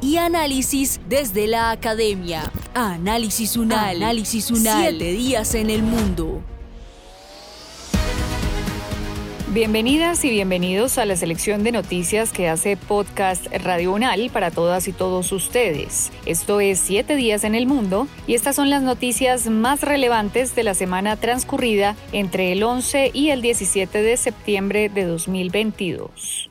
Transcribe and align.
y 0.00 0.16
análisis 0.16 1.00
desde 1.08 1.46
la 1.46 1.70
academia. 1.70 2.50
Análisis 2.74 3.56
Unal. 3.56 3.96
Análisis 3.96 4.50
Unal. 4.50 4.88
Siete 4.88 5.12
días 5.12 5.54
en 5.54 5.70
el 5.70 5.82
mundo. 5.82 6.42
Bienvenidas 9.54 10.24
y 10.24 10.30
bienvenidos 10.30 10.98
a 10.98 11.04
la 11.04 11.14
selección 11.14 11.62
de 11.62 11.70
noticias 11.70 12.32
que 12.32 12.48
hace 12.48 12.76
Podcast 12.76 13.46
Radio 13.62 13.92
Unal 13.92 14.28
para 14.32 14.50
todas 14.50 14.88
y 14.88 14.92
todos 14.92 15.30
ustedes. 15.30 16.10
Esto 16.26 16.58
es 16.58 16.80
Siete 16.80 17.14
días 17.14 17.44
en 17.44 17.54
el 17.54 17.68
mundo 17.68 18.08
y 18.26 18.34
estas 18.34 18.56
son 18.56 18.68
las 18.68 18.82
noticias 18.82 19.48
más 19.48 19.82
relevantes 19.82 20.56
de 20.56 20.64
la 20.64 20.74
semana 20.74 21.16
transcurrida 21.16 21.94
entre 22.10 22.50
el 22.50 22.64
11 22.64 23.12
y 23.14 23.30
el 23.30 23.42
17 23.42 24.02
de 24.02 24.16
septiembre 24.16 24.88
de 24.88 25.04
2022. 25.04 26.50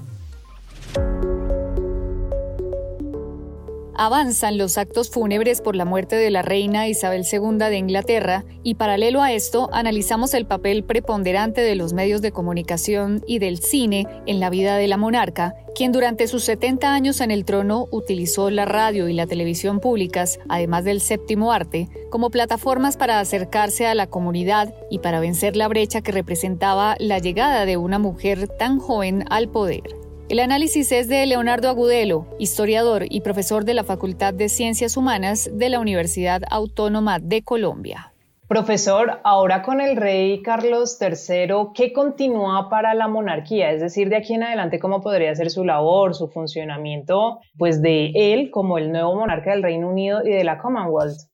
Avanzan 4.03 4.57
los 4.57 4.79
actos 4.79 5.11
fúnebres 5.11 5.61
por 5.61 5.75
la 5.75 5.85
muerte 5.85 6.15
de 6.15 6.31
la 6.31 6.41
reina 6.41 6.87
Isabel 6.87 7.23
II 7.31 7.59
de 7.59 7.77
Inglaterra 7.77 8.45
y 8.63 8.73
paralelo 8.73 9.21
a 9.21 9.31
esto 9.31 9.69
analizamos 9.73 10.33
el 10.33 10.47
papel 10.47 10.83
preponderante 10.83 11.61
de 11.61 11.75
los 11.75 11.93
medios 11.93 12.19
de 12.23 12.31
comunicación 12.31 13.23
y 13.27 13.37
del 13.37 13.59
cine 13.59 14.07
en 14.25 14.39
la 14.39 14.49
vida 14.49 14.77
de 14.77 14.87
la 14.87 14.97
monarca, 14.97 15.53
quien 15.75 15.91
durante 15.91 16.25
sus 16.25 16.43
70 16.45 16.91
años 16.91 17.21
en 17.21 17.29
el 17.29 17.45
trono 17.45 17.85
utilizó 17.91 18.49
la 18.49 18.65
radio 18.65 19.07
y 19.07 19.13
la 19.13 19.27
televisión 19.27 19.79
públicas, 19.79 20.39
además 20.49 20.83
del 20.83 20.99
séptimo 20.99 21.51
arte, 21.51 21.87
como 22.09 22.31
plataformas 22.31 22.97
para 22.97 23.19
acercarse 23.19 23.85
a 23.85 23.93
la 23.93 24.07
comunidad 24.07 24.73
y 24.89 24.97
para 24.97 25.19
vencer 25.19 25.55
la 25.55 25.67
brecha 25.67 26.01
que 26.01 26.11
representaba 26.11 26.95
la 26.97 27.19
llegada 27.19 27.67
de 27.67 27.77
una 27.77 27.99
mujer 27.99 28.47
tan 28.47 28.79
joven 28.79 29.25
al 29.29 29.47
poder. 29.49 30.00
El 30.31 30.39
análisis 30.39 30.93
es 30.93 31.09
de 31.09 31.25
Leonardo 31.25 31.67
Agudelo, 31.67 32.25
historiador 32.39 33.03
y 33.09 33.19
profesor 33.19 33.65
de 33.65 33.73
la 33.73 33.83
Facultad 33.83 34.33
de 34.33 34.47
Ciencias 34.47 34.95
Humanas 34.95 35.49
de 35.51 35.67
la 35.67 35.81
Universidad 35.81 36.43
Autónoma 36.49 37.19
de 37.19 37.43
Colombia. 37.43 38.13
Profesor, 38.47 39.19
ahora 39.25 39.61
con 39.61 39.81
el 39.81 39.97
rey 39.97 40.41
Carlos 40.41 40.97
III, 41.01 41.73
¿qué 41.75 41.91
continúa 41.91 42.69
para 42.69 42.93
la 42.93 43.09
monarquía? 43.09 43.71
Es 43.71 43.81
decir, 43.81 44.07
de 44.07 44.15
aquí 44.15 44.35
en 44.35 44.43
adelante, 44.43 44.79
¿cómo 44.79 45.01
podría 45.01 45.35
ser 45.35 45.51
su 45.51 45.65
labor, 45.65 46.15
su 46.15 46.29
funcionamiento, 46.29 47.41
pues 47.57 47.81
de 47.81 48.13
él 48.15 48.51
como 48.51 48.77
el 48.77 48.89
nuevo 48.89 49.13
monarca 49.17 49.51
del 49.51 49.63
Reino 49.63 49.89
Unido 49.89 50.25
y 50.25 50.29
de 50.29 50.45
la 50.45 50.59
Commonwealth? 50.59 51.27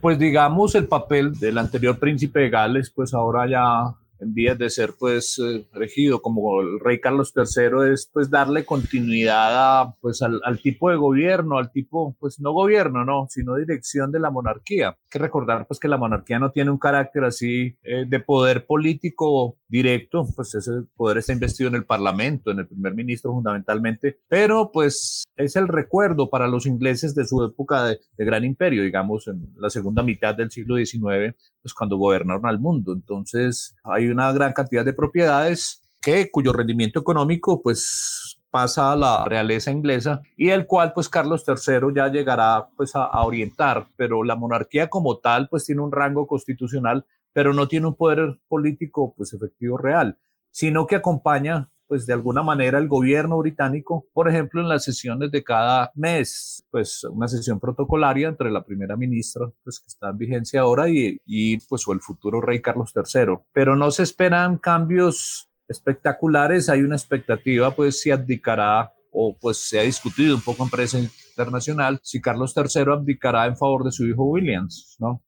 Pues 0.00 0.16
digamos, 0.16 0.76
el 0.76 0.86
papel 0.86 1.32
del 1.40 1.58
anterior 1.58 1.98
príncipe 1.98 2.38
de 2.38 2.50
Gales, 2.50 2.92
pues 2.94 3.14
ahora 3.14 3.50
ya 3.50 3.96
en 4.24 4.34
vías 4.34 4.58
de 4.58 4.70
ser 4.70 4.94
pues 4.98 5.38
eh, 5.38 5.66
regido 5.72 6.20
como 6.20 6.60
el 6.60 6.80
rey 6.80 7.00
Carlos 7.00 7.32
III 7.36 7.92
es 7.92 8.10
pues 8.12 8.30
darle 8.30 8.64
continuidad 8.64 9.82
a, 9.82 9.94
pues 10.00 10.22
al, 10.22 10.40
tipo 10.62 10.90
de 10.90 10.96
gobierno, 10.96 11.58
al 11.58 11.70
tipo 11.70 12.16
pues 12.18 12.40
no 12.40 12.52
gobierno, 12.52 13.04
no, 13.04 13.26
sino 13.28 13.56
dirección 13.56 14.10
de 14.10 14.20
la 14.20 14.30
monarquía. 14.30 14.88
Hay 14.88 15.10
que 15.10 15.18
recordar 15.18 15.66
pues 15.66 15.78
que 15.78 15.88
la 15.88 15.98
monarquía 15.98 16.38
no 16.38 16.50
tiene 16.50 16.70
un 16.70 16.78
carácter 16.78 17.24
así 17.24 17.76
eh, 17.82 18.04
de 18.06 18.20
poder 18.20 18.66
político 18.66 19.58
directo, 19.68 20.26
pues 20.34 20.54
ese 20.54 20.72
poder 20.96 21.18
está 21.18 21.32
investido 21.32 21.68
en 21.68 21.76
el 21.76 21.84
parlamento, 21.84 22.50
en 22.50 22.60
el 22.60 22.66
primer 22.66 22.94
ministro 22.94 23.32
fundamentalmente, 23.32 24.20
pero 24.28 24.70
pues 24.72 25.24
es 25.36 25.56
el 25.56 25.68
recuerdo 25.68 26.30
para 26.30 26.46
los 26.46 26.66
ingleses 26.66 27.14
de 27.14 27.24
su 27.26 27.42
época 27.44 27.84
de, 27.84 27.98
gran 28.18 28.44
imperio, 28.44 28.82
digamos 28.82 29.26
en 29.28 29.52
la 29.56 29.70
segunda 29.70 30.02
mitad 30.02 30.34
del 30.34 30.50
siglo 30.50 30.76
XIX, 30.76 31.34
pues 31.62 31.74
cuando 31.74 31.96
gobernaron 31.96 32.46
al 32.46 32.60
mundo. 32.60 32.92
Entonces 32.92 33.74
hay 33.84 34.08
una 34.08 34.32
gran 34.32 34.52
cantidad 34.52 34.84
de 34.84 34.92
propiedades 34.92 35.82
que, 36.00 36.30
cuyo 36.30 36.52
rendimiento 36.52 37.00
económico 37.00 37.62
pues 37.62 38.38
pasa 38.54 38.92
a 38.92 38.96
la 38.96 39.24
realeza 39.24 39.72
inglesa 39.72 40.22
y 40.36 40.50
el 40.50 40.66
cual 40.66 40.92
pues 40.92 41.08
Carlos 41.08 41.44
III 41.44 41.92
ya 41.92 42.06
llegará 42.06 42.68
pues 42.76 42.94
a, 42.94 43.20
orientar, 43.24 43.88
pero 43.96 44.22
la 44.22 44.36
monarquía 44.36 44.88
como 44.88 45.18
tal 45.18 45.48
pues 45.48 45.64
tiene 45.64 45.82
un 45.82 45.90
rango 45.90 46.28
constitucional, 46.28 47.04
pero 47.34 47.52
no 47.52 47.68
tiene 47.68 47.88
un 47.88 47.96
poder 47.96 48.40
político 48.48 49.12
pues 49.14 49.34
efectivo 49.34 49.76
real, 49.76 50.18
sino 50.50 50.86
que 50.86 50.96
acompaña 50.96 51.70
pues 51.86 52.06
de 52.06 52.14
alguna 52.14 52.42
manera 52.42 52.78
el 52.78 52.88
gobierno 52.88 53.36
británico, 53.38 54.06
por 54.14 54.28
ejemplo, 54.28 54.62
en 54.62 54.68
las 54.68 54.84
sesiones 54.84 55.30
de 55.30 55.44
cada 55.44 55.92
mes, 55.94 56.66
pues 56.70 57.04
una 57.04 57.28
sesión 57.28 57.60
protocolaria 57.60 58.28
entre 58.28 58.50
la 58.50 58.64
primera 58.64 58.96
ministra, 58.96 59.50
pues 59.62 59.80
que 59.80 59.88
está 59.88 60.08
en 60.08 60.16
vigencia 60.16 60.62
ahora, 60.62 60.88
y, 60.88 61.20
y 61.26 61.58
pues 61.66 61.86
o 61.86 61.92
el 61.92 62.00
futuro 62.00 62.40
rey 62.40 62.62
Carlos 62.62 62.92
III. 62.96 63.38
Pero 63.52 63.76
no 63.76 63.90
se 63.90 64.02
esperan 64.02 64.56
cambios 64.56 65.50
espectaculares, 65.68 66.70
hay 66.70 66.80
una 66.80 66.96
expectativa, 66.96 67.70
pues 67.74 68.00
si 68.00 68.10
abdicará 68.10 68.92
o 69.10 69.36
pues 69.38 69.58
se 69.58 69.78
ha 69.78 69.82
discutido 69.82 70.34
un 70.34 70.42
poco 70.42 70.64
en 70.64 70.70
prensa 70.70 70.98
internacional 70.98 72.00
si 72.02 72.20
Carlos 72.20 72.54
III 72.56 72.92
abdicará 72.92 73.46
en 73.46 73.56
favor 73.56 73.84
de 73.84 73.92
su 73.92 74.06
hijo 74.06 74.24
Williams, 74.24 74.96
¿no? 74.98 75.22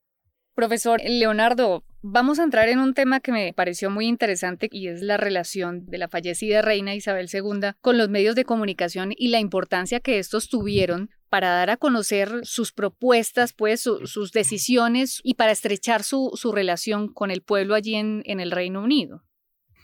Profesor 0.56 1.02
Leonardo, 1.04 1.84
vamos 2.00 2.38
a 2.38 2.42
entrar 2.42 2.70
en 2.70 2.78
un 2.78 2.94
tema 2.94 3.20
que 3.20 3.30
me 3.30 3.52
pareció 3.52 3.90
muy 3.90 4.06
interesante 4.06 4.70
y 4.72 4.88
es 4.88 5.02
la 5.02 5.18
relación 5.18 5.84
de 5.84 5.98
la 5.98 6.08
fallecida 6.08 6.62
reina 6.62 6.94
Isabel 6.94 7.28
II 7.30 7.72
con 7.82 7.98
los 7.98 8.08
medios 8.08 8.34
de 8.34 8.46
comunicación 8.46 9.12
y 9.14 9.28
la 9.28 9.38
importancia 9.38 10.00
que 10.00 10.18
estos 10.18 10.48
tuvieron 10.48 11.10
para 11.28 11.50
dar 11.50 11.68
a 11.68 11.76
conocer 11.76 12.30
sus 12.44 12.72
propuestas, 12.72 13.52
pues 13.52 13.82
sus 13.82 14.32
decisiones 14.32 15.20
y 15.22 15.34
para 15.34 15.52
estrechar 15.52 16.02
su, 16.02 16.32
relación 16.54 17.12
con 17.12 17.30
el 17.30 17.42
pueblo 17.42 17.74
allí 17.74 17.94
en, 17.94 18.22
en 18.24 18.40
el 18.40 18.50
Reino 18.50 18.82
Unido. 18.82 19.24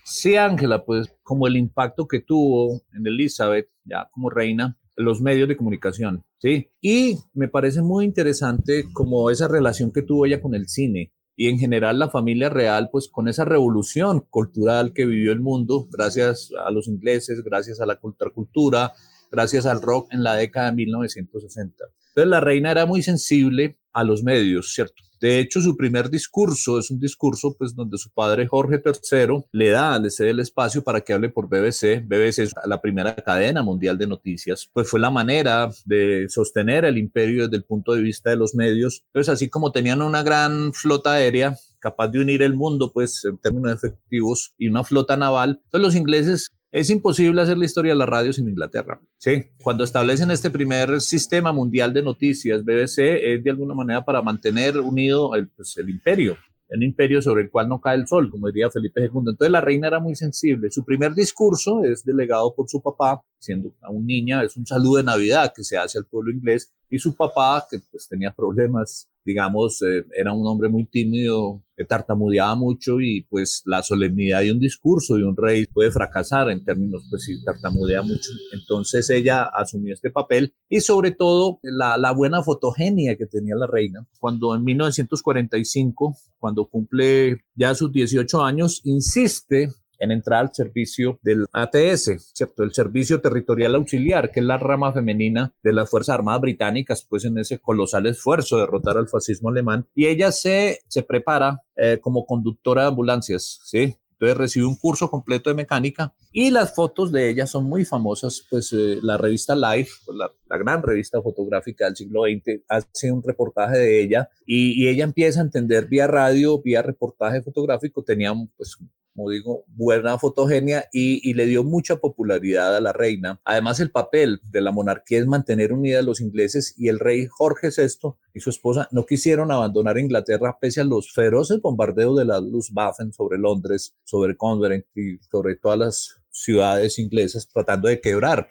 Sí, 0.04 0.36
Ángela, 0.36 0.86
pues 0.86 1.14
como 1.22 1.46
el 1.46 1.58
impacto 1.58 2.06
que 2.08 2.20
tuvo 2.20 2.80
en 2.94 3.06
Elizabeth, 3.06 3.68
ya 3.84 4.08
como 4.10 4.30
reina, 4.30 4.78
los 4.96 5.20
medios 5.20 5.48
de 5.48 5.56
comunicación, 5.56 6.24
¿sí? 6.38 6.70
Y 6.80 7.18
me 7.34 7.48
parece 7.48 7.82
muy 7.82 8.04
interesante 8.04 8.84
como 8.92 9.30
esa 9.30 9.48
relación 9.48 9.92
que 9.92 10.02
tuvo 10.02 10.26
ella 10.26 10.40
con 10.40 10.54
el 10.54 10.68
cine 10.68 11.12
y 11.34 11.48
en 11.48 11.58
general 11.58 11.98
la 11.98 12.10
familia 12.10 12.50
real, 12.50 12.90
pues 12.92 13.08
con 13.08 13.28
esa 13.28 13.44
revolución 13.44 14.20
cultural 14.28 14.92
que 14.92 15.06
vivió 15.06 15.32
el 15.32 15.40
mundo, 15.40 15.88
gracias 15.90 16.50
a 16.64 16.70
los 16.70 16.88
ingleses, 16.88 17.42
gracias 17.42 17.80
a 17.80 17.86
la 17.86 17.96
cultura, 17.96 18.92
gracias 19.30 19.66
al 19.66 19.80
rock 19.80 20.12
en 20.12 20.22
la 20.22 20.34
década 20.34 20.70
de 20.70 20.76
1960. 20.76 21.84
Entonces 22.08 22.30
la 22.30 22.40
reina 22.40 22.70
era 22.70 22.84
muy 22.84 23.02
sensible 23.02 23.78
a 23.92 24.04
los 24.04 24.22
medios, 24.22 24.74
¿cierto? 24.74 25.02
De 25.22 25.38
hecho, 25.38 25.60
su 25.60 25.76
primer 25.76 26.10
discurso 26.10 26.80
es 26.80 26.90
un 26.90 26.98
discurso 26.98 27.54
pues 27.56 27.76
donde 27.76 27.96
su 27.96 28.10
padre 28.10 28.48
Jorge 28.48 28.82
III 28.84 29.44
le 29.52 29.70
da, 29.70 29.96
le 30.00 30.10
cede 30.10 30.30
el 30.30 30.40
espacio 30.40 30.82
para 30.82 31.00
que 31.00 31.12
hable 31.12 31.28
por 31.28 31.46
BBC. 31.46 32.04
BBC 32.04 32.40
es 32.40 32.52
la 32.66 32.80
primera 32.80 33.14
cadena 33.14 33.62
mundial 33.62 33.96
de 33.96 34.08
noticias. 34.08 34.68
Pues 34.72 34.90
fue 34.90 34.98
la 34.98 35.10
manera 35.10 35.70
de 35.84 36.26
sostener 36.28 36.84
el 36.84 36.98
imperio 36.98 37.44
desde 37.44 37.58
el 37.58 37.62
punto 37.62 37.92
de 37.92 38.02
vista 38.02 38.30
de 38.30 38.36
los 38.36 38.56
medios. 38.56 39.04
Entonces, 39.06 39.32
así 39.32 39.48
como 39.48 39.70
tenían 39.70 40.02
una 40.02 40.24
gran 40.24 40.72
flota 40.72 41.12
aérea, 41.12 41.56
capaz 41.78 42.08
de 42.08 42.18
unir 42.18 42.42
el 42.42 42.54
mundo, 42.54 42.90
pues 42.92 43.24
en 43.24 43.38
términos 43.38 43.74
efectivos, 43.74 44.54
y 44.58 44.66
una 44.66 44.82
flota 44.82 45.16
naval. 45.16 45.60
Entonces 45.66 45.86
los 45.86 45.94
ingleses 45.94 46.52
es 46.72 46.88
imposible 46.88 47.42
hacer 47.42 47.58
la 47.58 47.66
historia 47.66 47.92
de 47.92 47.98
la 47.98 48.06
radio 48.06 48.32
sin 48.32 48.48
Inglaterra. 48.48 48.98
Sí, 49.18 49.44
cuando 49.62 49.84
establecen 49.84 50.30
este 50.30 50.50
primer 50.50 51.02
sistema 51.02 51.52
mundial 51.52 51.92
de 51.92 52.02
noticias, 52.02 52.64
BBC 52.64 52.98
es 52.98 53.44
de 53.44 53.50
alguna 53.50 53.74
manera 53.74 54.02
para 54.04 54.22
mantener 54.22 54.78
unido 54.78 55.34
el, 55.34 55.48
pues, 55.48 55.76
el 55.76 55.90
imperio, 55.90 56.38
un 56.70 56.82
imperio 56.82 57.20
sobre 57.20 57.42
el 57.42 57.50
cual 57.50 57.68
no 57.68 57.78
cae 57.78 57.96
el 57.96 58.06
sol, 58.06 58.30
como 58.30 58.46
diría 58.46 58.70
Felipe 58.70 59.02
II. 59.02 59.10
Entonces 59.18 59.50
la 59.50 59.60
reina 59.60 59.88
era 59.88 60.00
muy 60.00 60.14
sensible. 60.14 60.70
Su 60.70 60.82
primer 60.82 61.12
discurso 61.12 61.84
es 61.84 62.02
delegado 62.04 62.54
por 62.54 62.66
su 62.70 62.80
papá, 62.80 63.22
siendo 63.38 63.74
aún 63.82 64.06
niña, 64.06 64.42
es 64.42 64.56
un 64.56 64.64
saludo 64.64 64.96
de 64.96 65.04
Navidad 65.04 65.52
que 65.54 65.64
se 65.64 65.76
hace 65.76 65.98
al 65.98 66.06
pueblo 66.06 66.32
inglés 66.32 66.72
y 66.88 66.98
su 66.98 67.14
papá, 67.14 67.66
que 67.70 67.80
pues 67.90 68.08
tenía 68.08 68.32
problemas 68.32 69.11
digamos, 69.24 69.82
eh, 69.82 70.04
era 70.16 70.32
un 70.32 70.46
hombre 70.46 70.68
muy 70.68 70.84
tímido, 70.84 71.62
que 71.76 71.84
tartamudeaba 71.84 72.54
mucho 72.54 73.00
y 73.00 73.22
pues 73.22 73.62
la 73.64 73.82
solemnidad 73.82 74.40
de 74.40 74.52
un 74.52 74.58
discurso 74.58 75.16
de 75.16 75.24
un 75.24 75.36
rey 75.36 75.66
puede 75.66 75.90
fracasar 75.90 76.50
en 76.50 76.64
términos, 76.64 77.06
pues 77.08 77.24
si 77.24 77.42
tartamudea 77.44 78.02
mucho. 78.02 78.30
Entonces 78.52 79.08
ella 79.10 79.44
asumió 79.44 79.94
este 79.94 80.10
papel 80.10 80.54
y 80.68 80.80
sobre 80.80 81.12
todo 81.12 81.60
la, 81.62 81.96
la 81.96 82.12
buena 82.12 82.42
fotogenia 82.42 83.16
que 83.16 83.26
tenía 83.26 83.54
la 83.56 83.66
reina. 83.66 84.06
Cuando 84.18 84.54
en 84.54 84.64
1945, 84.64 86.16
cuando 86.38 86.66
cumple 86.66 87.38
ya 87.54 87.74
sus 87.74 87.92
18 87.92 88.42
años, 88.42 88.80
insiste 88.84 89.70
en 90.02 90.10
entrar 90.10 90.40
al 90.40 90.54
servicio 90.54 91.18
del 91.22 91.46
ATS, 91.52 92.32
¿cierto? 92.34 92.64
El 92.64 92.74
Servicio 92.74 93.20
Territorial 93.20 93.76
Auxiliar, 93.76 94.32
que 94.32 94.40
es 94.40 94.46
la 94.46 94.58
rama 94.58 94.92
femenina 94.92 95.54
de 95.62 95.72
las 95.72 95.88
Fuerzas 95.88 96.16
Armadas 96.16 96.40
Británicas, 96.40 97.06
pues 97.08 97.24
en 97.24 97.38
ese 97.38 97.60
colosal 97.60 98.06
esfuerzo 98.06 98.56
de 98.56 98.62
derrotar 98.62 98.96
al 98.96 99.08
fascismo 99.08 99.48
alemán. 99.48 99.86
Y 99.94 100.06
ella 100.06 100.32
se, 100.32 100.80
se 100.88 101.04
prepara 101.04 101.62
eh, 101.76 101.98
como 102.00 102.26
conductora 102.26 102.82
de 102.82 102.88
ambulancias, 102.88 103.60
¿sí? 103.64 103.96
Entonces 104.14 104.38
recibe 104.38 104.66
un 104.66 104.76
curso 104.76 105.10
completo 105.10 105.50
de 105.50 105.54
mecánica 105.54 106.12
y 106.30 106.50
las 106.50 106.74
fotos 106.74 107.10
de 107.10 107.28
ella 107.28 107.46
son 107.46 107.64
muy 107.64 107.84
famosas, 107.84 108.46
pues 108.48 108.72
eh, 108.72 108.98
la 109.02 109.18
revista 109.18 109.56
Life, 109.56 109.90
pues, 110.04 110.16
la, 110.16 110.30
la, 110.48 110.58
gran 110.58 110.80
revista 110.80 111.20
fotográfica 111.20 111.86
del 111.86 111.96
siglo 111.96 112.22
XX, 112.22 112.62
hace 112.68 113.10
un 113.10 113.20
reportaje 113.20 113.78
de 113.78 114.00
ella 114.00 114.28
y, 114.46 114.80
y, 114.80 114.88
ella 114.88 115.02
empieza 115.02 115.40
a 115.40 115.42
entender 115.42 115.86
vía 115.86 116.06
radio, 116.06 116.62
vía 116.62 116.82
reportaje 116.82 117.42
fotográfico, 117.42 118.04
tenía 118.04 118.32
pues 118.56 118.78
como 119.14 119.30
digo, 119.30 119.64
buena 119.68 120.18
fotogenia 120.18 120.88
y, 120.92 121.32
le 121.34 121.46
dio 121.46 121.64
mucha 121.64 121.96
popularidad 121.96 122.76
a 122.76 122.80
la 122.80 122.92
reina. 122.92 123.40
Además, 123.44 123.80
el 123.80 123.90
papel 123.90 124.40
de 124.44 124.60
la 124.60 124.72
monarquía 124.72 125.18
es 125.18 125.26
mantener 125.26 125.72
unida 125.72 126.00
a 126.00 126.02
los 126.02 126.20
ingleses 126.20 126.74
y 126.76 126.88
el 126.88 126.98
rey 126.98 127.26
Jorge 127.30 127.68
VI 127.76 128.14
y 128.34 128.40
su 128.40 128.50
esposa 128.50 128.88
no 128.90 129.04
quisieron 129.04 129.50
abandonar 129.50 129.98
Inglaterra 129.98 130.58
pese 130.60 130.80
a 130.80 130.84
los 130.84 131.12
feroces 131.12 131.60
bombardeos 131.60 132.16
de 132.18 132.24
la 132.24 132.40
Luftwaffe 132.40 133.12
sobre 133.12 133.38
Londres, 133.38 133.94
sobre 134.04 134.36
Convent 134.36 134.86
y 134.94 135.18
sobre 135.30 135.56
todas 135.56 135.78
las 135.78 136.16
ciudades 136.30 136.98
inglesas 136.98 137.48
tratando 137.48 137.88
de 137.88 138.00
quebrar 138.00 138.48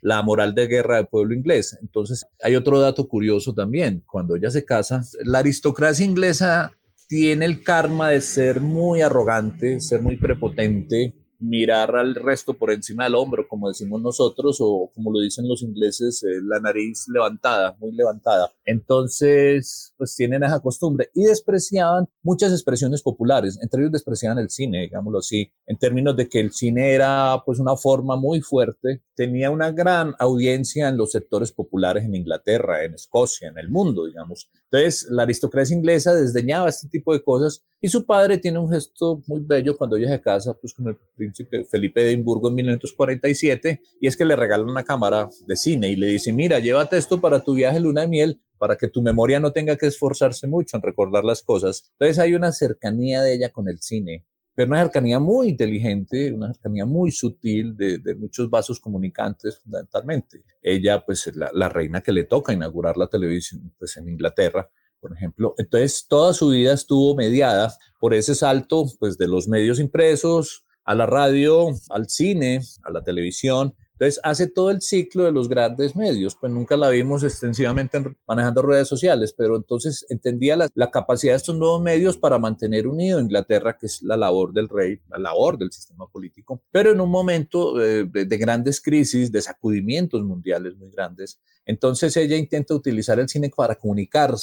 la 0.00 0.20
moral 0.22 0.54
de 0.54 0.66
guerra 0.66 0.96
del 0.96 1.06
pueblo 1.06 1.32
inglés. 1.32 1.78
Entonces, 1.80 2.26
hay 2.42 2.56
otro 2.56 2.80
dato 2.80 3.06
curioso 3.06 3.54
también. 3.54 4.02
Cuando 4.04 4.34
ella 4.34 4.50
se 4.50 4.64
casa, 4.64 5.02
la 5.24 5.38
aristocracia 5.38 6.04
inglesa 6.04 6.72
tiene 7.12 7.44
el 7.44 7.62
karma 7.62 8.08
de 8.08 8.22
ser 8.22 8.62
muy 8.62 9.02
arrogante, 9.02 9.80
ser 9.80 10.00
muy 10.00 10.16
prepotente, 10.16 11.14
mirar 11.40 11.94
al 11.94 12.14
resto 12.14 12.54
por 12.54 12.72
encima 12.72 13.04
del 13.04 13.16
hombro, 13.16 13.46
como 13.46 13.68
decimos 13.68 14.00
nosotros, 14.00 14.56
o 14.60 14.90
como 14.94 15.12
lo 15.12 15.20
dicen 15.20 15.46
los 15.46 15.60
ingleses, 15.60 16.22
eh, 16.22 16.40
la 16.42 16.58
nariz 16.58 17.04
levantada, 17.08 17.76
muy 17.78 17.92
levantada. 17.92 18.50
Entonces, 18.64 19.92
pues 19.98 20.16
tienen 20.16 20.42
esa 20.42 20.60
costumbre 20.60 21.10
y 21.12 21.24
despreciaban 21.24 22.08
muchas 22.22 22.50
expresiones 22.50 23.02
populares, 23.02 23.58
entre 23.60 23.82
ellos 23.82 23.92
despreciaban 23.92 24.38
el 24.38 24.48
cine, 24.48 24.80
digámoslo 24.80 25.18
así, 25.18 25.52
en 25.66 25.76
términos 25.76 26.16
de 26.16 26.30
que 26.30 26.40
el 26.40 26.50
cine 26.52 26.94
era 26.94 27.42
pues 27.44 27.58
una 27.58 27.76
forma 27.76 28.16
muy 28.16 28.40
fuerte, 28.40 29.02
tenía 29.14 29.50
una 29.50 29.70
gran 29.70 30.14
audiencia 30.18 30.88
en 30.88 30.96
los 30.96 31.12
sectores 31.12 31.52
populares 31.52 32.06
en 32.06 32.14
Inglaterra, 32.14 32.84
en 32.84 32.94
Escocia, 32.94 33.48
en 33.48 33.58
el 33.58 33.68
mundo, 33.68 34.06
digamos. 34.06 34.48
Entonces, 34.72 35.06
la 35.10 35.24
aristocracia 35.24 35.76
inglesa 35.76 36.14
desdeñaba 36.14 36.70
este 36.70 36.88
tipo 36.88 37.12
de 37.12 37.22
cosas 37.22 37.62
y 37.78 37.88
su 37.88 38.06
padre 38.06 38.38
tiene 38.38 38.58
un 38.58 38.70
gesto 38.70 39.22
muy 39.26 39.40
bello 39.40 39.76
cuando 39.76 39.96
ella 39.96 40.08
se 40.08 40.22
casa, 40.22 40.54
pues 40.54 40.72
con 40.72 40.88
el 40.88 40.96
príncipe 41.14 41.66
Felipe 41.66 42.00
de 42.00 42.12
Edimburgo 42.12 42.48
en 42.48 42.54
1947, 42.54 43.82
y 44.00 44.06
es 44.06 44.16
que 44.16 44.24
le 44.24 44.34
regala 44.34 44.64
una 44.64 44.82
cámara 44.82 45.28
de 45.46 45.56
cine 45.56 45.90
y 45.90 45.96
le 45.96 46.06
dice, 46.06 46.32
mira, 46.32 46.58
llévate 46.58 46.96
esto 46.96 47.20
para 47.20 47.44
tu 47.44 47.52
viaje 47.52 47.80
luna 47.80 48.00
de 48.00 48.08
miel, 48.08 48.40
para 48.56 48.76
que 48.76 48.88
tu 48.88 49.02
memoria 49.02 49.40
no 49.40 49.52
tenga 49.52 49.76
que 49.76 49.88
esforzarse 49.88 50.46
mucho 50.46 50.78
en 50.78 50.82
recordar 50.82 51.22
las 51.22 51.42
cosas. 51.42 51.92
Entonces 51.98 52.18
hay 52.18 52.34
una 52.34 52.50
cercanía 52.50 53.20
de 53.20 53.34
ella 53.34 53.50
con 53.50 53.68
el 53.68 53.78
cine, 53.78 54.24
pero 54.54 54.68
una 54.68 54.82
cercanía 54.82 55.18
muy 55.18 55.48
inteligente, 55.48 56.32
una 56.32 56.52
cercanía 56.52 56.84
muy 56.84 57.10
sutil 57.10 57.76
de, 57.76 58.14
muchos 58.16 58.50
vasos 58.50 58.78
comunicantes 58.78 59.58
fundamentalmente. 59.58 60.42
Ella, 60.60 61.04
pues 61.04 61.34
la, 61.34 61.50
la, 61.54 61.68
reina 61.68 62.02
que 62.02 62.12
le 62.12 62.24
toca 62.24 62.52
inaugurar 62.52 62.96
la 62.96 63.06
televisión 63.06 63.72
pues, 63.78 63.96
en 63.96 64.08
Inglaterra, 64.08 64.68
por 65.00 65.14
ejemplo. 65.14 65.54
Entonces, 65.58 66.06
toda 66.06 66.34
su 66.34 66.50
vida 66.50 66.74
estuvo 66.74 67.14
mediada 67.16 67.74
por 67.98 68.14
ese 68.14 68.34
salto 68.34 68.86
pues, 68.98 69.16
de 69.16 69.28
los 69.28 69.48
medios 69.48 69.80
impresos 69.80 70.64
a 70.84 70.94
la 70.94 71.06
radio, 71.06 71.70
al 71.90 72.08
cine, 72.08 72.60
a 72.82 72.90
la 72.90 73.02
televisión. 73.02 73.74
Entonces, 74.02 74.20
hace 74.24 74.48
todo 74.48 74.70
el 74.72 74.80
ciclo 74.80 75.22
de 75.22 75.30
los 75.30 75.48
grandes 75.48 75.94
medios, 75.94 76.34
pues 76.34 76.52
nunca 76.52 76.76
la 76.76 76.88
vimos 76.88 77.22
extensivamente 77.22 78.02
manejando 78.26 78.60
redes 78.62 78.88
sociales, 78.88 79.32
pero 79.32 79.54
entonces 79.54 80.04
entendía 80.08 80.56
la, 80.56 80.90
capacidad 80.90 81.34
de 81.34 81.36
estos 81.36 81.56
nuevos 81.56 81.80
medios 81.80 82.16
para 82.16 82.36
mantener 82.36 82.88
unido 82.88 83.20
a 83.20 83.22
Inglaterra, 83.22 83.78
que 83.78 83.86
es 83.86 84.02
la 84.02 84.16
labor 84.16 84.52
del 84.52 84.68
rey, 84.68 84.98
la 85.08 85.18
labor 85.18 85.56
del 85.56 85.70
sistema 85.70 86.08
político, 86.08 86.60
pero 86.72 86.90
en 86.90 87.00
un 87.00 87.10
momento 87.10 87.80
eh, 87.80 88.02
de, 88.02 88.24
de 88.24 88.38
grandes 88.38 88.80
crisis, 88.80 89.30
de 89.30 89.40
sacudimientos 89.40 90.24
mundiales 90.24 90.76
muy 90.76 90.90
grandes. 90.90 91.38
Entonces, 91.64 92.16
ella 92.16 92.36
intenta 92.36 92.74
utilizar 92.74 93.20
el 93.20 93.28
cine 93.28 93.52
para 93.56 93.76
comunicar 93.76 94.34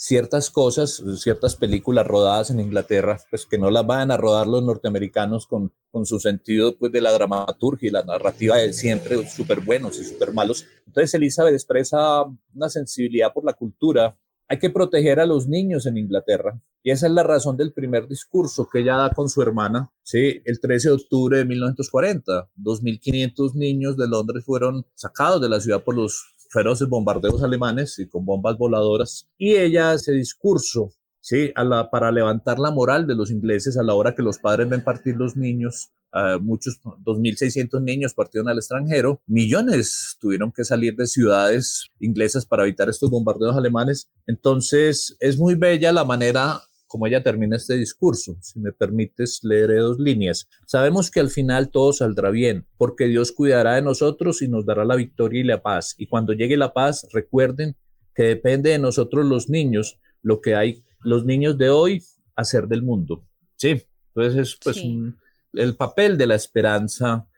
ciertas 0.00 0.50
cosas, 0.50 1.02
ciertas 1.18 1.56
películas 1.56 2.06
rodadas 2.06 2.48
en 2.48 2.58
Inglaterra, 2.58 3.20
pues 3.28 3.44
que 3.44 3.58
no 3.58 3.70
las 3.70 3.86
van 3.86 4.10
a 4.10 4.16
rodar 4.16 4.46
los 4.46 4.62
norteamericanos 4.62 5.46
con, 5.46 5.74
con 5.90 6.06
su 6.06 6.18
sentido 6.18 6.74
pues, 6.78 6.90
de 6.90 7.02
la 7.02 7.12
dramaturgia 7.12 7.88
y 7.88 7.92
la 7.92 8.02
narrativa 8.02 8.56
de 8.56 8.72
siempre 8.72 9.28
súper 9.28 9.60
buenos 9.60 10.00
y 10.00 10.04
súper 10.04 10.32
malos. 10.32 10.64
Entonces 10.86 11.12
Elizabeth 11.12 11.52
expresa 11.52 12.24
una 12.54 12.70
sensibilidad 12.70 13.30
por 13.30 13.44
la 13.44 13.52
cultura. 13.52 14.16
Hay 14.48 14.58
que 14.58 14.70
proteger 14.70 15.20
a 15.20 15.26
los 15.26 15.46
niños 15.46 15.84
en 15.84 15.98
Inglaterra. 15.98 16.58
Y 16.82 16.92
esa 16.92 17.06
es 17.06 17.12
la 17.12 17.22
razón 17.22 17.58
del 17.58 17.74
primer 17.74 18.08
discurso 18.08 18.66
que 18.72 18.78
ella 18.78 18.96
da 18.96 19.10
con 19.10 19.28
su 19.28 19.42
hermana, 19.42 19.92
¿sí? 20.02 20.40
el 20.46 20.60
13 20.60 20.88
de 20.88 20.94
octubre 20.94 21.36
de 21.36 21.44
1940. 21.44 22.48
2.500 22.56 23.54
niños 23.54 23.98
de 23.98 24.08
Londres 24.08 24.44
fueron 24.46 24.86
sacados 24.94 25.42
de 25.42 25.50
la 25.50 25.60
ciudad 25.60 25.84
por 25.84 25.94
los 25.94 26.39
feroces 26.50 26.88
bombardeos 26.88 27.42
alemanes 27.42 27.98
y 27.98 28.08
con 28.08 28.24
bombas 28.24 28.58
voladoras. 28.58 29.28
Y 29.38 29.54
ella 29.54 29.92
hace 29.92 30.12
discurso, 30.12 30.92
¿sí? 31.20 31.52
Para 31.90 32.10
levantar 32.10 32.58
la 32.58 32.70
moral 32.70 33.06
de 33.06 33.14
los 33.14 33.30
ingleses 33.30 33.78
a 33.78 33.82
la 33.82 33.94
hora 33.94 34.14
que 34.14 34.22
los 34.22 34.38
padres 34.38 34.68
ven 34.68 34.84
partir 34.84 35.16
los 35.16 35.36
niños. 35.36 35.90
Uh, 36.12 36.40
muchos, 36.40 36.80
2.600 36.82 37.80
niños 37.82 38.14
partieron 38.14 38.48
al 38.48 38.58
extranjero, 38.58 39.22
millones 39.28 40.16
tuvieron 40.20 40.50
que 40.50 40.64
salir 40.64 40.96
de 40.96 41.06
ciudades 41.06 41.86
inglesas 42.00 42.44
para 42.44 42.64
evitar 42.64 42.88
estos 42.88 43.10
bombardeos 43.10 43.56
alemanes. 43.56 44.10
Entonces, 44.26 45.16
es 45.20 45.38
muy 45.38 45.54
bella 45.54 45.92
la 45.92 46.04
manera 46.04 46.60
como 46.90 47.06
ella 47.06 47.22
termina 47.22 47.56
este 47.56 47.76
discurso. 47.76 48.36
Si 48.40 48.58
me 48.58 48.72
permites, 48.72 49.44
leeré 49.44 49.76
dos 49.76 50.00
líneas. 50.00 50.48
Sabemos 50.66 51.08
que 51.08 51.20
al 51.20 51.30
final 51.30 51.70
todo 51.70 51.92
saldrá 51.92 52.30
bien, 52.30 52.66
porque 52.76 53.04
Dios 53.04 53.30
cuidará 53.30 53.76
de 53.76 53.82
nosotros 53.82 54.42
y 54.42 54.48
nos 54.48 54.66
dará 54.66 54.84
la 54.84 54.96
victoria 54.96 55.40
y 55.40 55.44
la 55.44 55.62
paz. 55.62 55.94
Y 55.98 56.08
cuando 56.08 56.32
llegue 56.32 56.56
la 56.56 56.72
paz, 56.72 57.06
recuerden 57.12 57.76
que 58.12 58.24
depende 58.24 58.70
de 58.70 58.80
nosotros 58.80 59.24
los 59.24 59.48
niños, 59.48 60.00
lo 60.20 60.40
que 60.40 60.56
hay 60.56 60.82
los 61.02 61.24
niños 61.24 61.56
de 61.56 61.70
hoy, 61.70 62.02
hacer 62.34 62.66
del 62.66 62.82
mundo. 62.82 63.24
Sí, 63.54 63.86
entonces 64.08 64.48
es 64.48 64.58
pues 64.60 64.76
sí. 64.76 64.88
un, 64.88 65.16
el 65.52 65.76
papel 65.76 66.18
de 66.18 66.26
la 66.26 66.34
esperanza, 66.34 67.28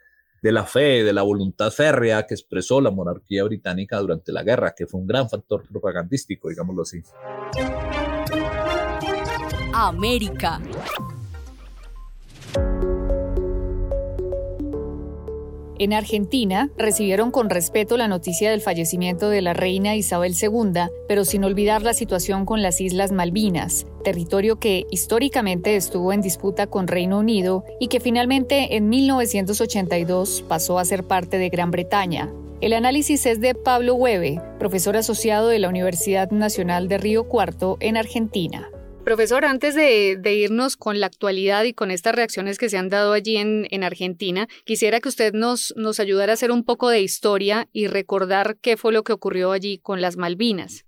de 0.43 0.51
la 0.51 0.65
fe, 0.65 1.05
de 1.05 1.13
la 1.13 1.23
voluntad 1.23 1.71
férrea 1.71 2.27
que 2.27 2.33
expresó 2.33 2.81
la 2.81 2.91
monarquía 2.91 3.45
británica 3.45 3.99
durante 3.99 4.33
la 4.33 4.43
guerra, 4.43 4.75
que 4.75 4.87
fue 4.87 4.99
un 4.99 5.07
gran 5.07 5.29
factor 5.29 5.69
propagandístico, 5.69 6.49
digámoslo 6.49 6.83
así. 6.83 7.03
América. 9.73 10.61
En 15.79 15.95
Argentina 15.95 16.71
recibieron 16.77 17.31
con 17.31 17.51
respeto 17.51 17.97
la 17.97 18.07
noticia 18.07 18.51
del 18.51 18.61
fallecimiento 18.61 19.31
de 19.31 19.43
la 19.43 19.55
reina 19.55 19.97
Isabel 19.97 20.35
II, 20.41 20.83
pero 21.09 21.25
sin 21.25 21.43
olvidar 21.43 21.83
la 21.83 21.95
situación 21.95 22.45
con 22.45 22.63
las 22.63 22.81
Islas 22.81 23.11
Malvinas, 23.13 23.87
territorio 24.05 24.61
que 24.61 24.87
históricamente 24.91 25.75
estuvo 25.75 26.13
en 26.13 26.21
disputa 26.21 26.67
con 26.67 26.87
Reino 26.87 27.19
Unido 27.19 27.65
y 27.81 27.89
que 27.89 27.99
finalmente 27.99 28.77
en 28.77 28.91
1982 28.91 30.45
pasó 30.47 30.79
a 30.79 30.85
ser 30.85 31.05
parte 31.05 31.39
de 31.39 31.49
Gran 31.49 31.71
Bretaña. 31.71 32.31
El 32.61 32.75
análisis 32.75 33.27
es 33.27 33.41
de 33.41 33.55
Pablo 33.57 33.95
Hueve, 33.95 34.41
profesor 34.61 34.97
asociado 34.97 35.49
de 35.49 35.59
la 35.59 35.69
Universidad 35.69 36.31
Nacional 36.31 36.87
de 36.87 36.99
Río 36.99 37.25
Cuarto 37.25 37.77
en 37.81 37.97
Argentina. 37.97 38.71
Profesor, 39.05 39.45
antes 39.45 39.75
de, 39.75 40.17
irnos 40.33 40.77
con 40.77 41.01
la 41.01 41.07
actualidad 41.07 41.65
y 41.65 41.75
con 41.75 41.91
estas 41.91 42.15
reacciones 42.15 42.57
que 42.57 42.69
se 42.69 42.79
han 42.79 42.89
dado 42.89 43.13
allí 43.13 43.37
en, 43.37 43.67
en, 43.71 43.83
Argentina, 43.83 44.47
quisiera 44.65 45.01
que 45.01 45.09
usted 45.09 45.33
nos, 45.33 45.75
ayudara 45.99 46.33
a 46.33 46.35
hacer 46.35 46.53
un 46.53 46.65
poco 46.65 46.89
de 46.89 47.01
historia 47.01 47.67
y 47.73 47.89
recordar 47.89 48.55
qué 48.63 48.77
fue 48.77 48.93
lo 48.93 49.03
que 49.03 49.13
ocurrió 49.13 49.51
allí 49.51 49.79
con 49.79 50.01
las 50.01 50.17
Malvinas. 50.17 50.87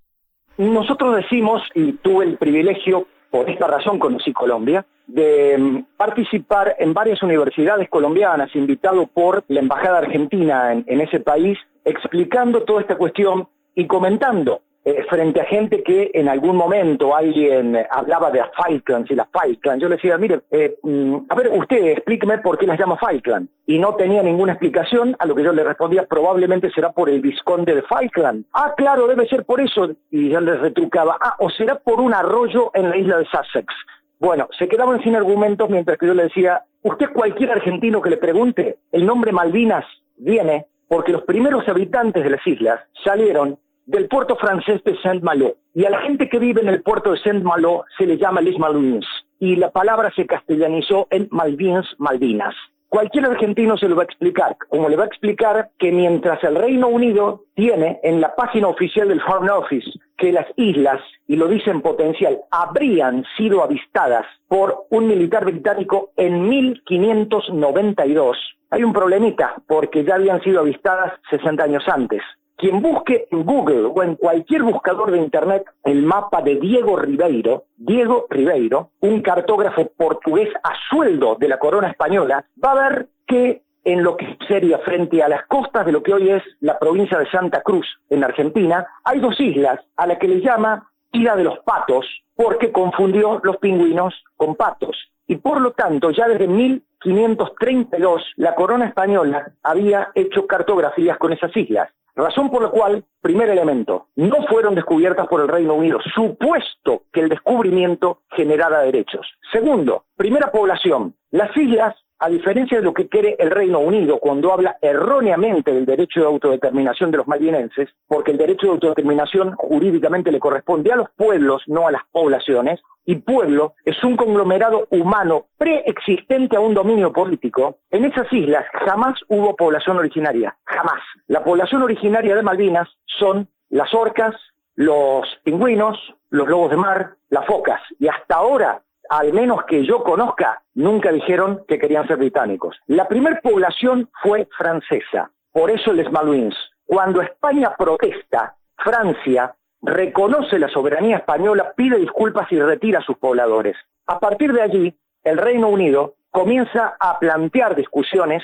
Nosotros 0.56 1.16
decimos, 1.16 1.60
y 1.74 1.94
tuve 1.94 2.26
el 2.26 2.38
privilegio, 2.38 3.08
por 3.30 3.50
esta 3.50 3.66
razón 3.66 3.98
conocí 3.98 4.32
Colombia, 4.32 4.86
de 5.08 5.84
participar 5.96 6.76
en 6.78 6.94
varias 6.94 7.20
universidades 7.20 7.88
colombianas, 7.88 8.54
invitado 8.54 9.08
por 9.08 9.44
la 9.48 9.58
Embajada 9.58 9.98
Argentina 9.98 10.72
en, 10.72 10.84
en 10.86 11.00
ese 11.00 11.18
país, 11.18 11.58
explicando 11.84 12.62
toda 12.62 12.80
esta 12.80 12.96
cuestión 12.96 13.48
y 13.74 13.88
comentando 13.88 14.62
eh, 14.84 15.02
frente 15.08 15.40
a 15.40 15.44
gente 15.44 15.82
que 15.82 16.10
en 16.12 16.28
algún 16.28 16.56
momento 16.56 17.16
alguien 17.16 17.74
hablaba 17.90 18.30
de 18.30 18.42
Falklands 18.54 19.10
y 19.10 19.14
las 19.14 19.28
Falklands, 19.30 19.82
yo 19.82 19.88
le 19.88 19.96
decía, 19.96 20.18
mire, 20.18 20.40
eh, 20.50 20.76
mm, 20.82 21.16
a 21.28 21.34
ver, 21.34 21.50
usted 21.52 21.86
explíqueme 21.86 22.38
por 22.38 22.58
qué 22.58 22.66
las 22.66 22.78
llama 22.78 22.98
Falkland. 22.98 23.48
Y 23.66 23.78
no 23.78 23.94
tenía 23.94 24.22
ninguna 24.22 24.52
explicación, 24.52 25.16
a 25.18 25.24
lo 25.24 25.34
que 25.34 25.42
yo 25.42 25.52
le 25.52 25.64
respondía, 25.64 26.04
probablemente 26.04 26.70
será 26.70 26.92
por 26.92 27.08
el 27.08 27.22
visconde 27.22 27.74
de 27.74 27.82
Falkland. 27.82 28.44
Ah, 28.52 28.74
claro, 28.76 29.06
debe 29.06 29.26
ser 29.26 29.44
por 29.44 29.60
eso. 29.60 29.90
Y 30.10 30.28
yo 30.28 30.40
le 30.40 30.56
retrucaba, 30.56 31.16
ah, 31.18 31.36
o 31.38 31.48
será 31.48 31.76
por 31.76 32.00
un 32.00 32.12
arroyo 32.12 32.70
en 32.74 32.90
la 32.90 32.96
isla 32.98 33.18
de 33.18 33.24
Sussex. 33.24 33.72
Bueno, 34.20 34.48
se 34.58 34.68
quedaban 34.68 35.02
sin 35.02 35.16
argumentos 35.16 35.70
mientras 35.70 35.96
que 35.96 36.06
yo 36.06 36.14
le 36.14 36.24
decía, 36.24 36.62
usted 36.82 37.10
cualquier 37.12 37.52
argentino 37.52 38.02
que 38.02 38.10
le 38.10 38.16
pregunte, 38.18 38.76
el 38.92 39.06
nombre 39.06 39.32
Malvinas 39.32 39.84
viene 40.16 40.66
porque 40.88 41.12
los 41.12 41.22
primeros 41.22 41.66
habitantes 41.68 42.22
de 42.22 42.30
las 42.30 42.46
islas 42.46 42.80
salieron 43.02 43.58
del 43.86 44.08
puerto 44.08 44.36
francés 44.36 44.82
de 44.84 44.96
Saint-Malo. 45.02 45.56
Y 45.74 45.84
a 45.84 45.90
la 45.90 46.00
gente 46.00 46.28
que 46.28 46.38
vive 46.38 46.60
en 46.60 46.68
el 46.68 46.82
puerto 46.82 47.12
de 47.12 47.18
Saint-Malo 47.18 47.84
se 47.98 48.06
le 48.06 48.16
llama 48.16 48.40
les 48.40 48.58
Malouins. 48.58 49.06
Y 49.38 49.56
la 49.56 49.70
palabra 49.70 50.12
se 50.14 50.26
castellanizó 50.26 51.06
en 51.10 51.28
Malvins, 51.30 51.86
Malvinas. 51.98 52.54
Cualquier 52.88 53.26
argentino 53.26 53.76
se 53.76 53.88
lo 53.88 53.96
va 53.96 54.02
a 54.02 54.04
explicar, 54.04 54.56
como 54.68 54.88
le 54.88 54.96
va 54.96 55.02
a 55.02 55.08
explicar 55.08 55.70
que 55.78 55.90
mientras 55.90 56.42
el 56.44 56.54
Reino 56.54 56.86
Unido 56.86 57.42
tiene 57.54 57.98
en 58.04 58.20
la 58.20 58.36
página 58.36 58.68
oficial 58.68 59.08
del 59.08 59.20
Foreign 59.20 59.50
Office 59.50 59.90
que 60.16 60.30
las 60.30 60.46
islas, 60.54 61.00
y 61.26 61.34
lo 61.34 61.48
dice 61.48 61.72
en 61.72 61.80
potencial, 61.80 62.38
habrían 62.52 63.24
sido 63.36 63.64
avistadas 63.64 64.24
por 64.46 64.86
un 64.90 65.08
militar 65.08 65.44
británico 65.44 66.12
en 66.16 66.48
1592, 66.48 68.38
hay 68.70 68.84
un 68.84 68.92
problemita, 68.92 69.56
porque 69.66 70.04
ya 70.04 70.14
habían 70.14 70.40
sido 70.42 70.60
avistadas 70.60 71.14
60 71.30 71.64
años 71.64 71.82
antes. 71.88 72.22
Quien 72.64 72.80
busque 72.80 73.28
en 73.30 73.44
Google 73.44 73.92
o 73.94 74.02
en 74.02 74.14
cualquier 74.16 74.62
buscador 74.62 75.10
de 75.10 75.18
Internet 75.18 75.66
el 75.84 76.02
mapa 76.02 76.40
de 76.40 76.54
Diego 76.54 76.96
Ribeiro, 76.96 77.64
Diego 77.76 78.26
Ribeiro, 78.30 78.88
un 79.00 79.20
cartógrafo 79.20 79.86
portugués 79.94 80.48
a 80.62 80.72
sueldo 80.88 81.36
de 81.38 81.48
la 81.48 81.58
corona 81.58 81.90
española, 81.90 82.46
va 82.64 82.70
a 82.70 82.88
ver 82.88 83.08
que 83.26 83.60
en 83.84 84.02
lo 84.02 84.16
que 84.16 84.38
sería 84.48 84.78
frente 84.78 85.22
a 85.22 85.28
las 85.28 85.44
costas 85.44 85.84
de 85.84 85.92
lo 85.92 86.02
que 86.02 86.14
hoy 86.14 86.30
es 86.30 86.42
la 86.60 86.78
provincia 86.78 87.18
de 87.18 87.30
Santa 87.30 87.60
Cruz, 87.60 87.86
en 88.08 88.24
Argentina, 88.24 88.86
hay 89.04 89.20
dos 89.20 89.38
islas 89.38 89.80
a 89.96 90.06
las 90.06 90.16
que 90.16 90.28
le 90.28 90.40
llama 90.40 90.90
Isla 91.12 91.36
de 91.36 91.44
los 91.44 91.58
Patos, 91.66 92.06
porque 92.34 92.72
confundió 92.72 93.42
los 93.42 93.58
pingüinos 93.58 94.14
con 94.38 94.54
patos. 94.54 94.96
Y 95.26 95.36
por 95.36 95.60
lo 95.60 95.72
tanto, 95.72 96.10
ya 96.10 96.28
desde 96.28 96.46
1532, 96.46 98.22
la 98.36 98.54
corona 98.54 98.86
española 98.86 99.52
había 99.62 100.10
hecho 100.14 100.46
cartografías 100.46 101.18
con 101.18 101.32
esas 101.32 101.56
islas. 101.56 101.88
Razón 102.16 102.48
por 102.50 102.62
la 102.62 102.68
cual, 102.68 103.04
primer 103.20 103.48
elemento, 103.48 104.06
no 104.14 104.46
fueron 104.46 104.76
descubiertas 104.76 105.26
por 105.26 105.40
el 105.40 105.48
Reino 105.48 105.74
Unido, 105.74 105.98
supuesto 106.14 107.02
que 107.12 107.20
el 107.20 107.28
descubrimiento 107.28 108.20
generara 108.30 108.82
derechos. 108.82 109.26
Segundo, 109.50 110.04
primera 110.16 110.52
población, 110.52 111.16
las 111.32 111.56
islas 111.56 111.96
a 112.18 112.28
diferencia 112.28 112.78
de 112.78 112.84
lo 112.84 112.94
que 112.94 113.08
quiere 113.08 113.36
el 113.38 113.50
Reino 113.50 113.80
Unido 113.80 114.18
cuando 114.18 114.52
habla 114.52 114.76
erróneamente 114.80 115.72
del 115.72 115.86
derecho 115.86 116.20
de 116.20 116.26
autodeterminación 116.26 117.10
de 117.10 117.18
los 117.18 117.26
malvinenses, 117.26 117.88
porque 118.06 118.30
el 118.30 118.38
derecho 118.38 118.66
de 118.66 118.72
autodeterminación 118.72 119.54
jurídicamente 119.56 120.32
le 120.32 120.40
corresponde 120.40 120.92
a 120.92 120.96
los 120.96 121.10
pueblos, 121.16 121.62
no 121.66 121.86
a 121.86 121.92
las 121.92 122.02
poblaciones, 122.12 122.80
y 123.04 123.16
pueblo 123.16 123.74
es 123.84 124.02
un 124.02 124.16
conglomerado 124.16 124.86
humano 124.90 125.46
preexistente 125.58 126.56
a 126.56 126.60
un 126.60 126.74
dominio 126.74 127.12
político, 127.12 127.78
en 127.90 128.04
esas 128.04 128.32
islas 128.32 128.64
jamás 128.84 129.20
hubo 129.28 129.56
población 129.56 129.98
originaria, 129.98 130.56
jamás. 130.64 131.02
La 131.26 131.44
población 131.44 131.82
originaria 131.82 132.34
de 132.34 132.42
Malvinas 132.42 132.88
son 133.18 133.48
las 133.68 133.92
orcas, 133.92 134.34
los 134.74 135.26
pingüinos, 135.42 135.98
los 136.30 136.48
lobos 136.48 136.70
de 136.70 136.76
mar, 136.76 137.16
las 137.28 137.46
focas, 137.46 137.80
y 137.98 138.08
hasta 138.08 138.36
ahora 138.36 138.82
al 139.08 139.32
menos 139.32 139.64
que 139.64 139.84
yo 139.84 140.02
conozca, 140.02 140.62
nunca 140.74 141.12
dijeron 141.12 141.64
que 141.68 141.78
querían 141.78 142.06
ser 142.06 142.16
británicos. 142.16 142.76
La 142.86 143.06
primera 143.08 143.40
población 143.40 144.10
fue 144.22 144.48
francesa, 144.56 145.30
por 145.52 145.70
eso 145.70 145.92
les 145.92 146.10
Malouins. 146.10 146.56
Cuando 146.86 147.22
España 147.22 147.74
protesta, 147.76 148.56
Francia 148.76 149.54
reconoce 149.82 150.58
la 150.58 150.68
soberanía 150.68 151.18
española, 151.18 151.72
pide 151.76 151.98
disculpas 151.98 152.50
y 152.50 152.58
retira 152.58 153.00
a 153.00 153.04
sus 153.04 153.18
pobladores. 153.18 153.76
A 154.06 154.18
partir 154.18 154.52
de 154.52 154.62
allí, 154.62 154.98
el 155.22 155.38
Reino 155.38 155.68
Unido 155.68 156.14
comienza 156.30 156.96
a 156.98 157.18
plantear 157.18 157.74
discusiones, 157.76 158.42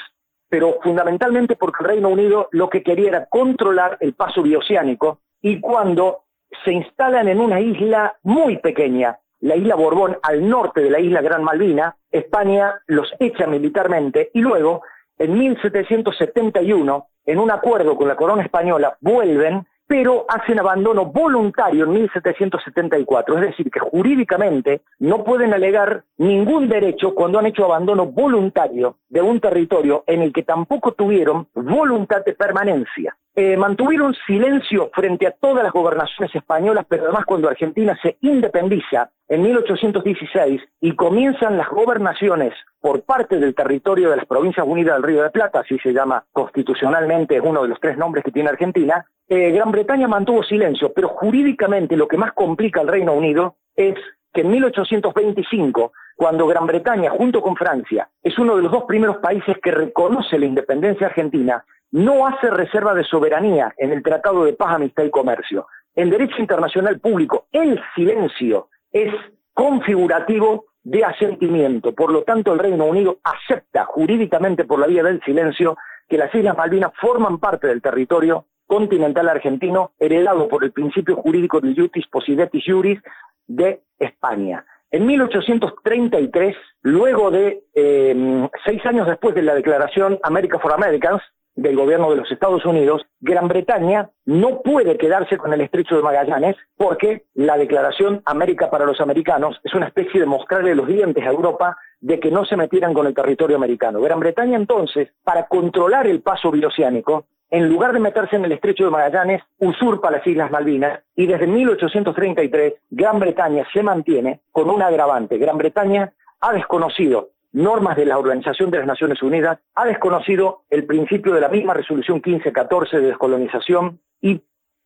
pero 0.49 0.79
fundamentalmente 0.83 1.57
porque 1.57 1.83
el 1.83 1.89
Reino 1.89 2.09
Unido 2.09 2.49
lo 2.53 2.69
que 2.69 2.83
quería 2.83 3.09
era 3.09 3.27
controlar 3.27 3.97
el 4.01 4.15
paso 4.15 4.43
bioceánico 4.43 5.21
y 5.43 5.61
cuando 5.61 6.25
se 6.65 6.73
instalan 6.73 7.29
en 7.29 7.41
una 7.41 7.61
isla 7.61 8.17
muy 8.23 8.59
pequeña, 8.59 9.19
la 9.41 9.57
isla 9.57 9.75
Borbón 9.75 10.19
al 10.23 10.49
norte 10.49 10.81
de 10.81 10.91
la 10.91 11.01
isla 11.01 11.23
Gran 11.23 11.43
Malvina, 11.43 11.97
España 12.11 12.81
los 12.87 13.13
echa 13.19 13.47
militarmente 13.47 14.31
y 14.35 14.41
luego, 14.41 14.83
en 15.19 15.39
1771, 15.39 17.07
en 17.27 17.39
un 17.39 17.51
acuerdo 17.51 17.97
con 17.97 18.09
la 18.09 18.17
corona 18.17 18.43
española, 18.43 18.97
vuelven 19.01 19.67
pero 19.91 20.25
hacen 20.29 20.61
abandono 20.61 21.07
voluntario 21.07 21.83
en 21.83 21.91
1774. 21.91 23.39
Es 23.39 23.41
decir, 23.41 23.73
que 23.73 23.81
jurídicamente 23.81 24.83
no 25.01 25.25
pueden 25.25 25.53
alegar 25.53 26.05
ningún 26.17 26.69
derecho 26.69 27.13
cuando 27.13 27.41
han 27.41 27.47
hecho 27.47 27.65
abandono 27.65 28.07
voluntario 28.07 28.99
de 29.09 29.21
un 29.21 29.41
territorio 29.41 30.05
en 30.07 30.23
el 30.23 30.33
que 30.33 30.45
tampoco 30.45 30.93
tuvieron 30.93 31.49
voluntad 31.55 32.25
de 32.25 32.35
permanencia. 32.35 33.17
Eh, 33.37 33.57
mantuvieron 33.57 34.15
silencio 34.27 34.91
frente 34.93 35.27
a 35.27 35.31
todas 35.31 35.63
las 35.63 35.73
gobernaciones 35.73 36.35
españolas, 36.35 36.85
pero 36.89 37.05
además 37.05 37.25
cuando 37.25 37.49
Argentina 37.49 37.97
se 38.03 38.19
independiza 38.23 39.11
en 39.29 39.43
1816 39.43 40.61
y 40.81 40.97
comienzan 40.97 41.57
las 41.57 41.69
gobernaciones 41.69 42.53
por 42.81 43.03
parte 43.03 43.39
del 43.39 43.55
territorio 43.55 44.11
de 44.11 44.17
las 44.17 44.27
Provincias 44.27 44.67
Unidas 44.67 44.97
del 44.97 45.05
Río 45.05 45.23
de 45.23 45.31
Plata, 45.31 45.61
así 45.61 45.79
se 45.79 45.93
llama 45.93 46.25
constitucionalmente, 46.33 47.37
es 47.37 47.43
uno 47.45 47.63
de 47.63 47.69
los 47.69 47.79
tres 47.79 47.97
nombres 47.97 48.25
que 48.25 48.33
tiene 48.33 48.49
Argentina, 48.49 49.07
eh, 49.29 49.53
Gran 49.53 49.71
Bretaña 49.71 50.09
mantuvo 50.09 50.43
silencio, 50.43 50.93
pero 50.93 51.09
jurídicamente 51.09 51.97
lo 51.97 52.09
que 52.09 52.17
más 52.17 52.33
complica 52.33 52.81
al 52.81 52.89
Reino 52.89 53.13
Unido 53.13 53.55
es 53.77 53.95
que 54.33 54.41
en 54.41 54.51
1825, 54.51 55.93
cuando 56.17 56.49
Gran 56.49 56.67
Bretaña, 56.67 57.11
junto 57.11 57.41
con 57.41 57.55
Francia, 57.55 58.09
es 58.23 58.37
uno 58.41 58.57
de 58.57 58.63
los 58.63 58.73
dos 58.73 58.85
primeros 58.85 59.19
países 59.19 59.57
que 59.63 59.71
reconoce 59.71 60.37
la 60.39 60.47
independencia 60.47 61.07
argentina, 61.07 61.65
no 61.93 62.27
hace 62.27 62.51
reserva 62.51 62.95
de 62.95 63.05
soberanía 63.05 63.75
en 63.77 63.93
el 63.93 64.03
Tratado 64.03 64.45
de 64.45 64.53
Paz, 64.53 64.75
Amistad 64.75 65.05
y 65.05 65.11
Comercio. 65.11 65.67
En 65.95 66.11
derecho 66.11 66.37
internacional 66.39 67.01
público, 67.01 67.47
el 67.53 67.81
silencio 67.95 68.69
es 68.93 69.13
configurativo 69.53 70.67
de 70.83 71.05
asentimiento. 71.05 71.95
Por 71.95 72.13
lo 72.13 72.23
tanto, 72.23 72.53
el 72.53 72.59
Reino 72.59 72.87
Unido 72.87 73.19
acepta 73.25 73.85
jurídicamente 73.85 74.65
por 74.65 74.79
la 74.79 74.87
vía 74.87 75.03
del 75.03 75.21
silencio 75.23 75.77
que 76.09 76.17
las 76.19 76.35
Islas 76.35 76.57
Malvinas 76.57 76.93
forman 77.01 77.39
parte 77.39 77.67
del 77.67 77.83
territorio 77.83 78.47
continental 78.67 79.29
argentino 79.29 79.93
heredado 79.99 80.49
por 80.49 80.65
el 80.65 80.73
principio 80.73 81.17
jurídico 81.17 81.61
de 81.61 81.73
iutis 81.73 82.07
possidetis 82.07 82.65
juris 82.65 83.01
de 83.47 83.83
España. 83.99 84.65
En 84.93 85.07
1833, 85.07 86.57
luego 86.83 87.31
de 87.31 87.65
eh, 87.75 88.49
seis 88.65 88.85
años 88.87 89.07
después 89.07 89.35
de 89.35 89.43
la 89.43 89.55
declaración 89.55 90.19
America 90.23 90.59
for 90.59 90.73
Americans 90.73 91.23
del 91.55 91.77
gobierno 91.77 92.11
de 92.11 92.17
los 92.17 92.31
Estados 92.31 92.65
Unidos, 92.65 93.03
Gran 93.21 93.49
Bretaña 93.49 94.11
no 94.25 94.63
puede 94.63 94.97
quedarse 94.97 95.37
con 95.37 95.53
el 95.53 95.61
estrecho 95.61 95.97
de 95.97 96.03
Magallanes 96.03 96.57
porque 96.77 97.25
la 97.35 97.57
declaración 97.57 98.23
América 98.25 98.71
para 98.71 98.87
los 98.87 99.01
americanos 99.01 99.61
es 99.65 99.75
una 99.75 99.87
especie 99.87 100.21
de 100.21 100.27
mostrarle 100.27 100.75
los 100.75 100.87
dientes 100.87 101.25
a 101.25 101.31
Europa 101.31 101.77
de 102.01 102.19
que 102.19 102.31
no 102.31 102.45
se 102.45 102.57
metieran 102.57 102.95
con 102.95 103.07
el 103.07 103.15
territorio 103.15 103.57
americano. 103.57 104.01
Gran 104.01 104.21
Bretaña 104.21 104.57
entonces, 104.57 105.09
para 105.23 105.47
controlar 105.47 106.07
el 106.07 106.23
paso 106.23 106.51
bioceánico, 106.51 107.27
en 107.51 107.69
lugar 107.69 107.93
de 107.93 107.99
meterse 107.99 108.37
en 108.37 108.45
el 108.45 108.53
estrecho 108.53 108.85
de 108.85 108.91
Magallanes, 108.91 109.43
usurpa 109.59 110.11
las 110.11 110.25
Islas 110.27 110.53
Malvinas 110.53 111.01
y 111.17 111.27
desde 111.27 111.49
1833 111.49 112.75
Gran 112.91 113.19
Bretaña 113.19 113.67
se 113.73 113.83
mantiene 113.83 114.41
con 114.53 114.71
un 114.71 114.81
agravante. 114.83 115.37
Gran 115.37 115.59
Bretaña 115.59 116.13
ha 116.41 116.53
desconocido 116.53 117.31
normas 117.53 117.97
de 117.97 118.07
la 118.07 118.19
Organización 118.19 118.71
de 118.71 118.79
las 118.79 118.87
Naciones 118.87 119.23
Unidas, 119.23 119.59
ha 119.75 119.85
desconocido 119.85 120.63
el 120.71 120.85
principio 120.87 121.35
de 121.35 121.41
la 121.41 121.49
misma 121.49 121.75
resolución 121.75 122.23
1514 122.25 123.01
de 123.01 123.07
descolonización 123.09 124.01
y, 124.21 124.43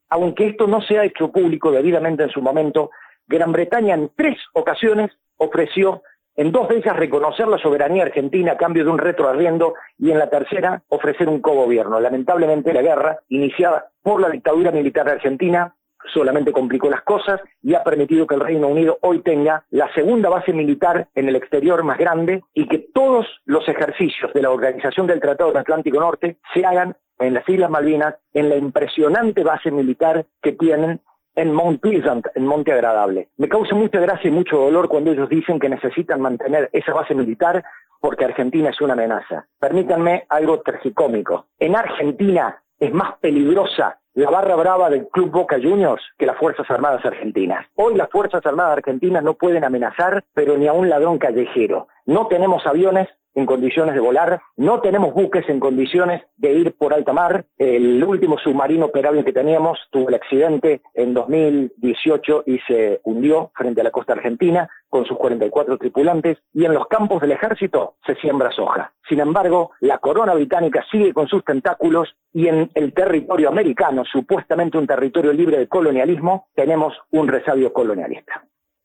aunque 0.08 0.48
esto 0.48 0.66
no 0.66 0.80
se 0.80 0.98
ha 0.98 1.04
hecho 1.04 1.30
público 1.30 1.70
debidamente 1.70 2.22
en 2.22 2.30
su 2.30 2.40
momento, 2.40 2.90
Gran 3.26 3.52
Bretaña 3.52 3.94
en 3.94 4.10
tres 4.16 4.38
ocasiones 4.52 5.10
ofreció 5.36 6.02
en 6.36 6.50
dos 6.50 6.68
de 6.68 6.78
ellas 6.78 6.96
reconocer 6.96 7.46
la 7.46 7.58
soberanía 7.58 8.02
argentina 8.02 8.52
a 8.52 8.56
cambio 8.56 8.84
de 8.84 8.90
un 8.90 8.98
retroarriendo 8.98 9.74
y 9.98 10.10
en 10.10 10.18
la 10.18 10.30
tercera 10.30 10.82
ofrecer 10.88 11.28
un 11.28 11.40
cogobierno. 11.40 12.00
Lamentablemente 12.00 12.74
la 12.74 12.82
guerra, 12.82 13.20
iniciada 13.28 13.90
por 14.02 14.20
la 14.20 14.30
dictadura 14.30 14.72
militar 14.72 15.08
argentina, 15.08 15.76
solamente 16.12 16.52
complicó 16.52 16.90
las 16.90 17.02
cosas 17.02 17.40
y 17.62 17.74
ha 17.74 17.82
permitido 17.82 18.26
que 18.26 18.34
el 18.34 18.40
Reino 18.40 18.68
Unido 18.68 18.98
hoy 19.02 19.20
tenga 19.20 19.64
la 19.70 19.92
segunda 19.94 20.28
base 20.28 20.52
militar 20.52 21.08
en 21.14 21.28
el 21.28 21.36
exterior 21.36 21.82
más 21.82 21.98
grande 21.98 22.42
y 22.52 22.66
que 22.68 22.78
todos 22.92 23.26
los 23.44 23.68
ejercicios 23.68 24.32
de 24.32 24.42
la 24.42 24.50
Organización 24.50 25.06
del 25.06 25.20
Tratado 25.20 25.50
del 25.50 25.60
Atlántico 25.60 26.00
Norte 26.00 26.38
se 26.52 26.64
hagan 26.64 26.96
en 27.18 27.34
las 27.34 27.48
Islas 27.48 27.70
Malvinas, 27.70 28.16
en 28.32 28.48
la 28.48 28.56
impresionante 28.56 29.44
base 29.44 29.70
militar 29.70 30.26
que 30.42 30.52
tienen 30.52 31.00
en 31.36 31.52
Mount 31.52 31.80
Pleasant, 31.80 32.26
en 32.34 32.46
Monte 32.46 32.72
Agradable. 32.72 33.28
Me 33.36 33.48
causa 33.48 33.74
mucha 33.74 33.98
gracia 34.00 34.28
y 34.28 34.32
mucho 34.32 34.56
dolor 34.56 34.88
cuando 34.88 35.12
ellos 35.12 35.28
dicen 35.28 35.58
que 35.58 35.68
necesitan 35.68 36.20
mantener 36.20 36.70
esa 36.72 36.92
base 36.92 37.14
militar 37.14 37.64
porque 38.00 38.24
Argentina 38.24 38.70
es 38.70 38.80
una 38.80 38.92
amenaza. 38.92 39.46
Permítanme 39.58 40.26
algo 40.28 40.60
tragicómico. 40.60 41.46
En 41.58 41.74
Argentina 41.74 42.62
es 42.78 42.92
más 42.92 43.18
peligrosa 43.18 43.98
la 44.14 44.30
barra 44.30 44.54
brava 44.54 44.90
del 44.90 45.08
Club 45.08 45.30
Boca 45.30 45.56
Juniors 45.60 46.02
que 46.16 46.26
las 46.26 46.36
Fuerzas 46.38 46.70
Armadas 46.70 47.04
Argentinas. 47.04 47.66
Hoy 47.74 47.96
las 47.96 48.08
Fuerzas 48.10 48.46
Armadas 48.46 48.78
Argentinas 48.78 49.24
no 49.24 49.34
pueden 49.34 49.64
amenazar, 49.64 50.24
pero 50.32 50.56
ni 50.56 50.68
a 50.68 50.72
un 50.72 50.88
ladrón 50.88 51.18
callejero. 51.18 51.88
No 52.06 52.28
tenemos 52.28 52.64
aviones, 52.64 53.08
en 53.34 53.46
condiciones 53.46 53.94
de 53.94 54.00
volar, 54.00 54.40
no 54.56 54.80
tenemos 54.80 55.12
buques 55.14 55.48
en 55.48 55.60
condiciones 55.60 56.22
de 56.36 56.52
ir 56.52 56.74
por 56.76 56.94
alta 56.94 57.12
mar. 57.12 57.46
El 57.58 58.02
último 58.02 58.38
submarino 58.38 58.86
operable 58.86 59.24
que 59.24 59.32
teníamos 59.32 59.78
tuvo 59.90 60.08
el 60.08 60.14
accidente 60.14 60.82
en 60.94 61.14
2018 61.14 62.44
y 62.46 62.58
se 62.60 63.00
hundió 63.04 63.50
frente 63.54 63.80
a 63.80 63.84
la 63.84 63.90
costa 63.90 64.12
argentina 64.12 64.68
con 64.88 65.04
sus 65.06 65.18
44 65.18 65.76
tripulantes 65.78 66.38
y 66.52 66.64
en 66.64 66.74
los 66.74 66.86
campos 66.86 67.20
del 67.20 67.32
ejército 67.32 67.96
se 68.06 68.14
siembra 68.16 68.52
soja. 68.52 68.92
Sin 69.08 69.20
embargo, 69.20 69.72
la 69.80 69.98
corona 69.98 70.34
británica 70.34 70.84
sigue 70.90 71.12
con 71.12 71.26
sus 71.26 71.44
tentáculos 71.44 72.14
y 72.32 72.46
en 72.46 72.70
el 72.74 72.92
territorio 72.92 73.48
americano, 73.48 74.04
supuestamente 74.04 74.78
un 74.78 74.86
territorio 74.86 75.32
libre 75.32 75.58
de 75.58 75.68
colonialismo, 75.68 76.46
tenemos 76.54 76.94
un 77.10 77.28
resabio 77.28 77.72
colonialista. 77.72 78.44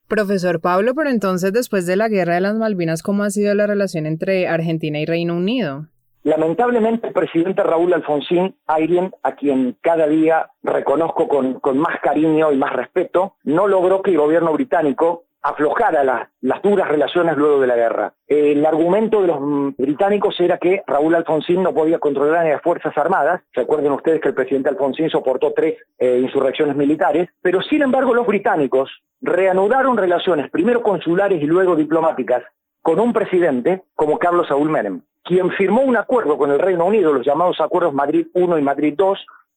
Profesor 0.10 0.60
Pablo, 0.60 0.94
pero 0.96 1.10
entonces 1.10 1.54
después 1.54 1.86
de 1.86 1.96
la 1.96 2.10
Guerra 2.10 2.34
de 2.34 2.42
las 2.42 2.56
Malvinas, 2.56 3.04
¿cómo 3.04 3.24
ha 3.24 3.30
sido 3.30 3.54
la 3.54 3.68
relación 3.68 4.06
entre 4.06 4.48
Argentina 4.48 5.00
y 5.00 5.06
Reino 5.06 5.36
Unido? 5.36 5.86
Lamentablemente 6.24 7.08
el 7.08 7.14
presidente 7.14 7.64
Raúl 7.64 7.94
Alfonsín, 7.94 8.56
alguien 8.68 9.12
a 9.24 9.36
quien 9.36 9.78
cada 9.82 10.06
día 10.08 10.50
reconozco 10.64 11.30
con, 11.30 11.60
con 11.62 11.78
más 11.78 12.00
cariño 12.02 12.52
y 12.52 12.58
más 12.58 12.74
respeto, 12.74 13.36
no 13.44 13.68
logró 13.68 14.02
que 14.02 14.12
el 14.12 14.18
gobierno 14.18 14.52
británico 14.52 15.24
aflojara 15.42 16.30
las 16.42 16.62
duras 16.62 16.88
relaciones 16.88 17.38
luego 17.38 17.62
de 17.62 17.68
la 17.68 17.76
guerra. 17.76 18.14
El 18.28 18.66
argumento 18.66 19.22
de 19.22 19.28
los 19.28 19.40
británicos 19.78 20.40
era 20.40 20.58
que 20.58 20.84
Raúl 20.86 21.16
Alfonsín 21.16 21.64
no 21.64 21.74
podía 21.74 22.00
controlar 22.00 22.46
a 22.46 22.50
las 22.50 22.62
Fuerzas 22.62 22.98
Armadas. 22.98 23.42
Recuerden 23.54 23.92
ustedes 23.94 24.22
que 24.22 24.30
el 24.30 24.36
presidente 24.36 24.70
Alfonsín 24.70 25.10
soportó 25.10 25.54
tres 25.54 25.78
eh, 25.98 26.20
insurrecciones 26.22 26.76
militares, 26.76 27.30
pero 27.42 27.62
sin 27.62 27.82
embargo 27.82 28.14
los 28.14 28.28
británicos 28.28 28.90
reanudaron 29.22 29.98
relaciones, 29.98 30.50
primero 30.50 30.82
consulares 30.82 31.42
y 31.42 31.46
luego 31.46 31.76
diplomáticas, 31.76 32.44
con 32.82 33.00
un 33.00 33.14
presidente 33.14 33.84
como 33.96 34.18
Carlos 34.18 34.48
Saúl 34.48 34.70
Menem, 34.70 35.02
quien 35.24 35.52
firmó 35.52 35.82
un 35.82 35.98
acuerdo 35.98 36.38
con 36.38 36.52
el 36.52 36.60
Reino 36.60 36.86
Unido, 36.86 37.14
los 37.14 37.26
llamados 37.26 37.60
Acuerdos 37.60 37.94
Madrid 37.94 38.28
I 38.34 38.44
y 38.44 38.62
Madrid 38.62 38.96
II, 38.98 39.14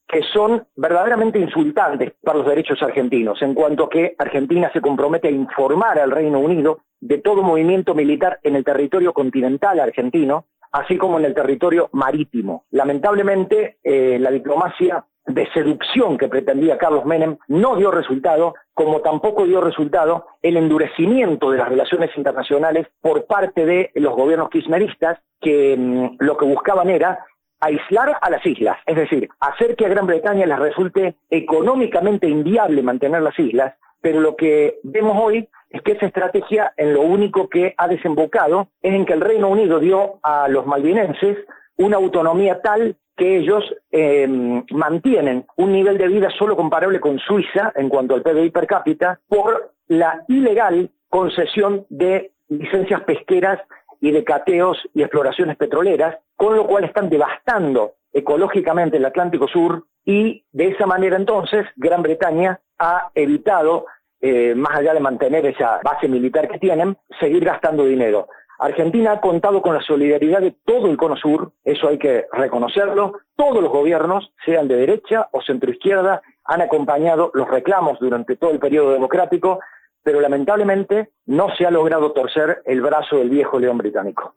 que 0.06 0.22
son 0.32 0.66
verdaderamente 0.76 1.38
insultantes 1.38 2.12
para 2.22 2.38
los 2.38 2.46
derechos 2.46 2.82
argentinos, 2.82 3.40
en 3.42 3.54
cuanto 3.54 3.88
que 3.88 4.14
Argentina 4.18 4.70
se 4.72 4.80
compromete 4.80 5.28
a 5.28 5.32
informar 5.32 5.98
al 5.98 6.10
Reino 6.10 6.38
Unido 6.38 6.80
de 7.00 7.18
todo 7.18 7.42
movimiento 7.42 7.94
militar 7.94 8.38
en 8.42 8.56
el 8.56 8.64
territorio 8.64 9.12
continental 9.12 9.80
argentino, 9.80 10.46
así 10.70 10.96
como 10.96 11.18
en 11.18 11.24
el 11.24 11.34
territorio 11.34 11.88
marítimo. 11.92 12.64
Lamentablemente, 12.70 13.78
eh, 13.82 14.18
la 14.20 14.30
diplomacia 14.30 15.04
de 15.26 15.48
seducción 15.52 16.18
que 16.18 16.28
pretendía 16.28 16.78
Carlos 16.78 17.04
Menem 17.04 17.36
no 17.48 17.76
dio 17.76 17.90
resultado, 17.90 18.54
como 18.74 19.00
tampoco 19.00 19.46
dio 19.46 19.60
resultado 19.60 20.26
el 20.42 20.56
endurecimiento 20.56 21.50
de 21.50 21.58
las 21.58 21.68
relaciones 21.68 22.10
internacionales 22.16 22.88
por 23.00 23.26
parte 23.26 23.64
de 23.64 23.90
los 23.94 24.14
gobiernos 24.14 24.50
kirchneristas, 24.50 25.20
que 25.40 25.76
mm, 25.76 26.16
lo 26.18 26.36
que 26.36 26.44
buscaban 26.44 26.90
era 26.90 27.24
aislar 27.62 28.18
a 28.20 28.28
las 28.28 28.44
islas, 28.44 28.76
es 28.86 28.96
decir, 28.96 29.28
hacer 29.38 29.76
que 29.76 29.86
a 29.86 29.88
Gran 29.88 30.06
Bretaña 30.06 30.46
les 30.46 30.58
resulte 30.58 31.14
económicamente 31.30 32.28
inviable 32.28 32.82
mantener 32.82 33.22
las 33.22 33.38
islas, 33.38 33.74
pero 34.00 34.20
lo 34.20 34.34
que 34.36 34.80
vemos 34.82 35.16
hoy 35.16 35.48
es 35.70 35.80
que 35.82 35.92
esa 35.92 36.06
estrategia 36.06 36.74
en 36.76 36.92
lo 36.92 37.02
único 37.02 37.48
que 37.48 37.74
ha 37.78 37.86
desembocado 37.86 38.68
es 38.82 38.92
en 38.92 39.06
que 39.06 39.12
el 39.12 39.20
Reino 39.20 39.48
Unido 39.48 39.78
dio 39.78 40.18
a 40.24 40.48
los 40.48 40.66
malvinenses 40.66 41.38
una 41.76 41.98
autonomía 41.98 42.60
tal 42.60 42.96
que 43.16 43.38
ellos 43.38 43.62
eh, 43.92 44.26
mantienen 44.72 45.46
un 45.56 45.72
nivel 45.72 45.98
de 45.98 46.08
vida 46.08 46.30
solo 46.36 46.56
comparable 46.56 46.98
con 46.98 47.20
Suiza 47.20 47.72
en 47.76 47.88
cuanto 47.88 48.14
al 48.14 48.22
PBI 48.22 48.50
per 48.50 48.66
cápita 48.66 49.20
por 49.28 49.72
la 49.86 50.24
ilegal 50.26 50.90
concesión 51.08 51.86
de 51.90 52.32
licencias 52.48 53.02
pesqueras 53.02 53.60
y 54.02 54.10
de 54.10 54.24
cateos 54.24 54.76
y 54.92 55.02
exploraciones 55.02 55.56
petroleras, 55.56 56.18
con 56.36 56.56
lo 56.56 56.66
cual 56.66 56.82
están 56.82 57.08
devastando 57.08 57.92
ecológicamente 58.12 58.96
el 58.96 59.04
Atlántico 59.04 59.46
Sur 59.46 59.86
y 60.04 60.44
de 60.50 60.68
esa 60.68 60.86
manera 60.86 61.16
entonces 61.16 61.66
Gran 61.76 62.02
Bretaña 62.02 62.60
ha 62.80 63.12
evitado, 63.14 63.86
eh, 64.20 64.56
más 64.56 64.76
allá 64.76 64.92
de 64.92 64.98
mantener 64.98 65.46
esa 65.46 65.80
base 65.84 66.08
militar 66.08 66.48
que 66.48 66.58
tienen, 66.58 66.98
seguir 67.20 67.44
gastando 67.44 67.84
dinero. 67.84 68.26
Argentina 68.58 69.12
ha 69.12 69.20
contado 69.20 69.62
con 69.62 69.74
la 69.74 69.82
solidaridad 69.82 70.40
de 70.40 70.56
todo 70.64 70.88
el 70.88 70.96
cono 70.96 71.16
sur, 71.16 71.52
eso 71.62 71.88
hay 71.88 71.98
que 71.98 72.26
reconocerlo. 72.32 73.20
Todos 73.36 73.62
los 73.62 73.70
gobiernos, 73.70 74.32
sean 74.44 74.66
de 74.66 74.76
derecha 74.76 75.28
o 75.30 75.40
centroizquierda, 75.42 76.22
han 76.44 76.60
acompañado 76.60 77.30
los 77.34 77.48
reclamos 77.48 78.00
durante 78.00 78.34
todo 78.34 78.50
el 78.50 78.58
periodo 78.58 78.92
democrático, 78.92 79.60
pero 80.02 80.20
lamentablemente 80.20 81.10
no 81.26 81.54
se 81.56 81.66
ha 81.66 81.70
logrado 81.70 82.12
torcer 82.12 82.62
el 82.64 82.80
brazo 82.80 83.16
del 83.16 83.30
viejo 83.30 83.58
león 83.58 83.78
británico. 83.78 84.34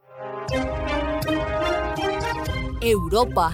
Europa. 2.81 3.51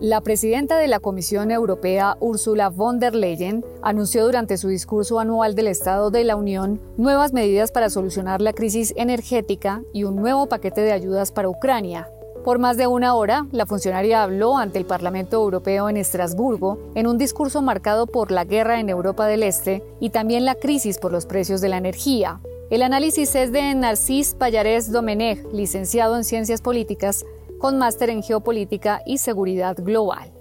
La 0.00 0.20
presidenta 0.20 0.78
de 0.78 0.86
la 0.86 1.00
Comisión 1.00 1.50
Europea, 1.50 2.16
Ursula 2.20 2.68
von 2.68 3.00
der 3.00 3.16
Leyen, 3.16 3.64
anunció 3.82 4.24
durante 4.24 4.56
su 4.56 4.68
discurso 4.68 5.18
anual 5.18 5.56
del 5.56 5.66
Estado 5.66 6.12
de 6.12 6.22
la 6.22 6.36
Unión 6.36 6.80
nuevas 6.96 7.32
medidas 7.32 7.72
para 7.72 7.90
solucionar 7.90 8.40
la 8.40 8.52
crisis 8.52 8.94
energética 8.96 9.82
y 9.92 10.04
un 10.04 10.14
nuevo 10.14 10.48
paquete 10.48 10.82
de 10.82 10.92
ayudas 10.92 11.32
para 11.32 11.48
Ucrania. 11.48 12.08
Por 12.48 12.58
más 12.58 12.78
de 12.78 12.86
una 12.86 13.14
hora, 13.14 13.46
la 13.52 13.66
funcionaria 13.66 14.22
habló 14.22 14.56
ante 14.56 14.78
el 14.78 14.86
Parlamento 14.86 15.36
Europeo 15.36 15.90
en 15.90 15.98
Estrasburgo 15.98 16.78
en 16.94 17.06
un 17.06 17.18
discurso 17.18 17.60
marcado 17.60 18.06
por 18.06 18.30
la 18.30 18.46
guerra 18.46 18.80
en 18.80 18.88
Europa 18.88 19.26
del 19.26 19.42
Este 19.42 19.84
y 20.00 20.08
también 20.08 20.46
la 20.46 20.54
crisis 20.54 20.96
por 20.96 21.12
los 21.12 21.26
precios 21.26 21.60
de 21.60 21.68
la 21.68 21.76
energía. 21.76 22.40
El 22.70 22.80
análisis 22.80 23.34
es 23.34 23.52
de 23.52 23.74
Narcís 23.74 24.32
Pallarés 24.32 24.90
Domenech, 24.90 25.44
licenciado 25.52 26.16
en 26.16 26.24
Ciencias 26.24 26.62
Políticas, 26.62 27.26
con 27.58 27.76
máster 27.76 28.08
en 28.08 28.22
geopolítica 28.22 29.02
y 29.04 29.18
seguridad 29.18 29.76
global. 29.76 30.37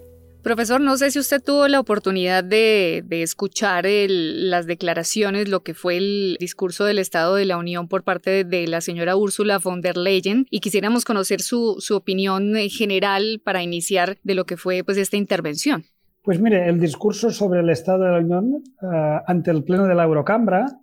Profesor, 0.47 0.79
no 0.79 0.95
sé 0.95 1.11
si 1.11 1.19
usted 1.19 1.43
tuvo 1.43 1.67
la 1.67 1.77
oportunidad 1.77 2.41
de, 2.41 3.03
escuchar 3.09 3.85
las 3.85 4.65
declaraciones, 4.65 5.49
lo 5.49 5.59
que 5.59 5.73
fue 5.73 5.97
el 5.97 6.37
discurso 6.39 6.85
del 6.85 6.99
Estado 6.99 7.35
de 7.35 7.43
la 7.43 7.57
Unión 7.57 7.89
por 7.89 8.03
parte 8.03 8.45
de, 8.45 8.65
la 8.65 8.79
señora 8.79 9.17
Ursula 9.17 9.59
von 9.61 9.81
der 9.81 9.97
Leyen 9.97 10.47
y 10.49 10.61
quisiéramos 10.61 11.03
conocer 11.03 11.41
su, 11.41 11.83
opinión 11.91 12.53
general 12.69 13.41
para 13.43 13.61
iniciar 13.61 14.19
de 14.23 14.35
lo 14.35 14.45
que 14.45 14.55
fue 14.55 14.85
pues, 14.85 14.97
esta 14.97 15.17
intervención. 15.17 15.83
Pues 16.23 16.39
mire, 16.39 16.69
el 16.69 16.79
discurso 16.79 17.29
sobre 17.29 17.59
el 17.59 17.69
Estado 17.69 18.05
de 18.05 18.11
la 18.11 18.19
Unión 18.19 18.63
eh, 18.81 19.19
ante 19.27 19.51
el 19.51 19.65
Pleno 19.65 19.83
de 19.83 19.95
la 19.95 20.05
Eurocámara 20.05 20.79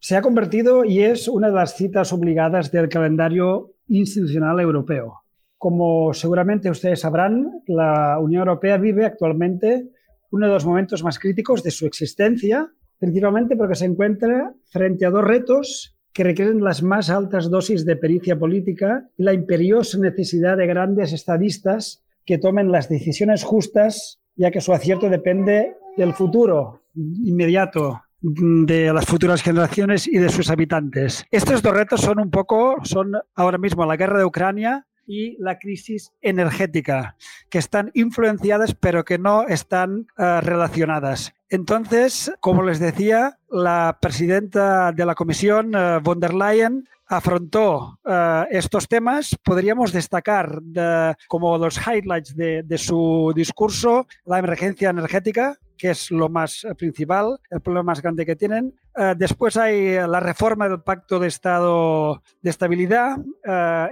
se 0.00 0.16
ha 0.16 0.22
convertido 0.22 0.84
y 0.84 1.02
es 1.04 1.28
una 1.28 1.50
de 1.50 1.54
las 1.54 1.76
citas 1.76 2.12
obligadas 2.12 2.72
del 2.72 2.88
calendario 2.88 3.74
institucional 3.86 4.58
europeo. 4.58 5.22
Como 5.58 6.14
seguramente 6.14 6.70
ustedes 6.70 7.00
sabrán, 7.00 7.62
la 7.66 8.18
Unión 8.20 8.40
Europea 8.40 8.78
vive 8.78 9.04
actualmente 9.04 9.88
uno 10.30 10.46
de 10.46 10.52
los 10.52 10.64
momentos 10.64 11.02
más 11.02 11.18
críticos 11.18 11.62
de 11.64 11.72
su 11.72 11.86
existencia, 11.86 12.70
principalmente 12.98 13.56
porque 13.56 13.74
se 13.74 13.86
encuentra 13.86 14.54
frente 14.70 15.04
a 15.04 15.10
dos 15.10 15.24
retos 15.24 15.96
que 16.12 16.24
requieren 16.24 16.62
las 16.62 16.82
más 16.82 17.10
altas 17.10 17.50
dosis 17.50 17.84
de 17.84 17.96
pericia 17.96 18.38
política 18.38 19.08
y 19.16 19.24
la 19.24 19.32
imperiosa 19.32 19.98
necesidad 19.98 20.56
de 20.56 20.66
grandes 20.66 21.12
estadistas 21.12 22.04
que 22.24 22.38
tomen 22.38 22.70
las 22.70 22.88
decisiones 22.88 23.42
justas, 23.42 24.20
ya 24.36 24.50
que 24.50 24.60
su 24.60 24.72
acierto 24.72 25.08
depende 25.08 25.76
del 25.96 26.14
futuro 26.14 26.82
inmediato 26.94 28.02
de 28.20 28.92
las 28.92 29.06
futuras 29.06 29.42
generaciones 29.42 30.06
y 30.08 30.18
de 30.18 30.28
sus 30.28 30.50
habitantes. 30.50 31.24
Estos 31.30 31.62
dos 31.62 31.72
retos 31.72 32.00
son 32.00 32.18
un 32.18 32.30
poco, 32.30 32.76
son 32.82 33.12
ahora 33.34 33.58
mismo 33.58 33.86
la 33.86 33.96
guerra 33.96 34.18
de 34.18 34.24
Ucrania 34.24 34.86
y 35.08 35.36
la 35.42 35.58
crisis 35.58 36.12
energética, 36.20 37.16
que 37.48 37.58
están 37.58 37.90
influenciadas 37.94 38.74
pero 38.74 39.04
que 39.04 39.18
no 39.18 39.48
están 39.48 40.06
eh, 40.18 40.40
relacionadas. 40.42 41.34
Entonces, 41.48 42.30
como 42.40 42.62
les 42.62 42.78
decía, 42.78 43.38
la 43.50 43.98
presidenta 44.00 44.92
de 44.92 45.06
la 45.06 45.14
comisión, 45.14 45.74
eh, 45.74 45.98
von 46.02 46.20
der 46.20 46.34
Leyen, 46.34 46.86
afrontó 47.08 47.98
uh, 48.04 48.44
estos 48.50 48.86
temas, 48.86 49.36
podríamos 49.42 49.92
destacar 49.92 50.60
de, 50.62 51.14
como 51.26 51.56
los 51.56 51.78
highlights 51.86 52.36
de, 52.36 52.78
su 52.78 53.32
discurso 53.34 54.06
la 54.26 54.38
emergencia 54.38 54.90
energética, 54.90 55.56
que 55.76 55.90
es 55.90 56.10
lo 56.10 56.28
más 56.28 56.66
principal, 56.76 57.38
el 57.50 57.60
problema 57.60 57.84
más 57.92 58.02
grande 58.02 58.26
que 58.26 58.36
tienen. 58.36 58.74
Uh, 58.96 59.14
después 59.16 59.56
hay 59.56 59.94
la 59.94 60.20
reforma 60.20 60.68
del 60.68 60.82
Pacto 60.82 61.18
de 61.18 61.28
Estado 61.28 62.22
de 62.42 62.50
Estabilidad, 62.50 63.16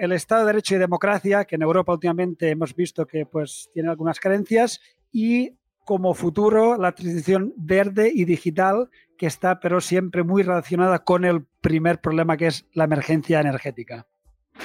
el 0.01 0.13
Estado 0.13 0.43
de 0.43 0.47
Derecho 0.49 0.75
y 0.75 0.79
Democracia, 0.79 1.45
que 1.45 1.55
en 1.55 1.63
Europa 1.63 1.93
últimamente 1.93 2.51
hemos 2.51 2.75
visto 2.75 3.07
que 3.07 3.25
pues, 3.25 3.71
tiene 3.73 3.89
algunas 3.89 4.21
carencias, 4.21 4.81
y 5.13 5.57
como 5.87 6.14
futuro 6.14 6.77
la 6.77 6.92
transición 6.92 7.55
verde 7.57 8.11
y 8.12 8.25
digital 8.25 8.90
que 9.16 9.27
está 9.27 9.61
pero 9.61 9.81
siempre 9.81 10.25
muy 10.25 10.42
relacionada 10.42 10.99
con 11.05 11.25
el 11.25 11.46
primer 11.61 12.01
problema 12.01 12.37
que 12.37 12.49
es 12.49 12.66
la 12.72 12.85
emergencia 12.85 13.40
energética. 13.40 14.07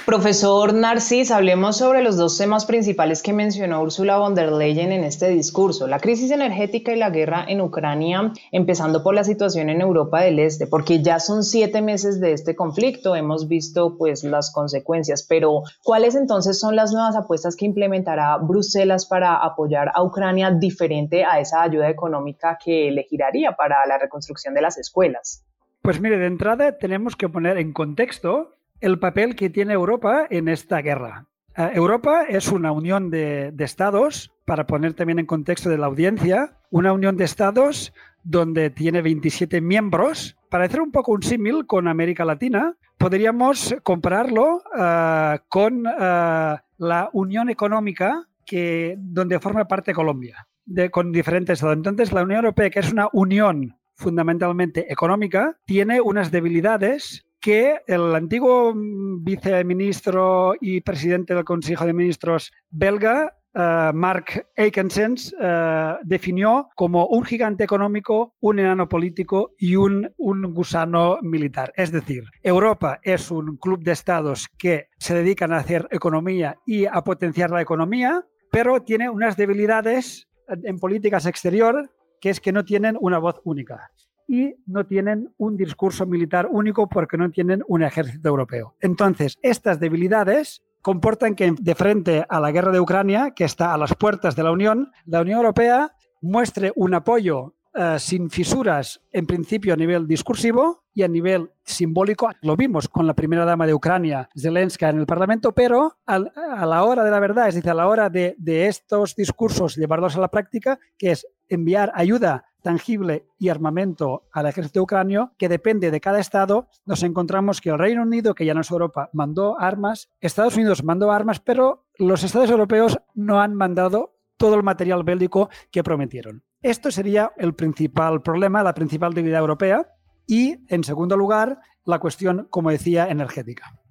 Profesor 0.04 0.74
Narcis, 0.74 1.30
hablemos 1.30 1.76
sobre 1.76 2.02
los 2.02 2.16
dos 2.16 2.36
temas 2.36 2.66
principales 2.66 3.22
que 3.22 3.32
mencionó 3.32 3.80
Ursula 3.82 4.18
von 4.18 4.34
der 4.34 4.50
Leyen 4.50 4.90
en 4.90 5.04
este 5.04 5.28
discurso, 5.28 5.86
la 5.86 6.00
crisis 6.00 6.32
energética 6.32 6.92
y 6.92 6.96
la 6.96 7.10
guerra 7.10 7.44
en 7.46 7.60
Ucrania, 7.60 8.32
empezando 8.50 9.04
por 9.04 9.14
la 9.14 9.22
situación 9.22 9.70
en 9.70 9.80
Europa 9.80 10.20
del 10.20 10.40
Este, 10.40 10.66
porque 10.66 11.02
ya 11.02 11.20
son 11.20 11.44
siete 11.44 11.82
meses 11.82 12.20
de 12.20 12.32
este 12.32 12.56
conflicto, 12.56 13.14
hemos 13.14 13.46
visto 13.46 13.96
pues 13.96 14.24
las 14.24 14.50
consecuencias, 14.52 15.24
pero 15.28 15.62
¿cuáles 15.84 16.16
entonces 16.16 16.58
son 16.58 16.74
las 16.74 16.92
nuevas 16.92 17.14
apuestas 17.14 17.54
que 17.54 17.66
implementará 17.66 18.36
Bruselas 18.38 19.06
para 19.06 19.36
apoyar 19.36 19.92
a 19.94 20.02
Ucrania 20.02 20.50
diferente 20.50 21.24
a 21.24 21.38
esa 21.38 21.62
ayuda 21.62 21.88
económica 21.88 22.58
que 22.62 22.90
le 22.90 23.04
giraría 23.04 23.52
para 23.52 23.86
la 23.86 23.98
reconstrucción 23.98 24.52
de 24.52 24.62
las 24.62 24.78
escuelas? 24.78 25.44
Pues 25.80 26.00
mire, 26.00 26.18
de 26.18 26.26
entrada 26.26 26.76
tenemos 26.76 27.14
que 27.14 27.28
poner 27.28 27.56
en 27.58 27.72
contexto 27.72 28.50
el 28.82 28.98
papel 28.98 29.34
que 29.36 29.48
tiene 29.48 29.72
Europa 29.72 30.26
en 30.28 30.48
esta 30.48 30.82
guerra. 30.82 31.26
Uh, 31.56 31.70
Europa 31.74 32.24
es 32.28 32.48
una 32.48 32.72
unión 32.72 33.10
de, 33.10 33.54
estados, 33.58 34.32
para 34.44 34.66
poner 34.66 34.94
también 34.94 35.18
en 35.18 35.26
contexto 35.26 35.70
de 35.70 35.78
la 35.78 35.86
audiencia, 35.86 36.58
una 36.70 36.92
unión 36.92 37.16
de 37.16 37.24
estados 37.24 37.94
donde 38.24 38.70
tiene 38.70 39.00
27 39.00 39.60
miembros. 39.60 40.36
Para 40.50 40.64
hacer 40.64 40.80
un 40.80 40.92
poco 40.92 41.12
un 41.12 41.22
símil 41.22 41.66
con 41.66 41.88
América 41.88 42.24
Latina, 42.24 42.76
podríamos 42.98 43.74
compararlo 43.82 44.62
uh, 44.74 45.38
con 45.48 45.86
uh, 45.86 46.56
la 46.78 47.10
unión 47.12 47.50
económica 47.50 48.26
que, 48.44 48.96
donde 48.98 49.38
forma 49.38 49.68
parte 49.68 49.94
Colombia, 49.94 50.48
de, 50.64 50.90
con 50.90 51.12
diferentes 51.12 51.54
estados. 51.54 51.76
Entonces, 51.76 52.12
la 52.12 52.22
Unión 52.22 52.44
Europea, 52.44 52.70
que 52.70 52.80
es 52.80 52.92
una 52.92 53.08
unión 53.12 53.76
fundamentalmente 53.94 54.92
económica, 54.92 55.58
tiene 55.66 56.00
unas 56.00 56.30
debilidades 56.30 57.24
que 57.42 57.80
el 57.88 58.14
antiguo 58.14 58.72
viceministro 58.74 60.54
y 60.60 60.80
presidente 60.80 61.34
del 61.34 61.44
Consejo 61.44 61.84
de 61.84 61.92
Ministros 61.92 62.52
belga, 62.70 63.36
uh, 63.54 63.92
Mark 63.92 64.46
Eikensens, 64.56 65.34
uh, 65.34 65.96
definió 66.04 66.68
como 66.76 67.06
un 67.08 67.24
gigante 67.24 67.64
económico, 67.64 68.36
un 68.40 68.60
enano 68.60 68.88
político 68.88 69.54
y 69.58 69.74
un, 69.74 70.08
un 70.16 70.54
gusano 70.54 71.18
militar. 71.20 71.72
Es 71.76 71.90
decir, 71.90 72.22
Europa 72.44 73.00
es 73.02 73.30
un 73.32 73.56
club 73.56 73.82
de 73.82 73.92
estados 73.92 74.48
que 74.56 74.86
se 74.98 75.14
dedican 75.14 75.52
a 75.52 75.58
hacer 75.58 75.88
economía 75.90 76.58
y 76.64 76.86
a 76.86 77.02
potenciar 77.02 77.50
la 77.50 77.60
economía, 77.60 78.24
pero 78.52 78.82
tiene 78.82 79.10
unas 79.10 79.36
debilidades 79.36 80.28
en 80.46 80.78
políticas 80.78 81.26
exterior 81.26 81.90
que 82.20 82.30
es 82.30 82.38
que 82.38 82.52
no 82.52 82.64
tienen 82.64 82.96
una 83.00 83.18
voz 83.18 83.40
única 83.42 83.90
y 84.26 84.54
no 84.66 84.86
tienen 84.86 85.32
un 85.38 85.56
discurso 85.56 86.06
militar 86.06 86.48
único 86.50 86.88
porque 86.88 87.16
no 87.16 87.30
tienen 87.30 87.62
un 87.68 87.82
ejército 87.82 88.28
europeo. 88.28 88.76
Entonces, 88.80 89.38
estas 89.42 89.80
debilidades 89.80 90.62
comportan 90.82 91.34
que 91.34 91.54
de 91.58 91.74
frente 91.74 92.26
a 92.28 92.40
la 92.40 92.50
guerra 92.50 92.72
de 92.72 92.80
Ucrania, 92.80 93.32
que 93.34 93.44
está 93.44 93.72
a 93.72 93.78
las 93.78 93.94
puertas 93.94 94.36
de 94.36 94.42
la 94.42 94.50
Unión, 94.50 94.90
la 95.06 95.22
Unión 95.22 95.38
Europea 95.38 95.92
muestre 96.20 96.72
un 96.76 96.94
apoyo 96.94 97.54
uh, 97.74 97.98
sin 97.98 98.30
fisuras, 98.30 99.00
en 99.12 99.26
principio 99.26 99.74
a 99.74 99.76
nivel 99.76 100.06
discursivo 100.06 100.84
y 100.92 101.02
a 101.02 101.08
nivel 101.08 101.50
simbólico. 101.64 102.30
Lo 102.42 102.56
vimos 102.56 102.88
con 102.88 103.06
la 103.06 103.14
primera 103.14 103.44
dama 103.44 103.66
de 103.66 103.74
Ucrania, 103.74 104.28
Zelensky, 104.36 104.84
en 104.84 104.98
el 104.98 105.06
Parlamento, 105.06 105.52
pero 105.52 105.98
a 106.06 106.18
la 106.66 106.84
hora 106.84 107.04
de 107.04 107.10
la 107.10 107.20
verdad, 107.20 107.48
es 107.48 107.54
decir, 107.54 107.70
a 107.70 107.74
la 107.74 107.88
hora 107.88 108.10
de, 108.10 108.34
de 108.38 108.66
estos 108.66 109.14
discursos 109.14 109.76
llevarlos 109.76 110.16
a 110.16 110.20
la 110.20 110.28
práctica, 110.28 110.78
que 110.98 111.12
es 111.12 111.26
enviar 111.48 111.92
ayuda 111.94 112.51
tangible 112.62 113.26
y 113.38 113.48
armamento 113.48 114.28
al 114.32 114.46
ejército 114.46 114.82
ucranio 114.82 115.32
que 115.36 115.48
depende 115.48 115.90
de 115.90 116.00
cada 116.00 116.20
estado, 116.20 116.68
nos 116.86 117.02
encontramos 117.02 117.60
que 117.60 117.70
el 117.70 117.78
Reino 117.78 118.02
Unido, 118.02 118.34
que 118.34 118.46
ya 118.46 118.54
no 118.54 118.62
es 118.62 118.70
Europa, 118.70 119.10
mandó 119.12 119.60
armas, 119.60 120.10
Estados 120.20 120.56
Unidos 120.56 120.84
mandó 120.84 121.12
armas, 121.12 121.40
pero 121.40 121.84
los 121.98 122.24
estados 122.24 122.50
europeos 122.50 122.98
no 123.14 123.40
han 123.40 123.54
mandado 123.54 124.14
todo 124.36 124.54
el 124.54 124.62
material 124.62 125.04
bélico 125.04 125.50
que 125.70 125.84
prometieron. 125.84 126.42
Esto 126.62 126.90
sería 126.90 127.32
el 127.36 127.54
principal 127.54 128.22
problema, 128.22 128.62
la 128.62 128.74
principal 128.74 129.12
debilidad 129.12 129.40
europea 129.40 129.86
y, 130.26 130.64
en 130.68 130.84
segundo 130.84 131.16
lugar, 131.16 131.60
la 131.84 131.98
cuestión, 131.98 132.46
como 132.50 132.70
decía, 132.70 133.08
energética. 133.08 133.81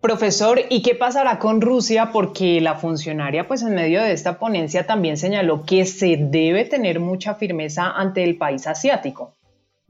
Profesor, 0.00 0.58
¿y 0.70 0.80
qué 0.80 0.94
pasará 0.94 1.38
con 1.38 1.60
Rusia? 1.60 2.10
Porque 2.10 2.58
la 2.62 2.76
funcionaria, 2.76 3.46
pues 3.46 3.60
en 3.60 3.74
medio 3.74 4.00
de 4.00 4.12
esta 4.12 4.38
ponencia 4.38 4.86
también 4.86 5.18
señaló 5.18 5.62
que 5.66 5.84
se 5.84 6.16
debe 6.16 6.64
tener 6.64 7.00
mucha 7.00 7.34
firmeza 7.34 7.90
ante 7.90 8.24
el 8.24 8.38
país 8.38 8.66
asiático. 8.66 9.34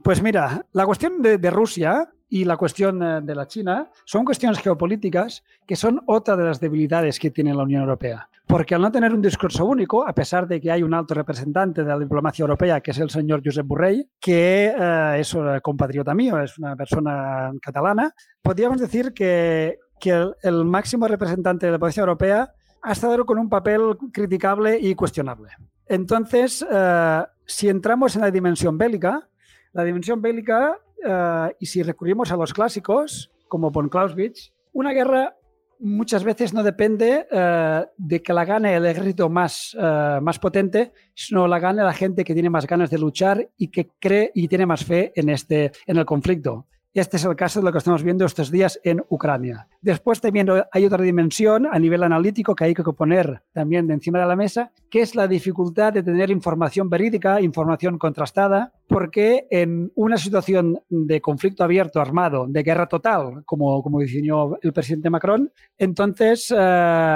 Pues 0.03 0.21
mira, 0.21 0.65
la 0.73 0.85
cuestión 0.85 1.21
de, 1.21 1.37
Rusia 1.49 2.09
y 2.27 2.43
la 2.43 2.57
cuestión 2.57 3.01
eh, 3.01 3.21
de 3.21 3.35
la 3.35 3.47
China 3.47 3.89
son 4.03 4.25
cuestiones 4.25 4.59
geopolíticas 4.59 5.43
que 5.65 5.77
son 5.77 6.01
otra 6.07 6.35
de 6.35 6.43
las 6.43 6.59
debilidades 6.59 7.17
que 7.17 7.31
tiene 7.31 7.53
la 7.53 7.63
Unión 7.63 7.83
Europea. 7.83 8.27
Porque 8.47 8.75
al 8.75 8.81
no 8.81 8.91
tener 8.91 9.13
un 9.13 9.21
discurso 9.21 9.63
único, 9.63 10.05
a 10.05 10.13
pesar 10.13 10.45
de 10.45 10.59
que 10.59 10.71
hay 10.71 10.83
un 10.83 10.93
alto 10.93 11.13
representante 11.13 11.83
de 11.83 11.87
la 11.87 11.97
diplomacia 11.97 12.43
europea, 12.43 12.81
que 12.81 12.91
es 12.91 12.97
el 12.97 13.09
señor 13.09 13.41
Josep 13.45 13.65
Borrell, 13.65 14.09
que 14.19 14.73
eh, 14.77 15.15
es 15.19 15.33
un 15.33 15.57
compatriota 15.61 16.13
mío, 16.13 16.41
es 16.41 16.57
una 16.57 16.75
persona 16.75 17.51
catalana, 17.61 18.13
podríamos 18.41 18.81
decir 18.81 19.13
que, 19.13 19.77
que 20.01 20.33
el, 20.41 20.65
máximo 20.65 21.07
representante 21.07 21.67
de 21.67 21.71
la 21.71 21.77
diplomacia 21.77 22.01
europea 22.01 22.53
ha 22.81 22.91
estado 22.91 23.23
con 23.25 23.37
un 23.37 23.47
papel 23.47 23.97
criticable 24.11 24.77
y 24.81 24.95
cuestionable. 24.95 25.49
Entonces, 25.85 26.63
uh, 26.63 27.23
si 27.45 27.69
entramos 27.69 28.15
en 28.15 28.23
la 28.23 28.31
dimensión 28.31 28.77
bélica, 28.77 29.29
la 29.73 29.83
dimensión 29.83 30.21
bélica, 30.21 30.77
uh, 31.05 31.53
y 31.59 31.67
si 31.67 31.83
recurrimos 31.83 32.31
a 32.31 32.37
los 32.37 32.53
clásicos, 32.53 33.31
como 33.47 33.69
von 33.69 33.89
Clausewitz, 33.89 34.51
una 34.73 34.91
guerra 34.91 35.35
muchas 35.79 36.23
veces 36.23 36.53
no 36.53 36.63
depende 36.63 37.27
uh, 37.31 37.85
de 37.97 38.21
que 38.23 38.33
la 38.33 38.45
gane 38.45 38.75
el 38.75 38.85
ejército 38.85 39.29
más, 39.29 39.75
más 40.21 40.39
potente, 40.39 40.93
sino 41.13 41.47
la 41.47 41.59
gane 41.59 41.83
la 41.83 41.93
gente 41.93 42.23
que 42.23 42.33
tiene 42.33 42.49
más 42.49 42.65
ganas 42.65 42.89
de 42.89 42.97
luchar 42.97 43.49
y 43.57 43.67
que 43.69 43.89
cree 43.99 44.31
y 44.33 44.47
tiene 44.47 44.65
más 44.65 44.83
fe 44.83 45.11
en, 45.15 45.29
este, 45.29 45.71
en 45.85 45.97
el 45.97 46.05
conflicto. 46.05 46.67
Este 46.93 47.15
es 47.15 47.23
el 47.23 47.37
caso 47.37 47.61
de 47.61 47.65
lo 47.65 47.71
que 47.71 47.77
estamos 47.77 48.03
viendo 48.03 48.25
estos 48.25 48.51
días 48.51 48.77
en 48.83 49.01
Ucrania. 49.07 49.65
Después 49.79 50.19
también 50.19 50.49
hay 50.73 50.85
otra 50.85 51.01
dimensión 51.01 51.65
a 51.71 51.79
nivel 51.79 52.03
analítico 52.03 52.53
que 52.53 52.65
hay 52.65 52.73
que 52.73 52.83
poner 52.83 53.43
también 53.53 53.87
de 53.87 53.93
encima 53.93 54.19
de 54.19 54.25
la 54.25 54.35
mesa, 54.35 54.73
que 54.89 54.99
es 54.99 55.15
la 55.15 55.25
dificultad 55.25 55.93
de 55.93 56.03
tener 56.03 56.29
información 56.29 56.89
verídica, 56.89 57.39
información 57.39 57.97
contrastada, 57.97 58.73
porque 58.87 59.47
en 59.49 59.89
una 59.95 60.17
situación 60.17 60.81
de 60.89 61.21
conflicto 61.21 61.63
abierto, 61.63 62.01
armado, 62.01 62.45
de 62.45 62.61
guerra 62.61 62.87
total, 62.87 63.43
como, 63.45 63.81
como 63.81 63.99
definió 63.99 64.59
el 64.61 64.73
presidente 64.73 65.09
Macron, 65.09 65.49
entonces 65.77 66.51
uh, 66.51 66.55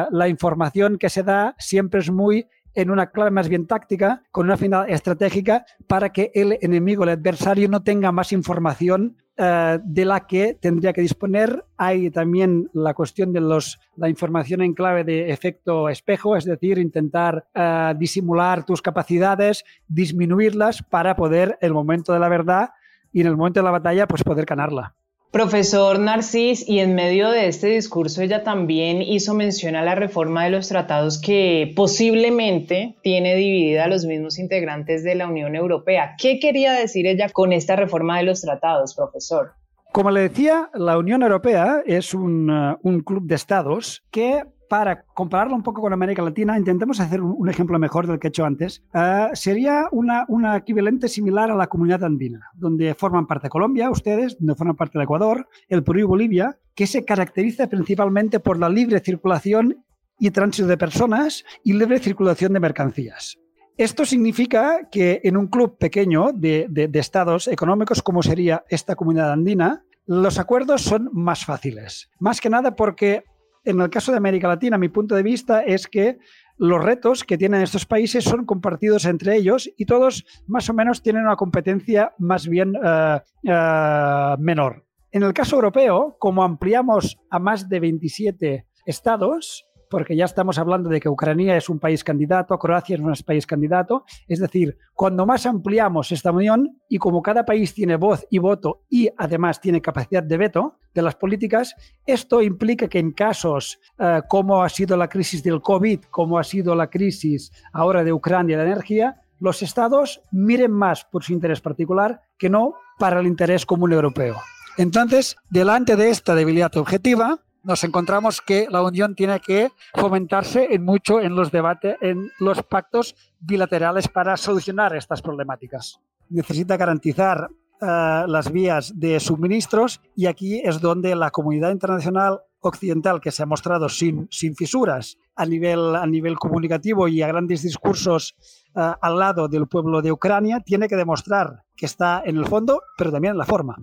la 0.10 0.28
información 0.30 0.98
que 0.98 1.10
se 1.10 1.24
da 1.24 1.54
siempre 1.60 2.00
es 2.00 2.10
muy 2.10 2.48
en 2.76 2.92
una 2.92 3.10
clave 3.10 3.32
más 3.32 3.50
bien 3.50 3.68
táctica, 3.68 4.24
con 4.32 4.46
una 4.46 4.58
final 4.58 4.90
estratégica, 4.90 5.66
para 5.88 6.12
que 6.12 6.32
el 6.34 6.58
enemigo, 6.62 7.04
el 7.04 7.10
adversario, 7.10 7.68
no 7.70 7.84
tenga 7.84 8.12
más 8.12 8.32
información 8.32 9.18
uh, 9.38 9.80
de 9.84 10.06
la 10.06 10.28
que 10.28 10.54
tendría 10.54 10.94
que 10.94 11.02
disponer. 11.02 11.66
Hay 11.78 12.12
también 12.12 12.70
la 12.74 12.94
cuestión 12.94 13.34
de 13.34 13.42
los, 13.42 13.80
la 13.96 14.10
información 14.10 14.62
en 14.62 14.74
clave 14.74 15.04
de 15.04 15.32
efecto 15.32 15.90
espejo, 15.90 16.36
es 16.36 16.46
decir, 16.46 16.78
intentar 16.78 17.48
uh, 17.56 17.98
disimular 17.98 18.66
tus 18.66 18.82
capacidades, 18.82 19.64
disminuirlas 19.88 20.84
para 20.84 21.16
poder, 21.16 21.58
el 21.62 21.74
momento 21.74 22.14
de 22.14 22.20
la 22.20 22.30
verdad 22.30 22.70
y 23.12 23.22
en 23.22 23.28
el 23.28 23.38
momento 23.38 23.60
de 23.60 23.66
la 23.66 23.72
batalla, 23.72 24.08
pues 24.08 24.24
poder 24.24 24.46
ganarla. 24.46 24.94
Profesor 25.32 26.00
Narcís, 26.00 26.68
y 26.68 26.80
en 26.80 26.96
medio 26.96 27.30
de 27.30 27.48
este 27.48 27.68
discurso 27.68 28.22
ella 28.22 28.44
también 28.44 29.02
hizo 29.02 29.34
mención 29.34 29.76
a 29.76 29.84
la 29.84 29.94
reforma 29.94 30.46
de 30.46 30.52
los 30.52 30.70
tratados 30.70 31.20
que 31.20 31.74
posiblemente 31.76 32.96
tiene 33.04 33.36
dividida 33.36 33.84
a 33.84 33.88
los 33.88 34.06
mismos 34.06 34.40
integrantes 34.40 35.04
de 35.04 35.16
la 35.16 35.28
Unión 35.28 35.56
Europea. 35.56 36.16
¿Qué 36.18 36.40
quería 36.40 36.72
decir 36.72 37.06
ella 37.06 37.28
con 37.30 37.52
esta 37.52 37.76
reforma 37.76 38.18
de 38.18 38.24
los 38.24 38.42
tratados, 38.42 38.96
profesor? 38.96 39.52
Como 39.92 40.12
le 40.12 40.22
decía, 40.22 40.70
la 40.74 40.98
Unión 40.98 41.22
Europea 41.22 41.82
es 41.86 42.14
un, 42.14 42.50
uh, 42.50 42.78
un 42.82 43.02
club 43.02 43.28
de 43.28 43.36
estados 43.36 44.04
que 44.12 44.44
para 44.70 45.04
compararlo 45.04 45.56
un 45.56 45.64
poco 45.64 45.82
con 45.82 45.94
América 45.94 46.22
Latina, 46.22 46.58
intentemos 46.58 47.00
hacer 47.00 47.22
un, 47.22 47.50
ejemplo 47.50 47.78
mejor 47.80 48.08
del 48.08 48.20
que 48.20 48.28
he 48.28 48.30
hecho 48.30 48.46
antes. 48.46 48.84
Eh, 48.94 49.30
sería 49.34 49.88
una, 49.92 50.26
equivalente 50.56 51.08
similar 51.08 51.52
a 51.52 51.56
la 51.56 51.68
comunidad 51.68 52.04
andina, 52.04 52.52
donde 52.56 52.94
forman 52.96 53.28
parte 53.28 53.50
Colombia, 53.50 53.90
ustedes, 53.90 54.38
donde 54.38 54.56
forman 54.56 54.76
parte 54.76 54.98
el 54.98 55.04
Ecuador, 55.04 55.48
el 55.68 55.84
Perú 55.84 56.00
y 56.00 56.04
Bolivia, 56.04 56.58
que 56.74 56.88
se 56.88 57.06
caracteriza 57.06 57.68
principalmente 57.68 58.40
por 58.40 58.60
la 58.60 58.70
libre 58.70 59.00
circulación 59.00 59.84
y 60.20 60.32
tránsito 60.32 60.68
de 60.68 60.78
personas 60.78 61.44
y 61.64 61.74
libre 61.74 62.00
circulación 62.00 62.54
de 62.54 62.60
mercancías. 62.60 63.38
Esto 63.78 64.06
significa 64.06 64.88
que 64.90 65.20
en 65.26 65.36
un 65.36 65.48
club 65.48 65.78
pequeño 65.78 66.32
de, 66.34 66.90
estados 66.94 67.50
económicos 67.50 68.02
como 68.02 68.24
sería 68.24 68.64
esta 68.70 68.96
comunidad 68.96 69.34
andina, 69.34 69.84
los 70.06 70.40
acuerdos 70.40 70.84
son 70.84 71.10
más 71.12 71.46
fáciles. 71.46 72.10
Más 72.20 72.40
que 72.40 72.50
nada 72.50 72.76
porque 72.76 73.26
en 73.66 73.82
el 73.82 73.90
caso 73.90 74.12
de 74.12 74.18
América 74.18 74.48
Latina, 74.48 74.78
mi 74.78 74.90
punto 74.90 75.16
de 75.16 75.24
vista 75.24 75.62
es 75.62 75.88
que 75.88 76.18
los 76.58 76.84
retos 76.84 77.24
que 77.24 77.38
tienen 77.38 77.62
estos 77.62 77.86
países 77.86 78.24
son 78.24 78.46
compartidos 78.46 79.06
entre 79.06 79.36
ellos 79.36 79.70
y 79.76 79.86
todos 79.86 80.26
más 80.48 80.70
o 80.70 80.74
menos 80.74 81.02
tienen 81.02 81.24
una 81.24 81.36
competencia 81.36 82.14
más 82.18 82.48
bien 82.48 82.76
uh, 82.78 83.20
uh, 83.44 84.38
menor. 84.40 84.86
En 85.12 85.24
el 85.24 85.34
caso 85.34 85.56
europeo, 85.56 86.18
como 86.20 86.44
ampliamos 86.44 87.18
a 87.30 87.40
más 87.40 87.68
de 87.68 87.80
27 87.80 88.66
estados, 88.86 89.66
porque 89.90 90.16
ya 90.16 90.26
estamos 90.26 90.58
hablando 90.58 90.90
de 90.90 91.00
que 91.00 91.10
Ucrania 91.10 91.58
es 91.58 91.70
un 91.70 91.80
país 91.80 92.04
candidato, 92.04 92.58
Croacia 92.58 92.96
es 92.96 93.02
un 93.02 93.14
país 93.26 93.46
candidato. 93.46 94.06
Es 94.28 94.40
decir, 94.40 94.78
cuando 94.94 95.26
más 95.26 95.46
ampliamos 95.46 96.12
esta 96.12 96.32
unión 96.32 96.80
y 96.90 96.98
como 96.98 97.22
cada 97.22 97.46
país 97.46 97.74
tiene 97.74 97.96
voz 97.96 98.26
y 98.30 98.40
voto 98.40 98.84
y 98.90 99.10
además 99.18 99.62
tiene 99.62 99.82
capacidad 99.82 100.24
de 100.24 100.38
veto 100.38 100.78
de 100.94 101.02
las 101.02 101.16
políticas, 101.16 101.76
esto 102.06 102.42
implica 102.42 102.88
que 102.88 103.00
en 103.00 103.12
casos 103.12 103.80
eh, 104.00 104.22
como 104.28 104.64
ha 104.64 104.70
sido 104.70 104.98
la 104.98 105.10
crisis 105.10 105.44
del 105.44 105.62
COVID, 105.62 106.02
como 106.10 106.40
ha 106.40 106.44
sido 106.44 106.76
la 106.76 106.90
crisis 106.90 107.52
ahora 107.74 108.04
de 108.04 108.14
Ucrania 108.14 108.58
de 108.58 108.64
energía, 108.64 109.22
los 109.40 109.62
estados 109.62 110.22
miren 110.32 110.72
más 110.72 111.04
por 111.06 111.24
su 111.24 111.34
interés 111.34 111.62
particular 111.62 112.22
que 112.38 112.50
no 112.50 112.74
para 112.98 113.20
el 113.20 113.28
interés 113.28 113.66
común 113.66 113.92
europeo. 113.92 114.38
Entonces, 114.78 115.38
delante 115.50 115.96
de 115.96 116.10
esta 116.10 116.36
debilidad 116.36 116.76
objetiva, 116.78 117.40
nos 117.66 117.84
encontramos 117.84 118.42
que 118.42 118.68
la 118.70 118.82
Unión 118.84 119.16
tiene 119.16 119.40
que 119.40 119.72
fomentarse 119.96 120.74
en 120.74 120.86
mucho 120.86 121.20
en 121.20 121.36
los 121.36 121.52
debates, 121.52 121.98
en 122.02 122.32
los 122.40 122.64
pactos 122.64 123.16
bilaterales 123.40 124.08
para 124.08 124.38
solucionar 124.38 124.96
estas 124.96 125.22
problemáticas. 125.22 126.00
Necesita 126.30 126.78
garantizar 126.78 127.50
uh, 127.50 128.28
las 128.28 128.52
vías 128.52 128.94
de 128.96 129.20
suministros 129.20 130.02
y 130.16 130.28
aquí 130.28 130.62
es 130.64 130.80
donde 130.80 131.16
la 131.16 131.32
comunidad 131.32 131.72
internacional 131.72 132.42
occidental 132.60 133.20
que 133.20 133.32
se 133.32 133.44
ha 133.44 133.46
mostrado 133.46 133.90
sin, 133.90 134.28
sin 134.32 134.56
fisuras 134.56 135.18
a 135.36 135.46
nivel, 135.46 135.96
a 135.96 136.06
nivel 136.06 136.38
comunicativo 136.38 137.08
y 137.08 137.22
a 137.22 137.28
grandes 137.28 137.64
discursos 137.64 138.36
uh, 138.76 138.94
al 139.02 139.20
lado 139.20 139.48
del 139.48 139.68
pueblo 139.68 140.02
de 140.02 140.12
Ucrania 140.12 140.60
tiene 140.60 140.88
que 140.88 140.96
demostrar 140.96 141.64
que 141.76 141.86
está 141.86 142.22
en 142.26 142.38
el 142.38 142.46
fondo, 142.46 142.82
pero 142.98 143.12
también 143.12 143.34
en 143.34 143.38
la 143.40 143.46
forma. 143.46 143.76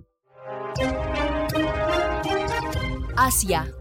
Asia. 3.15 3.71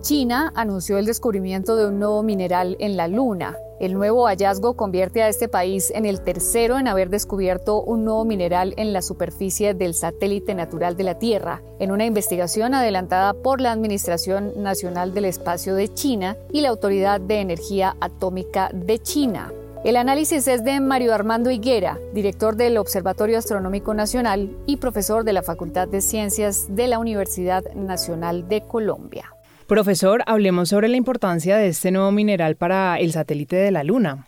China 0.00 0.52
anunció 0.54 0.98
el 0.98 1.06
descubrimiento 1.06 1.74
de 1.74 1.86
un 1.86 1.98
nuevo 1.98 2.22
mineral 2.22 2.76
en 2.78 2.96
la 2.96 3.08
Luna. 3.08 3.56
El 3.80 3.92
nuevo 3.92 4.26
hallazgo 4.26 4.74
convierte 4.74 5.22
a 5.22 5.28
este 5.28 5.48
país 5.48 5.90
en 5.94 6.06
el 6.06 6.20
tercero 6.20 6.78
en 6.78 6.88
haber 6.88 7.10
descubierto 7.10 7.82
un 7.82 8.04
nuevo 8.04 8.24
mineral 8.24 8.72
en 8.76 8.92
la 8.92 9.02
superficie 9.02 9.74
del 9.74 9.94
satélite 9.94 10.54
natural 10.54 10.96
de 10.96 11.04
la 11.04 11.18
Tierra, 11.18 11.60
en 11.78 11.90
una 11.90 12.06
investigación 12.06 12.72
adelantada 12.72 13.34
por 13.34 13.60
la 13.60 13.72
Administración 13.72 14.62
Nacional 14.62 15.12
del 15.12 15.26
Espacio 15.26 15.74
de 15.74 15.92
China 15.92 16.36
y 16.52 16.60
la 16.60 16.68
Autoridad 16.68 17.20
de 17.20 17.40
Energía 17.40 17.96
Atómica 18.00 18.70
de 18.72 18.98
China. 19.00 19.52
El 19.86 19.94
análisis 19.94 20.48
es 20.48 20.64
de 20.64 20.80
Mario 20.80 21.14
Armando 21.14 21.48
Higuera, 21.48 22.00
director 22.12 22.56
del 22.56 22.76
Observatorio 22.76 23.38
Astronómico 23.38 23.94
Nacional 23.94 24.50
y 24.66 24.78
profesor 24.78 25.22
de 25.22 25.32
la 25.32 25.44
Facultad 25.44 25.86
de 25.86 26.00
Ciencias 26.00 26.66
de 26.74 26.88
la 26.88 26.98
Universidad 26.98 27.62
Nacional 27.72 28.48
de 28.48 28.62
Colombia. 28.62 29.32
Profesor, 29.68 30.24
hablemos 30.26 30.70
sobre 30.70 30.88
la 30.88 30.96
importancia 30.96 31.56
de 31.56 31.68
este 31.68 31.92
nuevo 31.92 32.10
mineral 32.10 32.56
para 32.56 32.98
el 32.98 33.12
satélite 33.12 33.54
de 33.54 33.70
la 33.70 33.84
Luna. 33.84 34.26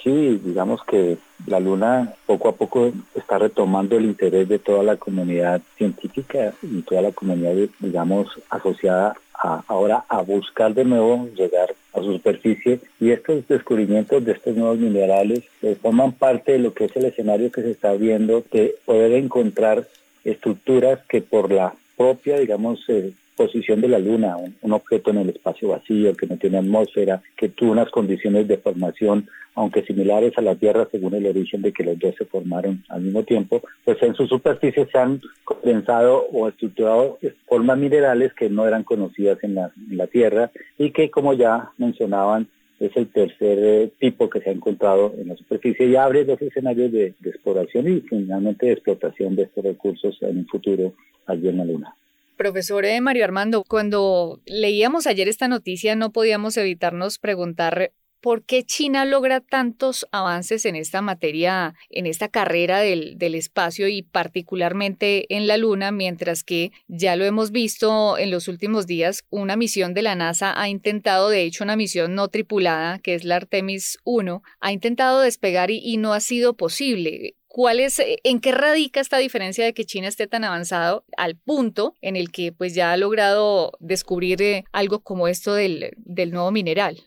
Sí, 0.00 0.40
digamos 0.44 0.84
que 0.84 1.18
la 1.48 1.58
Luna 1.58 2.14
poco 2.24 2.50
a 2.50 2.52
poco 2.54 2.92
está 3.16 3.38
retomando 3.38 3.96
el 3.96 4.04
interés 4.04 4.48
de 4.48 4.60
toda 4.60 4.84
la 4.84 4.96
comunidad 4.96 5.60
científica 5.76 6.54
y 6.62 6.82
toda 6.82 7.02
la 7.02 7.10
comunidad, 7.10 7.68
digamos, 7.80 8.28
asociada 8.48 9.16
ahora 9.34 10.04
a 10.08 10.22
buscar 10.22 10.74
de 10.74 10.84
nuevo 10.84 11.28
llegar 11.34 11.74
a 11.92 11.98
su 12.00 12.12
superficie. 12.12 12.80
Y 13.00 13.10
estos 13.10 13.46
descubrimientos 13.46 14.24
de 14.24 14.32
estos 14.32 14.56
nuevos 14.56 14.78
minerales 14.78 15.44
eh, 15.62 15.76
forman 15.80 16.12
parte 16.12 16.52
de 16.52 16.58
lo 16.58 16.74
que 16.74 16.84
es 16.84 16.96
el 16.96 17.06
escenario 17.06 17.50
que 17.50 17.62
se 17.62 17.70
está 17.70 17.92
viendo 17.92 18.44
de 18.52 18.76
poder 18.84 19.12
encontrar 19.12 19.86
estructuras 20.24 21.00
que 21.08 21.20
por 21.20 21.52
la 21.52 21.74
propia, 21.96 22.38
digamos, 22.38 22.80
eh, 22.88 23.12
posición 23.36 23.80
de 23.80 23.88
la 23.88 23.98
Luna, 23.98 24.36
un, 24.36 24.72
objeto 24.72 25.10
en 25.10 25.18
el 25.18 25.30
espacio 25.30 25.68
vacío 25.68 26.16
que 26.16 26.26
no 26.26 26.36
tiene 26.36 26.58
atmósfera, 26.58 27.22
que 27.36 27.48
tuvo 27.48 27.72
unas 27.72 27.90
condiciones 27.90 28.46
de 28.48 28.58
formación, 28.58 29.28
aunque 29.54 29.84
similares 29.84 30.32
a 30.36 30.42
la 30.42 30.54
Tierra 30.56 30.88
según 30.90 31.14
el 31.14 31.26
origen 31.26 31.62
de 31.62 31.72
que 31.72 31.84
los 31.84 31.98
dos 31.98 32.14
se 32.16 32.24
formaron 32.24 32.84
al 32.88 33.02
mismo 33.02 33.22
tiempo, 33.22 33.62
pues 33.84 34.02
en 34.02 34.14
su 34.14 34.26
superficie 34.26 34.86
se 34.90 34.98
han 34.98 35.20
condensado 35.44 36.26
o 36.32 36.48
estructurado 36.48 37.18
formas 37.46 37.78
minerales 37.78 38.32
que 38.34 38.50
no 38.50 38.66
eran 38.66 38.84
conocidas 38.84 39.38
en 39.42 39.54
la, 39.54 39.72
Tierra 40.12 40.50
y 40.78 40.90
que, 40.90 41.10
como 41.10 41.32
ya 41.32 41.70
mencionaban, 41.78 42.46
es 42.78 42.94
el 42.96 43.08
tercer 43.08 43.58
eh, 43.58 43.92
tipo 43.98 44.28
que 44.28 44.40
se 44.40 44.50
ha 44.50 44.52
encontrado 44.52 45.14
en 45.16 45.28
la 45.28 45.36
superficie 45.36 45.86
y 45.86 45.96
abre 45.96 46.24
dos 46.24 46.40
escenarios 46.42 46.92
de, 46.92 47.14
de 47.18 47.30
exploración 47.30 47.88
y 47.88 48.00
finalmente 48.02 48.66
de 48.66 48.72
explotación 48.72 49.34
de 49.34 49.44
estos 49.44 49.64
recursos 49.64 50.16
en 50.20 50.38
un 50.38 50.46
futuro 50.46 50.92
allí 51.26 51.48
en 51.48 51.56
la 51.56 51.64
Luna. 51.64 51.96
Profesor 52.36 52.84
eh, 52.84 53.00
Mario 53.00 53.24
Armando, 53.24 53.64
cuando 53.64 54.40
leíamos 54.44 55.06
ayer 55.06 55.28
esta 55.28 55.46
noticia 55.46 55.94
no 55.94 56.10
podíamos 56.10 56.56
evitarnos 56.56 57.18
preguntar 57.18 57.92
por 58.24 58.42
qué 58.42 58.64
China 58.64 59.04
logra 59.04 59.42
tantos 59.42 60.06
avances 60.10 60.64
en 60.64 60.76
esta 60.76 61.02
materia, 61.02 61.74
en 61.90 62.06
esta 62.06 62.28
carrera 62.28 62.80
del, 62.80 63.34
espacio 63.34 63.86
y 63.86 64.00
particularmente 64.00 65.26
en 65.28 65.46
la 65.46 65.58
Luna, 65.58 65.92
mientras 65.92 66.42
que 66.42 66.72
ya 66.88 67.16
lo 67.16 67.26
hemos 67.26 67.50
visto 67.50 68.16
en 68.16 68.30
los 68.30 68.48
últimos 68.48 68.86
días, 68.86 69.24
una 69.28 69.56
misión 69.56 69.92
de 69.92 70.00
la 70.00 70.14
NASA 70.14 70.58
ha 70.58 70.70
intentado, 70.70 71.28
de 71.28 71.42
hecho 71.42 71.64
una 71.64 71.76
misión 71.76 72.14
no 72.14 72.28
tripulada, 72.28 72.98
que 72.98 73.12
es 73.12 73.24
la 73.24 73.36
Artemis 73.36 73.98
1, 74.04 74.42
ha 74.58 74.72
intentado 74.72 75.20
despegar 75.20 75.70
y, 75.70 75.98
no 75.98 76.14
ha 76.14 76.20
sido 76.20 76.56
posible. 76.56 77.36
¿Cuál 77.46 77.78
es, 77.78 77.98
eh, 77.98 78.20
¿En 78.24 78.40
qué 78.40 78.52
radica 78.52 79.00
esta 79.00 79.18
diferencia 79.18 79.66
de 79.66 79.74
que 79.74 79.84
China 79.84 80.08
esté 80.08 80.26
tan 80.26 80.44
avanzado 80.44 81.04
al 81.18 81.36
punto 81.36 81.94
en 82.00 82.16
el 82.16 82.32
que 82.32 82.52
pues 82.52 82.74
ya 82.74 82.90
ha 82.90 82.96
logrado 82.96 83.72
descubrir 83.80 84.40
eh, 84.40 84.64
algo 84.72 85.00
como 85.00 85.28
esto 85.28 85.52
del, 85.52 85.92
nuevo 86.30 86.50
mineral? 86.50 87.02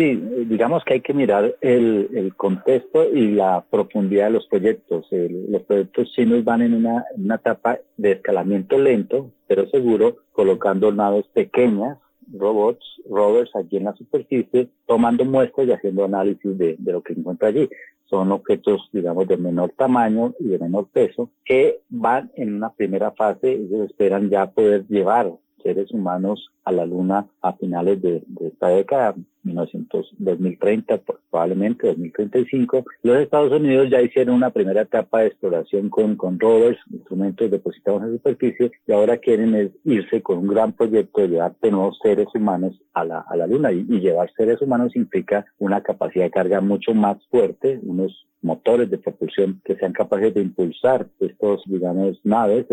Sí, 0.00 0.14
digamos 0.46 0.82
que 0.82 0.94
hay 0.94 1.00
que 1.02 1.12
mirar 1.12 1.56
el, 1.60 2.32
contexto 2.34 3.04
y 3.04 3.32
la 3.32 3.62
profundidad 3.68 4.28
de 4.28 4.30
los 4.30 4.46
proyectos. 4.46 5.06
los 5.10 5.60
proyectos 5.64 6.10
chinos 6.12 6.42
van 6.42 6.62
en 6.62 6.72
una, 6.72 7.04
una 7.18 7.34
etapa 7.34 7.80
de 7.98 8.12
escalamiento 8.12 8.78
lento, 8.78 9.30
pero 9.46 9.68
seguro, 9.68 10.16
colocando 10.32 10.90
naves 10.90 11.26
pequeñas 11.34 11.98
robots, 12.32 12.82
rovers 13.10 13.54
allí 13.54 13.76
en 13.76 13.84
la 13.84 13.92
superficie, 13.94 14.70
tomando 14.86 15.26
muestras 15.26 15.66
y 15.68 15.72
haciendo 15.72 16.06
análisis 16.06 16.56
de, 16.56 16.76
de, 16.78 16.92
lo 16.92 17.02
que 17.02 17.12
encuentra 17.12 17.48
allí 17.48 17.68
son 18.06 18.32
objetos, 18.32 18.88
digamos, 18.94 19.28
de 19.28 19.36
menor 19.36 19.74
tamaño 19.76 20.32
y 20.40 20.48
de 20.48 20.58
menor 20.58 20.88
peso, 20.88 21.28
que 21.44 21.80
van 21.90 22.32
en 22.36 22.54
una 22.54 22.70
primera 22.70 23.10
fase, 23.10 23.52
ellos 23.52 23.90
esperan 23.90 24.30
ya 24.30 24.50
poder 24.50 24.86
llevar 24.88 25.30
seres 25.62 25.90
humanos 25.92 26.50
a 26.64 26.72
la 26.72 26.86
Luna 26.86 27.26
a 27.42 27.52
finales 27.54 28.00
de, 28.02 28.22
esta 28.40 28.68
década, 28.68 29.14
1900, 29.42 30.14
2030, 30.18 31.00
probablemente 31.30 31.86
2035. 31.86 32.84
Los 33.02 33.18
Estados 33.18 33.52
Unidos 33.52 33.88
ya 33.90 34.02
hicieron 34.02 34.36
una 34.36 34.50
primera 34.50 34.82
etapa 34.82 35.20
de 35.20 35.28
exploración 35.28 35.88
con, 35.88 36.16
con 36.16 36.38
rovers, 36.38 36.78
instrumentos 36.90 37.50
depositados 37.50 38.02
en 38.02 38.12
superficie, 38.12 38.72
y 38.86 38.92
ahora 38.92 39.18
quieren 39.18 39.72
irse 39.84 40.22
con 40.22 40.38
un 40.38 40.48
gran 40.48 40.72
proyecto 40.72 41.22
de 41.22 41.28
llevar 41.28 41.54
de 41.60 41.70
nuevos 41.70 41.98
seres 42.02 42.28
humanos 42.34 42.80
a 42.94 43.04
la, 43.04 43.20
a 43.20 43.36
la 43.36 43.46
Luna. 43.46 43.72
Y, 43.72 43.86
y 43.88 44.00
llevar 44.00 44.30
seres 44.36 44.60
humanos 44.60 44.94
implica 44.96 45.46
una 45.58 45.82
capacidad 45.82 46.24
de 46.24 46.30
carga 46.30 46.60
mucho 46.60 46.94
más 46.94 47.16
fuerte, 47.30 47.80
unos 47.82 48.26
motores 48.42 48.90
de 48.90 48.98
propulsión 48.98 49.60
que 49.64 49.76
sean 49.76 49.92
capaces 49.92 50.34
de 50.34 50.42
impulsar 50.42 51.06
estos, 51.20 51.62
digamos, 51.66 52.18
naves 52.24 52.66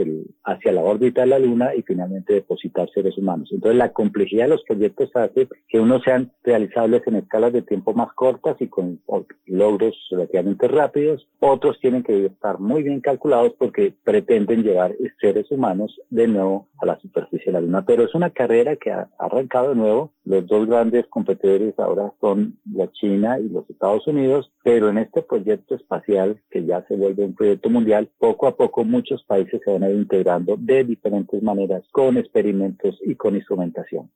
hacia 0.43 0.71
la 0.71 0.81
órbita 0.81 1.21
de 1.21 1.27
la 1.27 1.39
Luna 1.39 1.75
y 1.75 1.81
finalmente 1.81 2.35
depositar 2.35 2.89
seres 2.93 3.17
humanos. 3.17 3.49
Entonces, 3.51 3.77
la 3.77 3.91
complejidad 3.91 4.45
de 4.45 4.49
los 4.51 4.63
proyectos 4.63 5.09
hace 5.15 5.47
que 5.67 5.79
unos 5.79 6.03
sean 6.03 6.31
realizables 6.57 7.03
en 7.05 7.15
escalas 7.17 7.53
de 7.53 7.61
tiempo 7.61 7.93
más 7.93 8.11
cortas 8.13 8.57
y 8.59 8.67
con 8.67 8.99
logros 9.45 9.95
relativamente 10.09 10.67
rápidos. 10.67 11.27
Otros 11.39 11.79
tienen 11.79 12.03
que 12.03 12.25
estar 12.25 12.59
muy 12.59 12.81
bien 12.83 12.99
calculados 12.99 13.53
porque 13.59 13.93
pretenden 14.03 14.63
llevar 14.63 14.95
seres 15.21 15.49
humanos 15.51 15.99
de 16.09 16.27
nuevo 16.27 16.67
a 16.79 16.85
la 16.87 16.99
superficie 16.99 17.47
de 17.47 17.51
la 17.53 17.61
Luna. 17.61 17.85
Pero 17.85 18.03
es 18.03 18.15
una 18.15 18.31
carrera 18.31 18.75
que 18.75 18.91
ha 18.91 19.09
arrancado 19.19 19.69
de 19.69 19.75
nuevo. 19.75 20.13
Los 20.25 20.47
dos 20.47 20.67
grandes 20.67 21.05
competidores 21.07 21.77
ahora 21.77 22.11
son 22.19 22.57
la 22.73 22.91
China 22.91 23.39
y 23.39 23.49
los 23.49 23.69
Estados 23.69 24.07
Unidos, 24.07 24.51
pero 24.63 24.89
en 24.89 24.97
este 24.97 25.21
proyecto 25.21 25.75
espacial 25.75 26.41
que 26.49 26.65
ya 26.65 26.85
se 26.87 26.95
vuelve 26.95 27.23
un 27.23 27.35
proyecto 27.35 27.69
mundial, 27.69 28.09
poco 28.17 28.47
a 28.47 28.55
poco 28.55 28.83
muchos 28.83 29.23
países 29.23 29.61
se 29.63 29.71
van 29.71 29.83
a 29.83 29.89
ir 29.89 29.95
integrando 29.95 30.55
de 30.57 30.83
diferentes 30.83 31.41
maneras 31.43 31.83
con 31.91 32.17
experimentos 32.17 32.99
y 33.05 33.15
con 33.15 33.35
instrumentación. 33.35 34.09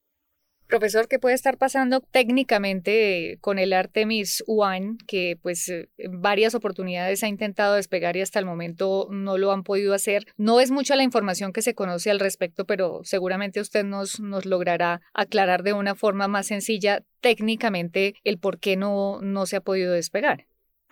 Profesor, 0.72 1.10
¿qué 1.10 1.20
puede 1.20 1.36
estar 1.36 1.58
pasando 1.58 2.00
técnicamente 2.00 3.38
con 3.42 3.60
el 3.60 3.74
Artemis 3.74 4.42
One, 4.48 4.96
que 5.06 5.38
pues 5.42 5.68
en 5.68 6.22
varias 6.22 6.56
oportunidades 6.56 7.26
ha 7.26 7.28
intentado 7.28 7.76
despegar 7.76 8.16
y 8.16 8.22
hasta 8.22 8.40
el 8.40 8.46
momento 8.46 9.10
no 9.12 9.38
lo 9.38 9.52
han 9.52 9.64
podido 9.64 9.94
hacer? 9.94 10.28
No 10.38 10.62
es 10.62 10.72
mucha 10.72 10.96
la 10.96 11.04
información 11.04 11.52
que 11.52 11.62
se 11.62 11.76
conoce 11.76 12.10
al 12.10 12.22
respecto, 12.22 12.64
pero 12.64 13.02
seguramente 13.04 13.60
usted 13.60 13.84
nos, 13.84 14.22
nos 14.22 14.46
logrará 14.46 15.02
aclarar 15.14 15.64
de 15.64 15.74
una 15.74 15.94
forma 15.94 16.30
más 16.30 16.48
sencilla 16.48 17.04
técnicamente 17.20 18.14
el 18.24 18.38
por 18.40 18.58
qué 18.58 18.78
no, 18.78 19.20
no 19.22 19.48
se 19.48 19.58
ha 19.58 19.62
podido 19.62 19.92
despegar. 19.92 20.46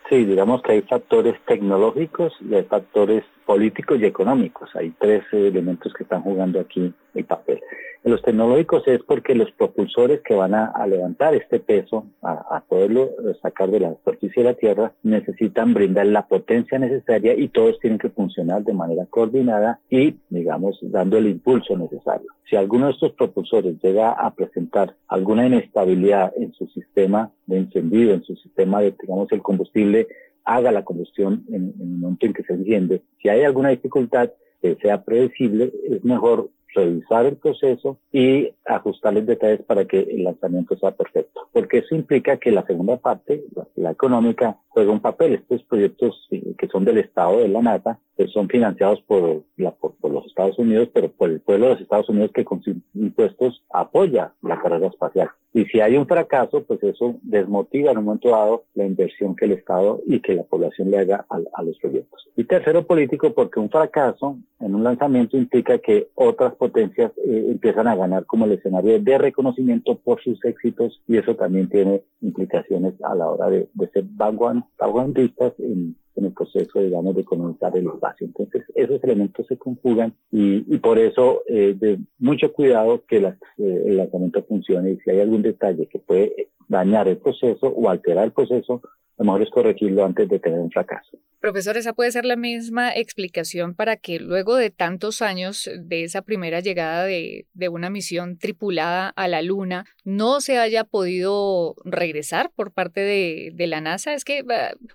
Sí, 0.10 0.26
digamos 0.26 0.62
que 0.64 0.74
hay 0.74 0.82
factores 0.82 1.36
tecnológicos 1.46 2.34
y 2.42 2.54
hay 2.54 2.64
factores 2.64 3.24
políticos 3.46 4.00
y 4.02 4.06
económicos. 4.06 4.70
Hay 4.76 4.90
tres 5.00 5.24
elementos 5.32 5.94
que 5.94 6.04
están 6.04 6.24
jugando 6.24 6.60
aquí 6.60 6.94
el 7.14 7.26
papel. 7.26 7.62
En 8.02 8.12
los 8.14 8.22
tecnológicos 8.22 8.88
es 8.88 9.04
porque 9.04 9.36
los 9.36 9.52
propulsores 9.52 10.22
que 10.22 10.34
van 10.34 10.54
a, 10.54 10.72
levantar 10.88 11.36
este 11.36 11.60
peso, 11.60 12.06
a, 12.22 12.64
poderlo 12.68 13.10
sacar 13.42 13.70
de 13.72 13.82
la 13.82 13.94
superficie 13.96 14.42
de 14.42 14.50
la 14.50 14.56
Tierra, 14.56 14.94
necesitan 15.04 15.74
brindar 15.74 16.06
la 16.06 16.26
potencia 16.26 16.80
necesaria 16.80 17.34
y 17.34 17.50
todos 17.50 17.78
tienen 17.80 18.00
que 18.00 18.10
funcionar 18.10 18.64
de 18.64 18.74
manera 18.74 19.06
coordinada 19.10 19.82
y, 19.90 20.16
digamos, 20.30 20.80
dando 20.82 21.18
el 21.18 21.28
impulso 21.28 21.78
necesario. 21.78 22.28
Si 22.50 22.56
alguno 22.56 22.86
de 22.86 22.94
estos 22.94 23.12
propulsores 23.14 23.76
llega 23.84 24.12
a 24.12 24.34
presentar 24.34 24.96
alguna 25.10 25.46
inestabilidad 25.46 26.32
en 26.38 26.54
su 26.54 26.68
sistema 26.68 27.32
de 27.48 27.58
encendido, 27.58 28.14
en 28.14 28.24
su 28.24 28.36
sistema 28.38 28.80
de, 28.80 28.96
digamos, 29.02 29.30
el 29.34 29.42
combustible, 29.42 30.08
haga 30.46 30.72
la 30.72 30.86
combustión 30.86 31.44
en, 31.50 31.74
en 31.78 31.82
el 31.82 31.98
momento 31.98 32.26
en 32.26 32.34
que 32.34 32.44
se 32.44 32.54
enciende. 32.54 33.02
Si 33.22 33.28
hay 33.28 33.44
alguna 33.44 33.70
dificultad 33.70 34.32
que 34.62 34.78
sea 34.82 35.04
predecible, 35.04 35.72
es 35.90 36.04
mejor 36.04 36.50
revisar 36.76 37.26
el 37.26 37.38
proceso 37.38 37.98
y 38.12 38.54
ajustarles 38.66 39.26
detalles 39.26 39.62
para 39.64 39.86
que 39.86 40.00
el 40.00 40.24
lanzamiento 40.24 40.78
sea 40.78 40.92
perfecto. 40.92 41.48
Porque 41.52 41.80
eso 41.80 41.96
implica 41.96 42.38
que 42.38 42.52
la 42.52 42.66
segunda 42.66 42.98
parte, 42.98 43.44
la, 43.76 43.92
económica, 43.92 44.58
juega 44.70 44.92
un 44.92 45.00
papel. 45.00 45.34
Estos 45.34 45.64
proyectos 45.64 46.28
que 46.30 46.68
son 46.68 46.86
del 46.86 47.00
Estado, 47.00 47.40
de 47.40 47.48
la 47.48 47.62
NASA, 47.62 48.00
pues 48.16 48.32
son 48.32 48.48
financiados 48.48 49.02
por, 49.02 49.44
la, 49.58 49.72
por, 49.72 49.94
los 50.12 50.26
Estados 50.26 50.58
Unidos, 50.60 50.90
pero 50.94 51.12
por 51.12 51.30
el 51.30 51.42
pueblo 51.42 51.68
de 51.68 51.74
los 51.74 51.82
Estados 51.82 52.10
Unidos 52.10 52.32
que 52.34 52.46
con 52.46 52.62
sus 52.62 52.76
impuestos 52.94 53.64
apoya 53.72 54.34
la 54.42 54.60
carrera 54.62 54.88
espacial. 54.88 55.30
Y 55.52 55.66
si 55.66 55.82
hay 55.82 55.98
un 55.98 56.06
fracaso, 56.06 56.64
pues 56.64 56.82
eso 56.84 57.16
desmotiva 57.24 57.92
en 57.92 57.98
un 57.98 58.06
momento 58.06 58.30
dado 58.30 58.66
la 58.76 58.86
inversión 58.86 59.36
que 59.36 59.46
el 59.46 59.54
Estado 59.54 60.00
y 60.06 60.20
que 60.20 60.36
la 60.36 60.44
población 60.44 60.92
le 60.92 61.00
haga 61.00 61.26
a, 61.30 61.64
los 61.64 61.78
proyectos. 61.80 62.28
Y 62.36 62.44
tercero, 62.44 62.86
político, 62.86 63.34
porque 63.34 63.60
un 63.60 63.70
fracaso 63.70 64.38
en 64.60 64.76
un 64.76 64.84
lanzamiento 64.84 65.38
implica 65.38 65.80
que 65.80 66.10
otras 66.14 66.54
potencias 66.56 67.12
eh, 67.18 67.48
empiezan 67.50 67.88
a 67.88 67.96
ganar 67.96 68.26
como 68.26 68.46
el 68.46 68.54
escenario 68.54 69.00
de 69.00 69.18
reconocimiento 69.18 69.98
por 69.98 70.22
sus 70.22 70.44
éxitos 70.46 71.02
y 71.08 71.18
eso 71.18 71.36
también 71.36 71.68
tiene 71.68 72.04
implicaciones 72.22 72.94
a 73.04 73.16
la 73.16 73.28
hora 73.28 73.50
de, 73.50 73.68
ser 73.92 74.04
vanguardistas 74.04 75.54
en, 75.60 75.96
en 76.20 76.26
el 76.26 76.34
proceso, 76.34 76.80
digamos, 76.80 77.16
de 77.16 77.24
colonizar 77.24 77.76
el 77.76 77.88
espacio. 77.88 78.28
Entonces, 78.28 78.64
esos 78.76 79.04
elementos 79.04 79.48
se 79.48 79.58
conjugan 79.58 80.14
y, 80.32 80.64
y 80.74 80.78
por 80.78 81.00
eso 81.00 81.42
eh, 81.48 81.76
de 81.78 82.00
mucho 82.20 82.54
cuidado 82.54 83.04
que 83.08 83.20
la, 83.20 83.38
eh, 83.58 83.84
el 83.88 83.98
lanzamiento 83.98 84.44
funcione 84.44 84.92
y 84.92 84.98
si 85.00 85.10
hay 85.10 85.22
algún 85.22 85.42
detalle 85.42 85.88
que 85.88 86.00
puede 86.00 86.50
dañar 86.68 87.08
el 87.08 87.18
proceso 87.18 87.68
o 87.68 87.90
alterar 87.90 88.26
el 88.26 88.32
proceso, 88.32 88.82
lo 89.20 89.26
mejor 89.26 89.42
es 89.44 89.50
corregirlo 89.50 90.06
antes 90.06 90.30
de 90.30 90.40
tener 90.40 90.60
un 90.60 90.72
fracaso. 90.72 91.20
Profesor, 91.42 91.78
esa 91.78 91.94
puede 91.94 92.12
ser 92.12 92.26
la 92.26 92.36
misma 92.36 92.92
explicación 92.92 93.74
para 93.74 93.96
que 93.96 94.20
luego 94.20 94.58
de 94.58 94.72
tantos 94.72 95.22
años 95.22 95.70
de 95.78 96.04
esa 96.04 96.22
primera 96.22 96.60
llegada 96.60 97.06
de, 97.06 97.46
una 97.70 97.90
misión 97.90 98.38
tripulada 98.38 99.10
a 99.10 99.28
la 99.28 99.42
Luna, 99.42 99.86
no 100.04 100.42
se 100.42 100.58
haya 100.58 100.84
podido 100.84 101.76
regresar 101.86 102.52
por 102.54 102.74
parte 102.74 103.02
de, 103.02 103.52
de 103.54 103.68
la 103.68 103.80
NASA. 103.80 104.14
Es 104.14 104.26
que 104.26 104.44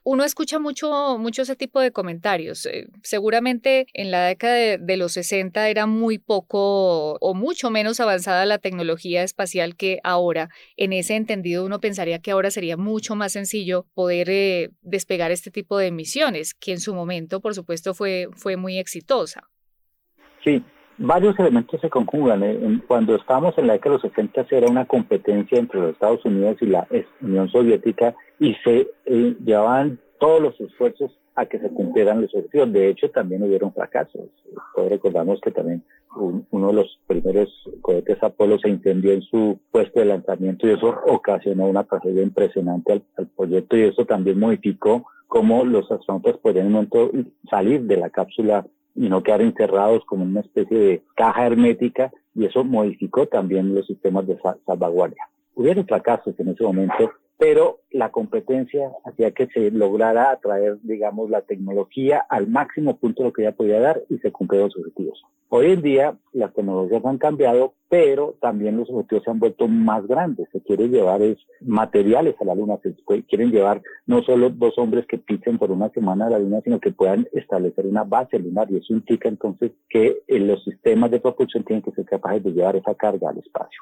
uno 0.03 0.25
escucha 0.25 0.59
mucho, 0.59 1.17
mucho 1.19 1.43
ese 1.43 1.57
tipo 1.57 1.81
de 1.81 1.93
comentarios. 1.93 2.67
Eh, 2.67 2.89
seguramente 3.03 3.87
en 3.95 4.11
la 4.11 4.27
década 4.27 4.55
de, 4.55 4.79
de, 4.79 4.97
los 4.97 5.13
60 5.13 5.69
era 5.69 5.87
muy 5.87 6.19
poco 6.19 7.15
o 7.21 7.35
mucho 7.35 7.71
menos 7.71 8.01
avanzada 8.01 8.45
la 8.45 8.59
tecnología 8.59 9.23
espacial 9.23 9.77
que 9.77 10.01
ahora. 10.03 10.51
En 10.77 10.93
ese 10.93 11.15
entendido, 11.15 11.65
uno 11.65 11.81
pensaría 11.81 12.19
que 12.19 12.33
ahora 12.33 12.51
sería 12.51 12.77
mucho 12.77 13.15
más 13.15 13.33
sencillo 13.33 13.87
poder 13.95 14.14
eh, 14.23 14.71
despegar 14.83 15.31
este 15.31 15.51
tipo 15.51 15.79
de 15.79 15.91
misiones 15.91 16.55
que 16.55 16.73
en 16.73 16.81
su 16.81 16.95
momento, 16.95 17.41
por 17.41 17.55
supuesto, 17.55 17.95
fue, 17.95 18.29
fue 18.37 18.57
muy 18.57 18.79
exitosa. 18.79 19.49
Sí, 20.43 20.63
varios 20.99 21.39
elementos 21.39 21.81
se 21.81 21.91
conjugan. 21.91 22.43
¿eh? 22.43 22.81
Cuando 22.87 23.17
estábamos 23.17 23.57
en 23.59 23.67
la 23.67 23.75
década 23.75 23.97
de 23.97 24.03
los 24.03 24.13
60 24.13 24.47
era 24.51 24.69
una 24.69 24.85
competencia 24.85 25.59
entre 25.59 25.81
los 25.81 25.93
Estados 25.93 26.25
Unidos 26.25 26.57
y 26.61 26.67
la 26.67 26.87
Unión 27.21 27.49
Soviética 27.49 28.15
y 28.39 28.55
se 28.65 28.89
eh, 29.07 29.37
llevaban 29.45 29.99
todos 30.19 30.41
los 30.41 30.61
esfuerzos 30.61 31.19
a 31.35 31.47
que 31.47 31.59
se 31.59 31.69
cumplieran 31.71 32.23
los 32.23 32.35
objetivos. 32.35 32.73
De 32.73 32.89
hecho, 32.89 33.11
también 33.11 33.43
hubieron 33.43 33.73
fracasos. 33.73 34.29
Todos 34.75 34.89
recordamos 34.89 35.41
que 35.41 35.51
también 35.51 35.83
uno 36.17 36.69
de 36.69 36.73
los 36.75 37.01
primeros 37.07 37.49
cohetes 37.83 38.23
Apolo 38.23 38.59
se 38.59 38.69
incendió 38.69 39.13
en 39.13 39.23
su 39.23 39.59
puesto 39.73 40.01
de 40.01 40.07
lanzamiento 40.07 40.67
y 40.67 40.73
eso 40.73 40.95
ocasionó 41.09 41.67
una 41.67 41.85
tragedia 41.85 42.23
impresionante 42.23 42.93
al, 42.93 43.03
al 43.17 43.27
proyecto 43.29 43.77
y 43.77 43.83
eso 43.83 44.05
también 44.05 44.39
modificó 44.39 45.07
cómo 45.27 45.65
los 45.65 45.91
astronautas 45.91 46.39
podían 46.39 46.67
en 46.67 46.77
un 46.77 46.89
momento 46.89 47.11
salir 47.51 47.83
de 47.83 47.97
la 47.97 48.11
cápsula 48.11 48.65
y 48.95 49.09
no 49.09 49.23
quedar 49.23 49.43
encerrados 49.43 50.05
como 50.05 50.25
una 50.25 50.41
especie 50.41 50.79
de 50.79 51.03
caja 51.17 51.47
hermética 51.47 52.13
y 52.35 52.45
eso 52.45 52.65
modificó 52.65 53.27
también 53.27 53.75
los 53.75 53.87
sistemas 53.87 54.27
de 54.27 54.39
salvaguardia. 54.67 55.29
Hubieron 55.55 55.87
fracasos 55.87 56.39
en 56.39 56.49
ese 56.49 56.65
momento, 56.65 57.13
pero 57.39 57.81
la 57.95 58.11
competencia 58.11 58.91
hacía 59.05 59.31
que 59.31 59.47
se 59.47 59.71
lograra 59.71 60.33
atraer, 60.33 60.79
digamos, 60.83 61.31
la 61.31 61.43
tecnología 61.43 62.27
al 62.29 62.49
máximo 62.49 62.97
punto 62.97 63.23
de 63.23 63.29
lo 63.29 63.33
que 63.33 63.45
ya 63.45 63.53
podía 63.53 63.79
dar 63.79 64.03
y 64.11 64.19
se 64.19 64.33
cumplieron 64.33 64.69
los 64.69 64.77
objetivos. 64.77 65.25
Hoy 65.49 65.71
en 65.71 65.83
día 65.83 66.17
las 66.33 66.53
tecnologías 66.53 67.05
han 67.05 67.19
cambiado, 67.19 67.75
pero 67.89 68.35
también 68.41 68.77
los 68.77 68.91
objetivos 68.91 69.23
se 69.23 69.31
han 69.31 69.39
vuelto 69.39 69.69
más 69.69 70.05
grandes. 70.09 70.49
Se 70.51 70.61
quiere 70.61 70.89
llevar 70.89 71.23
es 71.23 71.39
materiales 71.61 72.35
a 72.41 72.45
la 72.45 72.57
Luna, 72.57 72.81
se 72.83 72.93
quieren 73.23 73.53
llevar 73.53 73.81
no 74.07 74.23
solo 74.23 74.51
dos 74.51 74.77
hombres 74.79 75.07
que 75.07 75.19
pisen 75.19 75.59
por 75.59 75.71
una 75.71 75.91
semana 75.91 76.27
a 76.27 76.31
la 76.31 76.41
Luna, 76.41 76.61
sino 76.65 76.81
que 76.81 76.91
puedan 76.91 77.29
establecer 77.33 77.87
una 77.87 78.03
base 78.03 78.41
lunar 78.41 78.69
y 78.73 78.79
eso 78.79 78.93
implica 78.93 79.29
entonces 79.29 79.71
que 79.89 80.23
eh, 80.27 80.41
los 80.41 80.65
sistemas 80.65 81.13
de 81.13 81.21
propulsión 81.21 81.63
tienen 81.63 81.83
que 81.83 81.93
ser 81.93 82.05
capaces 82.05 82.43
de 82.43 82.51
llevar 82.51 82.75
esa 82.75 82.97
carga 82.97 83.31
al 83.31 83.39
espacio. 83.39 83.81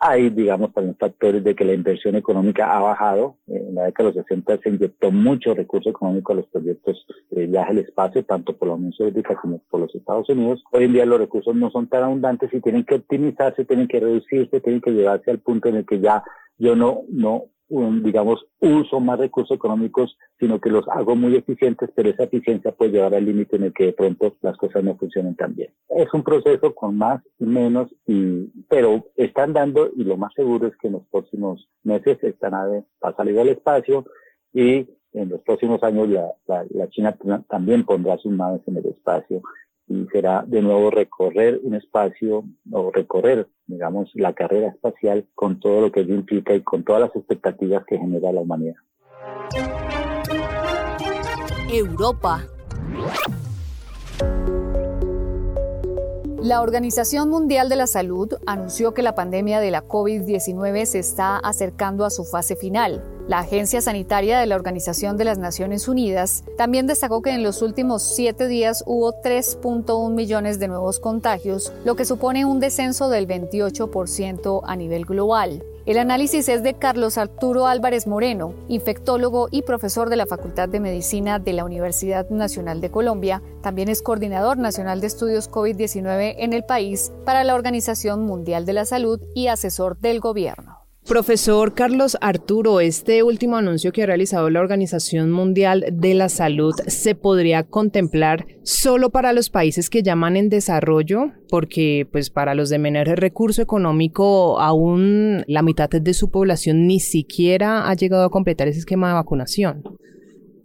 Hay, 0.00 0.28
digamos, 0.28 0.74
también 0.74 0.96
factores 0.96 1.42
de 1.42 1.54
que 1.54 1.64
la 1.64 1.72
inversión 1.72 2.16
económica 2.16 2.76
ha 2.76 2.80
bajado. 2.80 3.36
En 3.54 3.74
la 3.74 3.84
década 3.84 4.10
de 4.10 4.16
los 4.16 4.26
60 4.26 4.58
se 4.58 4.68
inyectó 4.68 5.10
mucho 5.12 5.54
recurso 5.54 5.88
económico 5.90 6.32
a 6.32 6.36
los 6.36 6.46
proyectos 6.46 7.06
de 7.30 7.46
viaje 7.46 7.70
al 7.70 7.78
espacio, 7.78 8.24
tanto 8.24 8.56
por 8.56 8.68
la 8.68 8.74
Unión 8.74 8.92
Soviética 8.92 9.36
como 9.36 9.58
por 9.70 9.80
los 9.80 9.94
Estados 9.94 10.28
Unidos. 10.28 10.64
Hoy 10.72 10.84
en 10.84 10.92
día 10.92 11.06
los 11.06 11.20
recursos 11.20 11.54
no 11.54 11.70
son 11.70 11.88
tan 11.88 12.02
abundantes 12.02 12.52
y 12.52 12.60
tienen 12.60 12.84
que 12.84 12.96
optimizarse, 12.96 13.64
tienen 13.64 13.88
que 13.88 14.00
reducirse, 14.00 14.60
tienen 14.60 14.80
que 14.80 14.90
llevarse 14.90 15.30
al 15.30 15.38
punto 15.38 15.68
en 15.68 15.76
el 15.76 15.86
que 15.86 16.00
ya 16.00 16.24
yo 16.58 16.74
no, 16.74 17.02
no 17.08 17.44
digamos, 17.68 18.46
uso 18.60 19.00
más 19.00 19.18
recursos 19.18 19.56
económicos, 19.56 20.16
sino 20.38 20.60
que 20.60 20.70
los 20.70 20.86
hago 20.88 21.16
muy 21.16 21.36
eficientes, 21.36 21.90
pero 21.94 22.10
esa 22.10 22.24
eficiencia 22.24 22.72
puede 22.72 22.92
llevar 22.92 23.14
al 23.14 23.24
límite 23.24 23.56
en 23.56 23.64
el 23.64 23.72
que 23.72 23.86
de 23.86 23.92
pronto 23.92 24.36
las 24.42 24.56
cosas 24.56 24.84
no 24.84 24.96
funcionen 24.96 25.34
tan 25.34 25.54
bien. 25.54 25.72
Es 25.88 26.12
un 26.12 26.22
proceso 26.22 26.74
con 26.74 26.96
más 26.96 27.22
y 27.38 27.44
menos, 27.44 27.90
y, 28.06 28.46
pero 28.68 29.06
están 29.16 29.52
dando, 29.52 29.90
y 29.96 30.04
lo 30.04 30.16
más 30.16 30.32
seguro 30.34 30.66
es 30.66 30.76
que 30.76 30.88
en 30.88 30.94
los 30.94 31.06
próximos 31.06 31.68
meses 31.82 32.18
esta 32.22 32.50
nave 32.50 32.84
va 33.02 33.10
a 33.10 33.16
salir 33.16 33.38
al 33.38 33.48
espacio 33.48 34.04
y 34.52 34.86
en 35.12 35.28
los 35.28 35.40
próximos 35.42 35.82
años 35.82 36.08
la, 36.08 36.32
la 36.70 36.88
China 36.88 37.16
también 37.48 37.84
pondrá 37.84 38.18
sus 38.18 38.32
naves 38.32 38.62
en 38.66 38.76
el 38.76 38.86
espacio 38.86 39.42
y 39.86 40.06
será 40.12 40.44
de 40.46 40.62
nuevo 40.62 40.90
recorrer 40.90 41.60
un 41.62 41.74
espacio 41.74 42.44
o 42.72 42.90
recorrer, 42.90 43.48
digamos, 43.66 44.10
la 44.14 44.32
carrera 44.32 44.68
espacial 44.68 45.26
con 45.34 45.60
todo 45.60 45.82
lo 45.82 45.92
que 45.92 46.00
ello 46.00 46.14
implica 46.14 46.54
y 46.54 46.62
con 46.62 46.84
todas 46.84 47.02
las 47.02 47.16
expectativas 47.16 47.84
que 47.86 47.98
genera 47.98 48.32
la 48.32 48.40
humanidad. 48.40 48.76
Europa. 51.72 52.46
La 56.42 56.60
Organización 56.60 57.30
Mundial 57.30 57.70
de 57.70 57.76
la 57.76 57.86
Salud 57.86 58.34
anunció 58.46 58.92
que 58.92 59.02
la 59.02 59.14
pandemia 59.14 59.60
de 59.60 59.70
la 59.70 59.82
COVID-19 59.82 60.84
se 60.84 60.98
está 60.98 61.38
acercando 61.38 62.04
a 62.04 62.10
su 62.10 62.24
fase 62.24 62.54
final. 62.54 63.02
La 63.26 63.38
Agencia 63.38 63.80
Sanitaria 63.80 64.38
de 64.38 64.44
la 64.44 64.54
Organización 64.54 65.16
de 65.16 65.24
las 65.24 65.38
Naciones 65.38 65.88
Unidas 65.88 66.44
también 66.58 66.86
destacó 66.86 67.22
que 67.22 67.30
en 67.30 67.42
los 67.42 67.62
últimos 67.62 68.02
siete 68.02 68.48
días 68.48 68.84
hubo 68.86 69.14
3.1 69.22 70.10
millones 70.12 70.58
de 70.58 70.68
nuevos 70.68 71.00
contagios, 71.00 71.72
lo 71.86 71.96
que 71.96 72.04
supone 72.04 72.44
un 72.44 72.60
descenso 72.60 73.08
del 73.08 73.26
28% 73.26 74.60
a 74.66 74.76
nivel 74.76 75.06
global. 75.06 75.64
El 75.86 75.96
análisis 75.96 76.50
es 76.50 76.62
de 76.62 76.74
Carlos 76.74 77.16
Arturo 77.16 77.66
Álvarez 77.66 78.06
Moreno, 78.06 78.52
infectólogo 78.68 79.48
y 79.50 79.62
profesor 79.62 80.10
de 80.10 80.16
la 80.16 80.26
Facultad 80.26 80.68
de 80.68 80.80
Medicina 80.80 81.38
de 81.38 81.54
la 81.54 81.64
Universidad 81.64 82.28
Nacional 82.28 82.82
de 82.82 82.90
Colombia. 82.90 83.42
También 83.62 83.88
es 83.88 84.02
coordinador 84.02 84.58
nacional 84.58 85.00
de 85.00 85.06
estudios 85.06 85.50
COVID-19 85.50 86.36
en 86.38 86.52
el 86.52 86.64
país 86.64 87.10
para 87.24 87.42
la 87.42 87.54
Organización 87.54 88.24
Mundial 88.26 88.66
de 88.66 88.74
la 88.74 88.84
Salud 88.84 89.18
y 89.34 89.46
asesor 89.46 89.98
del 89.98 90.20
gobierno. 90.20 90.83
Profesor 91.06 91.74
Carlos 91.74 92.16
Arturo, 92.22 92.80
este 92.80 93.22
último 93.22 93.58
anuncio 93.58 93.92
que 93.92 94.02
ha 94.02 94.06
realizado 94.06 94.48
la 94.48 94.60
Organización 94.60 95.30
Mundial 95.30 95.84
de 95.92 96.14
la 96.14 96.30
Salud 96.30 96.74
se 96.86 97.14
podría 97.14 97.62
contemplar 97.62 98.46
solo 98.62 99.10
para 99.10 99.34
los 99.34 99.50
países 99.50 99.90
que 99.90 100.02
llaman 100.02 100.38
en 100.38 100.48
desarrollo, 100.48 101.32
porque 101.50 102.08
pues 102.10 102.30
para 102.30 102.54
los 102.54 102.70
de 102.70 102.78
menor 102.78 103.06
recurso 103.08 103.60
económico 103.60 104.58
aún 104.58 105.44
la 105.46 105.60
mitad 105.60 105.90
de 105.90 106.14
su 106.14 106.30
población 106.30 106.86
ni 106.86 107.00
siquiera 107.00 107.86
ha 107.86 107.94
llegado 107.94 108.24
a 108.24 108.30
completar 108.30 108.68
ese 108.68 108.78
esquema 108.78 109.08
de 109.08 109.14
vacunación. 109.14 109.82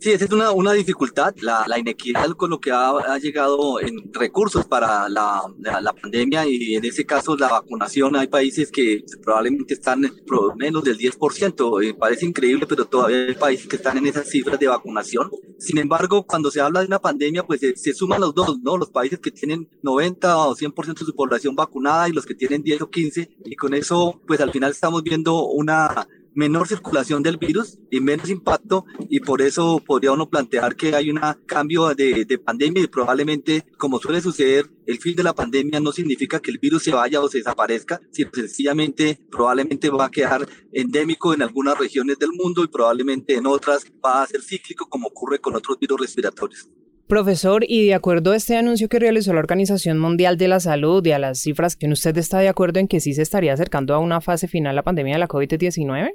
Sí, 0.01 0.11
esa 0.11 0.23
es 0.23 0.31
una, 0.31 0.51
una 0.51 0.71
dificultad, 0.71 1.35
la, 1.41 1.65
la, 1.67 1.77
inequidad 1.77 2.29
con 2.31 2.51
lo 2.51 2.61
que 2.61 2.71
ha, 2.71 2.91
ha 2.91 3.17
llegado 3.17 3.81
en 3.81 4.13
recursos 4.13 4.65
para 4.65 5.09
la, 5.09 5.41
la, 5.59 5.91
pandemia 5.91 6.47
y 6.47 6.75
en 6.75 6.85
ese 6.85 7.05
caso 7.05 7.35
la 7.35 7.49
vacunación. 7.49 8.15
Hay 8.15 8.27
países 8.27 8.71
que 8.71 9.03
probablemente 9.21 9.73
están 9.73 10.09
menos 10.55 10.85
del 10.85 10.97
10%, 10.97 11.83
eh, 11.83 11.93
parece 11.95 12.25
increíble, 12.25 12.65
pero 12.65 12.85
todavía 12.85 13.25
hay 13.27 13.35
países 13.35 13.67
que 13.67 13.75
están 13.75 13.97
en 13.97 14.07
esas 14.07 14.29
cifras 14.29 14.57
de 14.57 14.67
vacunación. 14.67 15.29
Sin 15.57 15.77
embargo, 15.77 16.25
cuando 16.25 16.49
se 16.49 16.61
habla 16.61 16.79
de 16.79 16.87
una 16.87 16.99
pandemia, 16.99 17.45
pues 17.45 17.59
se, 17.59 17.75
se 17.75 17.93
suman 17.93 18.21
los 18.21 18.33
dos, 18.33 18.57
¿no? 18.61 18.77
Los 18.77 18.91
países 18.91 19.19
que 19.19 19.31
tienen 19.31 19.67
90 19.83 20.37
o 20.37 20.55
100% 20.55 20.99
de 20.99 21.05
su 21.05 21.13
población 21.13 21.57
vacunada 21.57 22.07
y 22.07 22.13
los 22.13 22.25
que 22.25 22.35
tienen 22.35 22.63
10 22.63 22.83
o 22.83 22.89
15, 22.89 23.31
y 23.43 23.55
con 23.57 23.73
eso, 23.73 24.21
pues 24.25 24.39
al 24.39 24.51
final 24.51 24.71
estamos 24.71 25.03
viendo 25.03 25.45
una 25.45 26.07
menor 26.33 26.67
circulación 26.67 27.23
del 27.23 27.37
virus 27.37 27.79
y 27.91 27.99
menos 27.99 28.29
impacto 28.29 28.85
y 29.09 29.19
por 29.19 29.41
eso 29.41 29.81
podría 29.85 30.11
uno 30.11 30.29
plantear 30.29 30.75
que 30.75 30.95
hay 30.95 31.09
un 31.09 31.19
cambio 31.45 31.93
de, 31.95 32.25
de, 32.25 32.37
pandemia 32.37 32.83
y 32.83 32.87
probablemente 32.87 33.65
como 33.77 33.99
suele 33.99 34.21
suceder 34.21 34.69
el 34.85 34.99
fin 34.99 35.15
de 35.15 35.23
la 35.23 35.33
pandemia 35.33 35.79
no 35.79 35.91
significa 35.91 36.39
que 36.39 36.51
el 36.51 36.59
virus 36.59 36.83
se 36.83 36.91
vaya 36.91 37.21
o 37.21 37.29
se 37.29 37.39
desaparezca 37.39 37.99
sino 38.11 38.29
sencillamente 38.33 39.19
probablemente 39.29 39.89
va 39.89 40.05
a 40.05 40.11
quedar 40.11 40.47
endémico 40.71 41.33
en 41.33 41.41
algunas 41.41 41.77
regiones 41.77 42.17
del 42.19 42.31
mundo 42.31 42.63
y 42.63 42.67
probablemente 42.67 43.35
en 43.35 43.45
otras 43.45 43.85
va 44.03 44.23
a 44.23 44.27
ser 44.27 44.41
cíclico 44.41 44.87
como 44.87 45.07
ocurre 45.07 45.39
con 45.39 45.55
otros 45.55 45.77
virus 45.79 46.01
respiratorios. 46.01 46.69
Profesor, 47.09 47.65
y 47.67 47.87
de 47.87 47.95
acuerdo 47.95 48.33
a 48.33 48.35
este 48.35 48.55
anuncio 48.55 48.87
que 48.87 48.99
realizó 48.99 49.33
la 49.33 49.39
Organización 49.39 49.97
Mundial 49.97 50.37
de 50.37 50.47
la 50.47 50.59
Salud 50.59 51.03
y 51.07 51.11
a 51.11 51.17
las 51.17 51.39
cifras 51.39 51.75
usted 51.91 52.15
está 52.19 52.37
de 52.37 52.49
acuerdo 52.49 52.79
en 52.79 52.87
que 52.87 52.99
sí 52.99 53.15
se 53.15 53.23
estaría 53.23 53.51
acercando 53.51 53.95
a 53.95 53.97
una 53.97 54.21
fase 54.21 54.47
final 54.47 54.75
la 54.75 54.83
pandemia 54.83 55.15
de 55.15 55.19
la 55.19 55.27
COVID-19? 55.27 56.11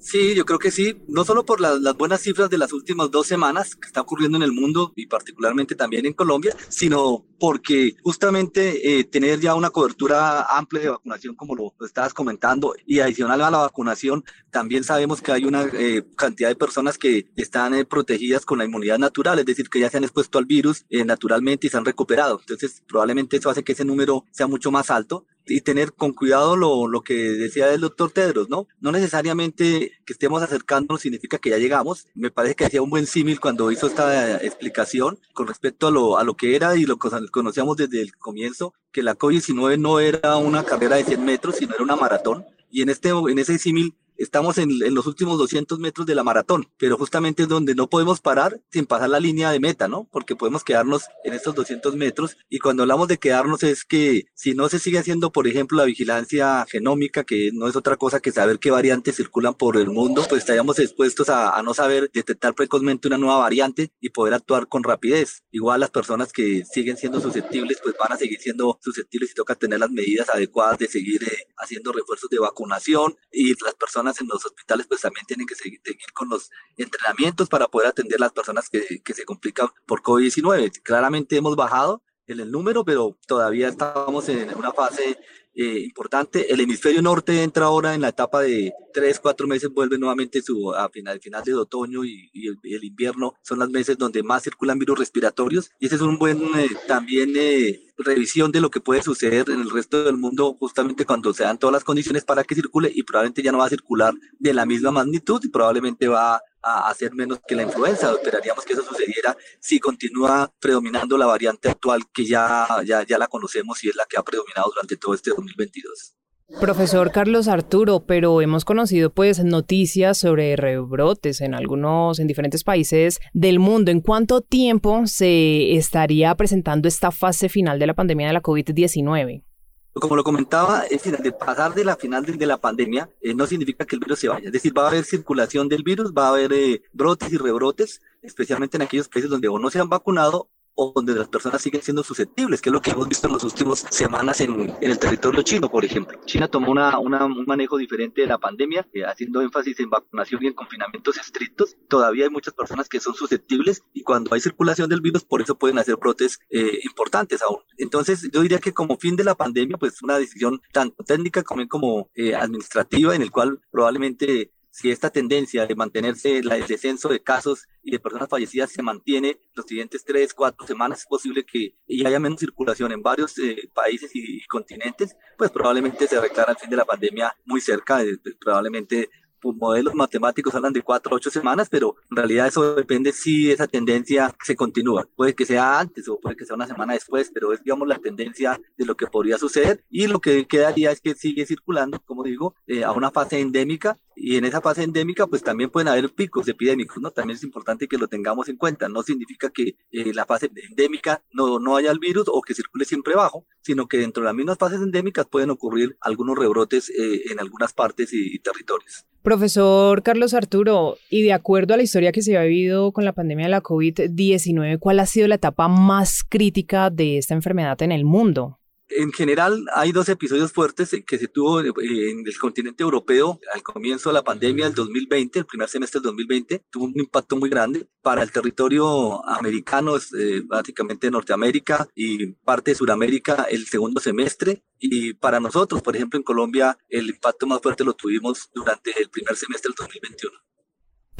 Sí, 0.00 0.34
yo 0.34 0.46
creo 0.46 0.58
que 0.58 0.70
sí, 0.70 0.96
no 1.08 1.26
solo 1.26 1.44
por 1.44 1.60
las, 1.60 1.78
buenas 1.94 2.22
cifras 2.22 2.48
de 2.48 2.56
las 2.56 2.72
últimas 2.72 3.10
dos 3.10 3.26
semanas 3.26 3.76
que 3.76 3.86
está 3.86 4.00
ocurriendo 4.00 4.38
en 4.38 4.42
el 4.42 4.50
mundo 4.50 4.94
y 4.96 5.06
particularmente 5.06 5.74
también 5.74 6.06
en 6.06 6.14
Colombia, 6.14 6.56
sino 6.70 7.26
porque 7.38 7.96
justamente 8.02 8.98
eh, 8.98 9.04
tener 9.04 9.40
ya 9.40 9.54
una 9.54 9.68
cobertura 9.68 10.56
amplia 10.56 10.82
de 10.82 10.88
vacunación, 10.88 11.34
como 11.34 11.54
lo, 11.54 11.74
estabas 11.84 12.14
comentando, 12.14 12.74
y 12.86 13.00
adicional 13.00 13.42
a 13.42 13.50
la 13.50 13.58
vacunación, 13.58 14.24
también 14.50 14.84
sabemos 14.84 15.20
que 15.20 15.32
hay 15.32 15.44
una 15.44 15.64
eh, 15.74 16.02
cantidad 16.16 16.48
de 16.48 16.56
personas 16.56 16.96
que 16.96 17.26
están 17.36 17.74
eh, 17.74 17.84
protegidas 17.84 18.46
con 18.46 18.56
la 18.56 18.64
inmunidad 18.64 18.98
natural, 18.98 19.38
es 19.38 19.44
decir, 19.44 19.68
que 19.68 19.80
ya 19.80 19.90
se 19.90 19.98
han 19.98 20.04
expuesto 20.04 20.38
al 20.38 20.46
virus 20.46 20.86
naturalmente 20.90 21.66
y 21.66 21.70
se 21.70 21.76
han 21.76 21.84
recuperado. 21.84 22.40
Entonces, 22.40 22.82
probablemente 22.88 23.36
eso 23.36 23.50
hace 23.50 23.62
que 23.62 23.72
ese 23.72 23.84
número 23.84 24.24
sea 24.30 24.46
mucho 24.46 24.70
más 24.70 24.90
alto 24.90 25.26
y 25.46 25.60
tener 25.62 25.92
con 25.92 26.12
cuidado 26.12 26.56
lo, 26.56 26.86
lo 26.86 27.02
que 27.02 27.14
decía 27.14 27.72
el 27.72 27.80
doctor 27.80 28.10
Tedros, 28.10 28.48
¿no? 28.48 28.68
No 28.80 28.92
necesariamente 28.92 29.92
que 30.04 30.12
estemos 30.12 30.42
acercándonos 30.42 31.00
significa 31.00 31.38
que 31.38 31.50
ya 31.50 31.58
llegamos. 31.58 32.06
Me 32.14 32.30
parece 32.30 32.54
que 32.54 32.64
hacía 32.64 32.82
un 32.82 32.90
buen 32.90 33.06
símil 33.06 33.40
cuando 33.40 33.70
hizo 33.70 33.86
esta 33.86 34.36
explicación 34.36 35.18
con 35.32 35.46
respecto 35.46 35.88
a 35.88 35.90
lo, 35.90 36.18
a 36.18 36.24
lo 36.24 36.34
que 36.34 36.56
era 36.56 36.76
y 36.76 36.84
lo 36.84 36.98
que 36.98 37.08
conocíamos 37.30 37.76
desde 37.76 38.00
el 38.00 38.16
comienzo, 38.16 38.74
que 38.92 39.02
la 39.02 39.16
COVID-19 39.16 39.78
no 39.78 40.00
era 40.00 40.36
una 40.36 40.64
carrera 40.64 40.96
de 40.96 41.04
100 41.04 41.24
metros, 41.24 41.56
sino 41.56 41.74
era 41.74 41.82
una 41.82 41.96
maratón. 41.96 42.44
Y 42.70 42.82
en, 42.82 42.90
este, 42.90 43.08
en 43.08 43.38
ese 43.38 43.58
símil 43.58 43.94
estamos 44.20 44.58
en, 44.58 44.78
los 44.94 45.06
últimos 45.06 45.38
200 45.38 45.78
metros 45.78 46.06
de 46.06 46.14
la 46.14 46.22
maratón, 46.22 46.68
pero 46.78 46.96
justamente 46.96 47.42
es 47.42 47.48
donde 47.48 47.74
no 47.74 47.88
podemos 47.88 48.20
parar 48.20 48.60
sin 48.70 48.86
pasar 48.86 49.08
la 49.08 49.18
línea 49.18 49.50
de 49.50 49.60
meta, 49.60 49.88
¿no? 49.88 50.06
Porque 50.12 50.36
podemos 50.36 50.62
quedarnos 50.62 51.04
en 51.24 51.32
estos 51.32 51.54
200 51.54 51.96
metros 51.96 52.36
y 52.48 52.58
cuando 52.58 52.82
hablamos 52.82 53.08
de 53.08 53.18
quedarnos 53.18 53.62
es 53.62 53.84
que 53.84 54.26
si 54.34 54.54
no 54.54 54.68
se 54.68 54.78
sigue 54.78 54.98
haciendo, 54.98 55.32
por 55.32 55.48
ejemplo, 55.48 55.78
la 55.78 55.84
vigilancia 55.84 56.66
genómica, 56.68 57.24
que 57.24 57.50
no 57.52 57.66
es 57.66 57.76
otra 57.76 57.96
cosa 57.96 58.20
que 58.20 58.30
saber 58.30 58.58
qué 58.58 58.70
variantes 58.70 59.16
circulan 59.16 59.54
por 59.54 59.76
el 59.76 59.88
mundo, 59.88 60.24
pues 60.28 60.40
estaríamos 60.42 60.78
expuestos 60.78 61.28
a, 61.28 61.60
no 61.62 61.74
saber 61.74 62.10
detectar 62.12 62.54
precozmente 62.54 63.08
una 63.08 63.18
nueva 63.18 63.38
variante 63.38 63.90
y 64.00 64.10
poder 64.10 64.34
actuar 64.34 64.68
con 64.68 64.82
rapidez. 64.82 65.42
Igual 65.50 65.80
las 65.80 65.90
personas 65.90 66.32
que 66.32 66.64
siguen 66.64 66.96
siendo 66.96 67.20
susceptibles, 67.20 67.78
pues 67.82 67.94
van 67.98 68.12
a 68.12 68.16
seguir 68.16 68.40
siendo 68.40 68.78
susceptibles 68.82 69.30
y 69.30 69.34
toca 69.34 69.54
tener 69.54 69.78
las 69.78 69.90
medidas 69.90 70.28
adecuadas 70.30 70.78
de 70.78 70.88
seguir 70.88 71.22
eh, 71.24 71.46
haciendo 71.58 71.92
refuerzos 71.92 72.30
de 72.30 72.38
vacunación 72.38 73.16
y 73.30 73.54
las 73.62 73.74
personas 73.74 74.09
en 74.20 74.28
los 74.28 74.44
hospitales 74.44 74.86
pues 74.86 75.02
también 75.02 75.26
tienen 75.26 75.46
que 75.46 75.54
seguir, 75.54 75.80
con 76.14 76.28
los 76.28 76.50
entrenamientos 76.76 77.48
para 77.48 77.68
poder 77.68 77.88
atender 77.88 78.18
las 78.18 78.32
personas 78.32 78.68
que, 78.68 79.02
que 79.02 79.14
se 79.14 79.24
complican 79.24 79.68
por 79.86 80.02
COVID-19. 80.02 80.80
Claramente 80.82 81.36
hemos 81.36 81.56
bajado 81.56 82.02
en 82.26 82.40
el 82.40 82.50
número, 82.50 82.84
pero 82.84 83.18
todavía 83.26 83.68
estamos 83.68 84.28
en 84.28 84.56
una 84.56 84.72
fase 84.72 85.18
eh, 85.54 85.80
importante. 85.80 86.52
El 86.52 86.60
hemisferio 86.60 87.02
norte 87.02 87.42
entra 87.42 87.66
ahora 87.66 87.94
en 87.94 88.00
la 88.00 88.08
etapa 88.08 88.40
de 88.42 88.72
tres, 88.92 89.18
cuatro 89.20 89.46
meses, 89.46 89.70
vuelve 89.70 89.98
nuevamente 89.98 90.42
su, 90.42 90.72
a 90.72 90.88
final, 90.88 91.20
final 91.20 91.42
de 91.44 91.54
otoño 91.54 92.04
y, 92.04 92.30
el, 92.34 92.84
invierno 92.84 93.34
son 93.42 93.58
los 93.58 93.70
meses 93.70 93.98
donde 93.98 94.22
más 94.22 94.42
circulan 94.42 94.78
virus 94.78 94.98
respiratorios 94.98 95.70
y 95.78 95.86
ese 95.86 95.96
es 95.96 96.00
un 96.00 96.18
buen 96.18 96.40
eh, 96.56 96.70
también 96.86 97.32
eh, 97.36 97.80
revisión 97.98 98.50
de 98.52 98.60
lo 98.60 98.70
que 98.70 98.80
puede 98.80 99.02
suceder 99.02 99.50
en 99.50 99.60
el 99.60 99.70
resto 99.70 100.04
del 100.04 100.16
mundo 100.16 100.56
justamente 100.58 101.04
cuando 101.04 101.32
se 101.32 101.44
dan 101.44 101.58
todas 101.58 101.72
las 101.72 101.84
condiciones 101.84 102.24
para 102.24 102.44
que 102.44 102.54
circule 102.54 102.90
y 102.94 103.02
probablemente 103.02 103.42
ya 103.42 103.52
no 103.52 103.58
va 103.58 103.66
a 103.66 103.70
circular 103.70 104.14
de 104.38 104.54
la 104.54 104.66
misma 104.66 104.90
magnitud 104.90 105.40
y 105.44 105.48
probablemente 105.48 106.08
va 106.08 106.40
a 106.62 106.88
hacer 106.88 107.12
menos 107.14 107.40
que 107.46 107.54
la 107.54 107.62
influenza. 107.62 108.12
Esperaríamos 108.12 108.64
que 108.64 108.72
eso 108.74 108.82
sucediera 108.82 109.36
si 109.60 109.78
continúa 109.80 110.52
predominando 110.58 111.16
la 111.16 111.26
variante 111.26 111.68
actual 111.68 112.02
que 112.12 112.24
ya, 112.26 112.66
ya, 112.84 113.04
ya 113.04 113.18
la 113.18 113.26
conocemos 113.26 113.82
y 113.84 113.88
es 113.88 113.96
la 113.96 114.06
que 114.08 114.18
ha 114.18 114.22
predominado 114.22 114.70
durante 114.70 114.96
todo 114.96 115.14
este 115.14 115.30
2022. 115.30 116.14
Profesor 116.58 117.12
Carlos 117.12 117.46
Arturo, 117.46 118.00
pero 118.06 118.42
hemos 118.42 118.64
conocido 118.64 119.10
pues 119.10 119.42
noticias 119.44 120.18
sobre 120.18 120.56
rebrotes 120.56 121.40
en 121.40 121.54
algunos, 121.54 122.18
en 122.18 122.26
diferentes 122.26 122.64
países 122.64 123.20
del 123.32 123.60
mundo. 123.60 123.92
¿En 123.92 124.00
cuánto 124.00 124.40
tiempo 124.40 125.06
se 125.06 125.76
estaría 125.76 126.34
presentando 126.34 126.88
esta 126.88 127.12
fase 127.12 127.48
final 127.48 127.78
de 127.78 127.86
la 127.86 127.94
pandemia 127.94 128.26
de 128.26 128.32
la 128.32 128.42
COVID-19? 128.42 129.44
Como 129.92 130.14
lo 130.14 130.22
comentaba, 130.22 130.84
es 130.84 131.02
decir, 131.02 131.16
de 131.18 131.32
pasar 131.32 131.74
de 131.74 131.84
la 131.84 131.96
final 131.96 132.24
de, 132.24 132.46
la 132.46 132.58
pandemia 132.58 133.10
eh, 133.20 133.34
no 133.34 133.46
significa 133.46 133.84
que 133.84 133.96
el 133.96 134.00
virus 134.00 134.20
se 134.20 134.28
vaya. 134.28 134.46
Es 134.46 134.52
decir, 134.52 134.76
va 134.76 134.84
a 134.84 134.88
haber 134.88 135.04
circulación 135.04 135.68
del 135.68 135.82
virus, 135.82 136.12
va 136.12 136.26
a 136.26 136.30
haber 136.30 136.52
eh, 136.52 136.82
brotes 136.92 137.32
y 137.32 137.36
rebrotes, 137.36 138.00
especialmente 138.22 138.76
en 138.76 138.82
aquellos 138.82 139.08
países 139.08 139.30
donde 139.30 139.48
o 139.48 139.58
no 139.58 139.68
se 139.68 139.80
han 139.80 139.88
vacunado 139.88 140.48
o 140.74 140.92
donde 140.94 141.14
las 141.14 141.28
personas 141.28 141.60
siguen 141.62 141.82
siendo 141.82 142.02
susceptibles, 142.02 142.60
que 142.60 142.70
es 142.70 142.72
lo 142.72 142.80
que 142.80 142.90
hemos 142.90 143.08
visto 143.08 143.26
en 143.26 143.34
las 143.34 143.44
últimas 143.44 143.86
semanas 143.90 144.40
en, 144.40 144.74
el 144.80 144.98
territorio 144.98 145.42
chino, 145.42 145.70
por 145.70 145.84
ejemplo. 145.84 146.18
China 146.24 146.48
tomó 146.48 146.72
una, 146.72 146.98
un 146.98 147.44
manejo 147.46 147.76
diferente 147.76 148.22
de 148.22 148.26
la 148.26 148.38
pandemia, 148.38 148.86
eh, 148.92 149.04
haciendo 149.04 149.42
énfasis 149.42 149.78
en 149.80 149.90
vacunación 149.90 150.42
y 150.42 150.46
en 150.48 150.54
confinamientos 150.54 151.18
estrictos. 151.18 151.76
Todavía 151.88 152.24
hay 152.24 152.30
muchas 152.30 152.54
personas 152.54 152.88
que 152.88 153.00
son 153.00 153.14
susceptibles 153.14 153.82
y 153.92 154.02
cuando 154.02 154.34
hay 154.34 154.40
circulación 154.40 154.88
del 154.88 155.00
virus, 155.00 155.24
por 155.24 155.42
eso 155.42 155.56
pueden 155.56 155.78
hacer 155.78 155.96
brotes 155.96 156.38
eh, 156.50 156.80
importantes 156.84 157.42
aún. 157.42 157.60
Entonces, 157.76 158.28
yo 158.32 158.42
diría 158.42 158.58
que 158.58 158.72
como 158.72 158.96
fin 158.96 159.16
de 159.16 159.24
la 159.24 159.34
pandemia, 159.34 159.76
pues 159.76 160.02
una 160.02 160.18
decisión 160.18 160.60
tanto 160.72 161.04
técnica 161.04 161.42
como, 161.42 161.68
como 161.68 162.10
eh, 162.14 162.34
administrativa, 162.34 163.14
en 163.14 163.22
el 163.22 163.30
cual 163.30 163.60
probablemente 163.70 164.52
si 164.70 164.90
esta 164.90 165.10
tendencia 165.10 165.66
de 165.66 165.74
mantenerse 165.74 166.38
el 166.38 166.48
descenso 166.66 167.08
de 167.08 167.22
casos 167.22 167.66
y 167.82 167.90
de 167.90 167.98
personas 167.98 168.28
fallecidas 168.28 168.70
se 168.70 168.82
mantiene 168.82 169.40
los 169.54 169.66
siguientes 169.66 170.04
tres, 170.04 170.32
cuatro 170.32 170.66
semanas, 170.66 171.00
es 171.00 171.06
posible 171.06 171.44
que 171.44 171.74
y 171.86 172.06
haya 172.06 172.20
menos 172.20 172.40
circulación 172.40 172.92
en 172.92 173.02
varios 173.02 173.36
eh, 173.38 173.68
países 173.74 174.10
y, 174.14 174.44
continentes, 174.46 175.16
pues 175.36 175.50
probablemente 175.50 176.06
se 176.06 176.20
declara 176.20 176.52
el 176.52 176.58
fin 176.58 176.70
de 176.70 176.76
la 176.76 176.84
pandemia 176.84 177.34
muy 177.44 177.60
cerca, 177.60 178.02
probablemente 178.40 179.10
modelos 179.42 179.94
matemáticos 179.94 180.54
hablan 180.54 180.72
de 180.72 180.82
cuatro 180.82 181.16
ocho 181.16 181.30
semanas, 181.30 181.68
pero 181.70 181.96
en 182.10 182.16
realidad 182.16 182.46
eso 182.46 182.74
depende 182.74 183.12
si 183.12 183.50
esa 183.50 183.66
tendencia 183.66 184.34
se 184.42 184.54
continúa. 184.54 185.08
Puede 185.16 185.34
que 185.34 185.46
sea 185.46 185.78
antes 185.78 186.08
o 186.08 186.18
puede 186.20 186.36
que 186.36 186.44
sea 186.44 186.56
una 186.56 186.66
semana 186.66 186.94
después, 186.94 187.30
pero 187.32 187.52
es, 187.52 187.62
digamos, 187.62 187.88
la 187.88 187.98
tendencia 187.98 188.60
de 188.76 188.84
lo 188.84 188.96
que 188.96 189.06
podría 189.06 189.38
suceder. 189.38 189.84
Y 189.88 190.06
lo 190.06 190.20
que 190.20 190.46
quedaría 190.46 190.90
es 190.90 191.00
que 191.00 191.14
sigue 191.14 191.46
circulando, 191.46 192.00
como 192.00 192.22
digo, 192.22 192.54
eh, 192.66 192.84
a 192.84 192.92
una 192.92 193.10
fase 193.10 193.40
endémica 193.40 193.96
y 194.22 194.36
en 194.36 194.44
esa 194.44 194.60
fase 194.60 194.82
endémica 194.82 195.26
pues 195.26 195.42
también 195.42 195.70
pueden 195.70 195.88
haber 195.88 196.12
picos 196.12 196.46
epidémicos, 196.46 196.98
¿no? 197.00 197.10
También 197.10 197.36
es 197.36 197.42
importante 197.42 197.88
que 197.88 197.96
lo 197.96 198.06
tengamos 198.06 198.48
en 198.50 198.56
cuenta. 198.56 198.86
No 198.88 199.02
significa 199.02 199.48
que 199.48 199.76
eh, 199.90 200.12
la 200.12 200.26
fase 200.26 200.50
endémica 200.68 201.22
no, 201.32 201.58
no 201.58 201.76
haya 201.76 201.90
el 201.90 201.98
virus 201.98 202.26
o 202.28 202.42
que 202.42 202.54
circule 202.54 202.84
siempre 202.84 203.14
bajo, 203.14 203.46
sino 203.62 203.88
que 203.88 203.96
dentro 203.96 204.22
de 204.22 204.26
las 204.26 204.34
mismas 204.34 204.58
fases 204.58 204.80
endémicas 204.82 205.26
pueden 205.26 205.48
ocurrir 205.48 205.96
algunos 206.02 206.38
rebrotes 206.38 206.90
eh, 206.90 207.22
en 207.30 207.40
algunas 207.40 207.72
partes 207.72 208.12
y, 208.12 208.38
territorios. 208.40 209.06
Profesor 209.22 210.02
Carlos 210.02 210.34
Arturo, 210.34 210.96
y 211.08 211.22
de 211.22 211.32
acuerdo 211.32 211.74
a 211.74 211.76
la 211.78 211.82
historia 211.82 212.12
que 212.12 212.22
se 212.22 212.36
ha 212.36 212.42
vivido 212.42 212.92
con 212.92 213.04
la 213.04 213.12
pandemia 213.12 213.46
de 213.46 213.50
la 213.50 213.62
COVID-19, 213.62 214.78
¿cuál 214.78 215.00
ha 215.00 215.06
sido 215.06 215.28
la 215.28 215.34
etapa 215.36 215.68
más 215.68 216.24
crítica 216.26 216.90
de 216.90 217.18
esta 217.18 217.34
enfermedad 217.34 217.80
en 217.82 217.92
el 217.92 218.04
mundo? 218.04 218.59
En 218.90 219.12
general, 219.12 219.66
hay 219.72 219.92
dos 219.92 220.08
episodios 220.08 220.52
fuertes 220.52 220.96
que 221.06 221.18
se 221.18 221.28
tuvo 221.28 221.60
en 221.60 222.26
el 222.26 222.38
continente 222.38 222.82
europeo 222.82 223.38
al 223.54 223.62
comienzo 223.62 224.10
de 224.10 224.14
la 224.14 224.24
pandemia 224.24 224.64
del 224.64 224.74
2020, 224.74 225.38
el 225.38 225.46
primer 225.46 225.68
semestre 225.68 226.00
del 226.00 226.10
2020, 226.10 226.64
tuvo 226.70 226.86
un 226.86 226.92
impacto 226.96 227.36
muy 227.36 227.48
grande 227.48 227.88
para 228.02 228.22
el 228.22 228.32
territorio 228.32 229.24
americano, 229.28 229.96
eh, 229.96 230.42
básicamente 230.44 231.10
Norteamérica 231.10 231.88
y 231.94 232.32
parte 232.32 232.72
de 232.72 232.74
Sudamérica 232.74 233.46
el 233.48 233.66
segundo 233.66 234.00
semestre. 234.00 234.64
Y 234.78 235.14
para 235.14 235.38
nosotros, 235.38 235.82
por 235.82 235.94
ejemplo, 235.94 236.18
en 236.18 236.24
Colombia, 236.24 236.76
el 236.88 237.10
impacto 237.10 237.46
más 237.46 237.60
fuerte 237.60 237.84
lo 237.84 237.94
tuvimos 237.94 238.50
durante 238.52 238.90
el 239.00 239.08
primer 239.08 239.36
semestre 239.36 239.68
del 239.68 239.76
2021. 239.76 240.49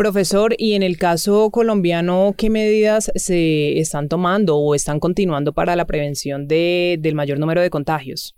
Profesor, 0.01 0.55
y 0.57 0.73
en 0.73 0.83
el 0.83 0.97
caso 0.97 1.51
colombiano, 1.51 2.35
¿qué 2.39 2.49
medidas 2.49 3.13
se 3.17 3.79
están 3.79 4.09
tomando 4.09 4.57
o 4.57 4.75
están 4.75 4.99
continuando 4.99 5.53
para 5.53 5.77
la 5.77 5.85
prevención 5.85 6.49
de, 6.49 6.97
del 6.99 7.15
mayor 7.15 7.39
número 7.39 7.61
de 7.61 7.69
contagios? 7.69 8.35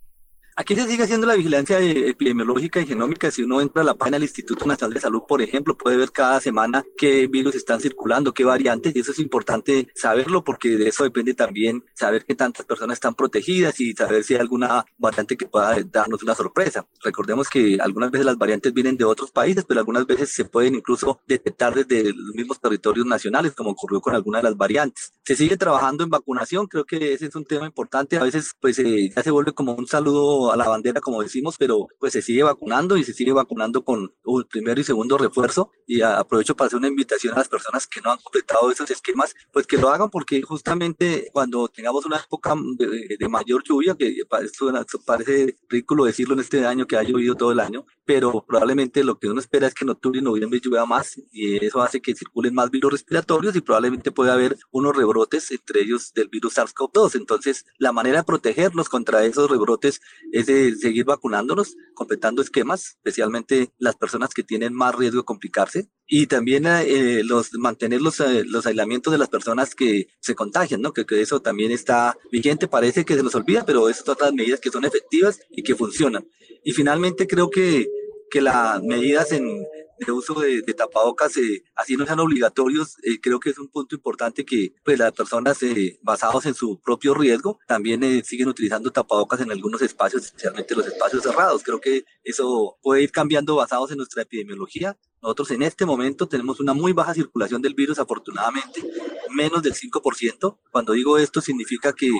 Aquí 0.62 0.76
se 0.76 0.86
sigue 0.86 1.02
haciendo 1.02 1.26
la 1.26 1.34
vigilancia 1.34 1.80
epidemiológica 1.80 2.80
y 2.80 2.86
genómica. 2.86 3.32
Si 3.32 3.42
uno 3.42 3.60
entra 3.60 3.82
a 3.82 3.84
la 3.84 3.94
página 3.94 4.14
del 4.14 4.22
Instituto 4.22 4.64
Nacional 4.64 4.94
de 4.94 5.00
Salud, 5.00 5.22
por 5.26 5.42
ejemplo, 5.42 5.76
puede 5.76 5.96
ver 5.96 6.12
cada 6.12 6.40
semana 6.40 6.84
qué 6.96 7.26
virus 7.26 7.56
están 7.56 7.80
circulando, 7.80 8.32
qué 8.32 8.44
variantes, 8.44 8.94
y 8.94 9.00
eso 9.00 9.10
es 9.10 9.18
importante 9.18 9.88
saberlo 9.96 10.44
porque 10.44 10.76
de 10.76 10.86
eso 10.86 11.02
depende 11.02 11.34
también 11.34 11.84
saber 11.94 12.24
qué 12.24 12.36
tantas 12.36 12.64
personas 12.64 12.94
están 12.94 13.16
protegidas 13.16 13.80
y 13.80 13.92
saber 13.92 14.22
si 14.22 14.34
hay 14.34 14.40
alguna 14.40 14.84
variante 14.98 15.36
que 15.36 15.48
pueda 15.48 15.82
darnos 15.82 16.22
una 16.22 16.36
sorpresa. 16.36 16.86
Recordemos 17.02 17.48
que 17.48 17.78
algunas 17.80 18.12
veces 18.12 18.24
las 18.24 18.38
variantes 18.38 18.72
vienen 18.72 18.96
de 18.96 19.04
otros 19.04 19.32
países, 19.32 19.64
pero 19.64 19.80
algunas 19.80 20.06
veces 20.06 20.30
se 20.30 20.44
pueden 20.44 20.76
incluso 20.76 21.20
detectar 21.26 21.74
desde 21.74 22.12
los 22.12 22.36
mismos 22.36 22.60
territorios 22.60 23.04
nacionales, 23.04 23.52
como 23.56 23.70
ocurrió 23.70 24.00
con 24.00 24.14
algunas 24.14 24.44
de 24.44 24.50
las 24.50 24.56
variantes. 24.56 25.12
Se 25.24 25.34
sigue 25.34 25.56
trabajando 25.56 26.04
en 26.04 26.10
vacunación, 26.10 26.68
creo 26.68 26.84
que 26.84 27.14
ese 27.14 27.26
es 27.26 27.34
un 27.34 27.46
tema 27.46 27.66
importante. 27.66 28.16
A 28.16 28.22
veces, 28.22 28.52
pues, 28.60 28.78
eh, 28.78 29.10
ya 29.12 29.24
se 29.24 29.32
vuelve 29.32 29.50
como 29.54 29.72
un 29.72 29.88
saludo 29.88 30.51
a 30.53 30.57
la 30.57 30.68
bandera, 30.68 31.00
como 31.00 31.22
decimos, 31.22 31.57
pero 31.59 31.88
pues 31.98 32.12
se 32.12 32.22
sigue 32.22 32.42
vacunando 32.42 32.96
y 32.96 33.05
se 33.05 33.12
sigue 33.12 33.32
vacunando 33.32 33.84
con 33.84 34.12
el 34.24 34.46
primero 34.46 34.80
y 34.80 34.84
segundo 34.84 35.18
refuerzo. 35.18 35.70
Y 35.86 36.03
aprovecho 36.03 36.55
para 36.55 36.66
hacer 36.66 36.78
una 36.78 36.88
invitación 36.88 37.34
a 37.34 37.38
las 37.38 37.48
personas 37.48 37.86
que 37.86 38.00
no 38.00 38.12
han 38.12 38.18
completado 38.18 38.70
esos 38.70 38.90
esquemas, 38.90 39.34
pues 39.53 39.66
que 39.66 39.78
lo 39.78 39.88
hagan 39.88 40.11
porque 40.11 40.42
justamente 40.42 41.28
cuando 41.32 41.68
tengamos 41.68 42.07
una 42.07 42.18
época 42.18 42.55
de, 42.76 43.28
mayor 43.28 43.62
lluvia, 43.64 43.94
que 43.94 44.14
parece 44.28 45.57
ridículo 45.68 46.05
decirlo 46.05 46.34
en 46.34 46.40
este 46.40 46.66
año 46.66 46.86
que 46.86 46.96
ha 46.96 47.03
llovido 47.03 47.34
todo 47.34 47.53
el 47.53 47.61
año, 47.61 47.86
pero 48.05 48.44
probablemente 48.46 49.05
lo 49.05 49.18
que 49.18 49.28
uno 49.28 49.40
espera 49.40 49.66
es 49.66 49.74
que 49.74 49.84
en 49.84 49.90
octubre 49.90 50.18
y 50.18 50.22
noviembre 50.22 50.61
llueva 50.62 50.86
más 50.86 51.20
y 51.30 51.64
eso 51.64 51.80
hace 51.82 52.00
que 52.00 52.14
circulen 52.14 52.55
más 52.55 52.70
virus 52.70 52.92
respiratorios 52.92 53.55
y 53.57 53.61
probablemente 53.61 54.11
pueda 54.11 54.34
haber 54.34 54.57
unos 54.70 54.96
rebrotes, 54.96 55.50
entre 55.50 55.82
ellos 55.82 56.12
del 56.14 56.28
virus 56.28 56.59
SARS-CoV-2. 56.59 57.16
Entonces, 57.16 57.64
la 57.78 57.92
manera 57.92 58.18
de 58.18 58.24
protegernos 58.24 58.88
contra 58.88 59.24
esos 59.24 59.50
rebrotes 59.50 60.00
es 60.33 60.47
de 60.47 60.74
seguir 60.74 61.05
vacunándonos, 61.05 61.76
completando 61.95 62.43
esquemas, 62.43 62.97
especialmente 62.97 63.70
las 63.78 63.97
personas 63.97 64.30
que 64.30 64.43
tienen 64.43 64.74
más 64.74 64.95
riesgo 64.95 65.20
de 65.20 65.24
complicarse 65.24 65.89
y 66.07 66.26
también 66.26 66.66
eh, 66.66 67.22
los 67.22 67.53
mantener 67.55 68.01
los, 68.01 68.18
eh, 68.20 68.43
los 68.47 68.66
aislamientos 68.66 69.12
de 69.12 69.18
las 69.18 69.28
personas 69.28 69.74
que 69.74 70.09
se 70.20 70.35
contagian, 70.35 70.80
¿no? 70.80 70.93
Que, 70.93 71.05
que, 71.05 71.20
eso 71.20 71.41
también 71.41 71.70
está 71.70 72.16
vigente, 72.30 72.66
parece 72.66 73.05
que 73.05 73.14
se 73.14 73.22
nos 73.22 73.35
olvida, 73.35 73.64
pero 73.64 73.89
es 73.89 74.07
otras 74.09 74.33
medidas 74.33 74.59
que 74.59 74.70
son 74.70 74.85
efectivas 74.85 75.39
y 75.51 75.62
que 75.62 75.76
funcionan. 75.76 76.26
Y 76.64 76.72
finalmente 76.72 77.26
creo 77.26 77.51
que, 77.51 77.89
que 78.30 78.41
las 78.41 78.83
medidas 78.83 79.33
en, 79.33 79.66
de 80.05 80.12
uso 80.12 80.34
de, 80.40 80.62
tapabocas, 80.74 81.36
eh, 81.36 81.64
así 81.74 81.96
no 81.96 82.07
sean 82.07 82.20
obligatorios, 82.20 82.96
eh, 83.03 83.20
creo 83.20 83.40
que 83.40 83.50
es 83.50 83.59
un 83.59 83.68
punto 83.68 83.94
importante 83.94 84.44
que 84.44 84.74
pues, 84.84 84.98
las 84.98 85.12
personas 85.12 85.62
eh, 85.62 85.98
basados 86.03 86.46
en 86.46 86.55
su 86.55 86.80
propio 86.80 87.14
riesgo 87.14 87.59
también 87.66 88.24
siguen 88.24 88.48
utilizando 88.48 88.90
tapabocas 88.90 89.40
en 89.40 89.50
algunos 89.50 89.82
espacios, 89.82 90.24
especialmente 90.24 90.74
los 90.74 90.86
espacios 90.86 91.22
cerrados. 91.22 91.62
Creo 91.62 91.80
que 91.80 92.05
eso 92.24 92.78
puede 92.82 93.03
ir 93.03 93.12
cambiando 93.12 93.57
basados 93.57 93.90
en 93.90 93.98
nuestra 93.98 94.22
epidemiología. 94.22 94.96
Nosotros 95.20 95.50
en 95.53 95.62
este 95.62 95.86
momento 95.86 96.26
tenemos 96.26 96.59
una 96.61 96.72
muy 96.72 96.92
baja 96.92 97.14
circulación 97.14 97.62
del 97.62 97.74
virus, 97.74 97.98
afortunadamente, 97.98 98.82
menos 99.30 99.62
del 99.62 99.74
5%. 99.74 100.59
Cuando 100.70 100.92
digo 100.92 101.18
esto 101.18 101.40
significa 101.40 101.92
que 101.92 102.11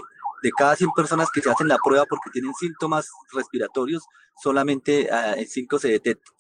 de 0.43 0.51
cada 0.51 0.76
100 0.76 0.91
personas 0.95 1.30
que 1.30 1.41
se 1.41 1.51
hacen 1.51 1.68
la 1.68 1.78
prueba 1.83 2.05
porque 2.07 2.30
tienen 2.30 2.53
síntomas 2.55 3.09
respiratorios, 3.33 4.05
solamente 4.43 5.09
5 5.47 5.78
se 5.78 5.89
detectan. 5.89 6.35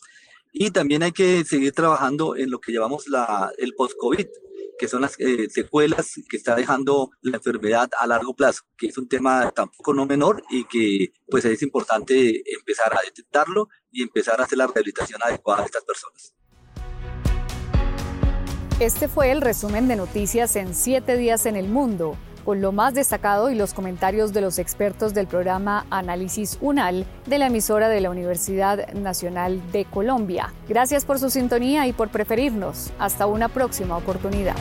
Y 0.52 0.70
también 0.70 1.02
hay 1.02 1.12
que 1.12 1.44
seguir 1.44 1.72
trabajando 1.72 2.36
en 2.36 2.50
lo 2.50 2.60
que 2.60 2.72
llamamos 2.72 3.08
la, 3.08 3.50
el 3.56 3.74
post-COVID, 3.74 4.26
que 4.78 4.86
son 4.86 5.00
las 5.00 5.18
eh, 5.18 5.48
secuelas 5.48 6.12
que 6.28 6.36
está 6.36 6.54
dejando 6.54 7.10
la 7.22 7.38
enfermedad 7.38 7.88
a 7.98 8.06
largo 8.06 8.34
plazo, 8.34 8.64
que 8.76 8.88
es 8.88 8.98
un 8.98 9.08
tema 9.08 9.50
tampoco 9.52 9.94
no 9.94 10.04
menor 10.04 10.42
y 10.50 10.64
que 10.64 11.12
pues 11.30 11.46
es 11.46 11.62
importante 11.62 12.42
empezar 12.54 12.92
a 12.92 13.00
detectarlo 13.02 13.68
y 13.90 14.02
empezar 14.02 14.40
a 14.40 14.44
hacer 14.44 14.58
la 14.58 14.66
rehabilitación 14.66 15.22
adecuada 15.22 15.62
de 15.62 15.66
estas 15.66 15.84
personas. 15.84 16.34
Este 18.78 19.08
fue 19.08 19.30
el 19.30 19.40
resumen 19.40 19.88
de 19.88 19.96
noticias 19.96 20.56
en 20.56 20.74
siete 20.74 21.16
días 21.16 21.46
en 21.46 21.56
el 21.56 21.68
mundo 21.68 22.18
con 22.44 22.60
lo 22.60 22.72
más 22.72 22.94
destacado 22.94 23.50
y 23.50 23.54
los 23.54 23.74
comentarios 23.74 24.32
de 24.32 24.40
los 24.40 24.58
expertos 24.58 25.14
del 25.14 25.26
programa 25.26 25.86
Análisis 25.90 26.58
UNAL 26.60 27.06
de 27.26 27.38
la 27.38 27.46
emisora 27.46 27.88
de 27.88 28.00
la 28.00 28.10
Universidad 28.10 28.92
Nacional 28.92 29.60
de 29.72 29.84
Colombia. 29.84 30.52
Gracias 30.68 31.04
por 31.04 31.18
su 31.18 31.30
sintonía 31.30 31.86
y 31.86 31.92
por 31.92 32.08
preferirnos. 32.08 32.90
Hasta 32.98 33.26
una 33.26 33.48
próxima 33.48 33.96
oportunidad. 33.96 34.56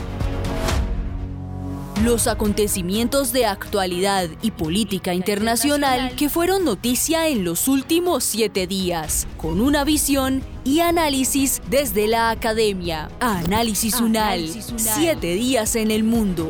Los 2.03 2.25
acontecimientos 2.25 3.31
de 3.31 3.45
actualidad 3.45 4.27
y 4.41 4.49
política 4.49 5.13
internacional 5.13 6.15
que 6.15 6.29
fueron 6.29 6.65
noticia 6.65 7.27
en 7.27 7.43
los 7.43 7.67
últimos 7.67 8.23
siete 8.23 8.65
días, 8.65 9.27
con 9.37 9.61
una 9.61 9.83
visión 9.83 10.41
y 10.63 10.79
análisis 10.79 11.61
desde 11.69 12.07
la 12.07 12.31
academia. 12.31 13.07
Análisis 13.19 14.01
UNAL, 14.01 14.49
siete 14.77 15.35
días 15.35 15.75
en 15.75 15.91
el 15.91 16.03
mundo. 16.03 16.49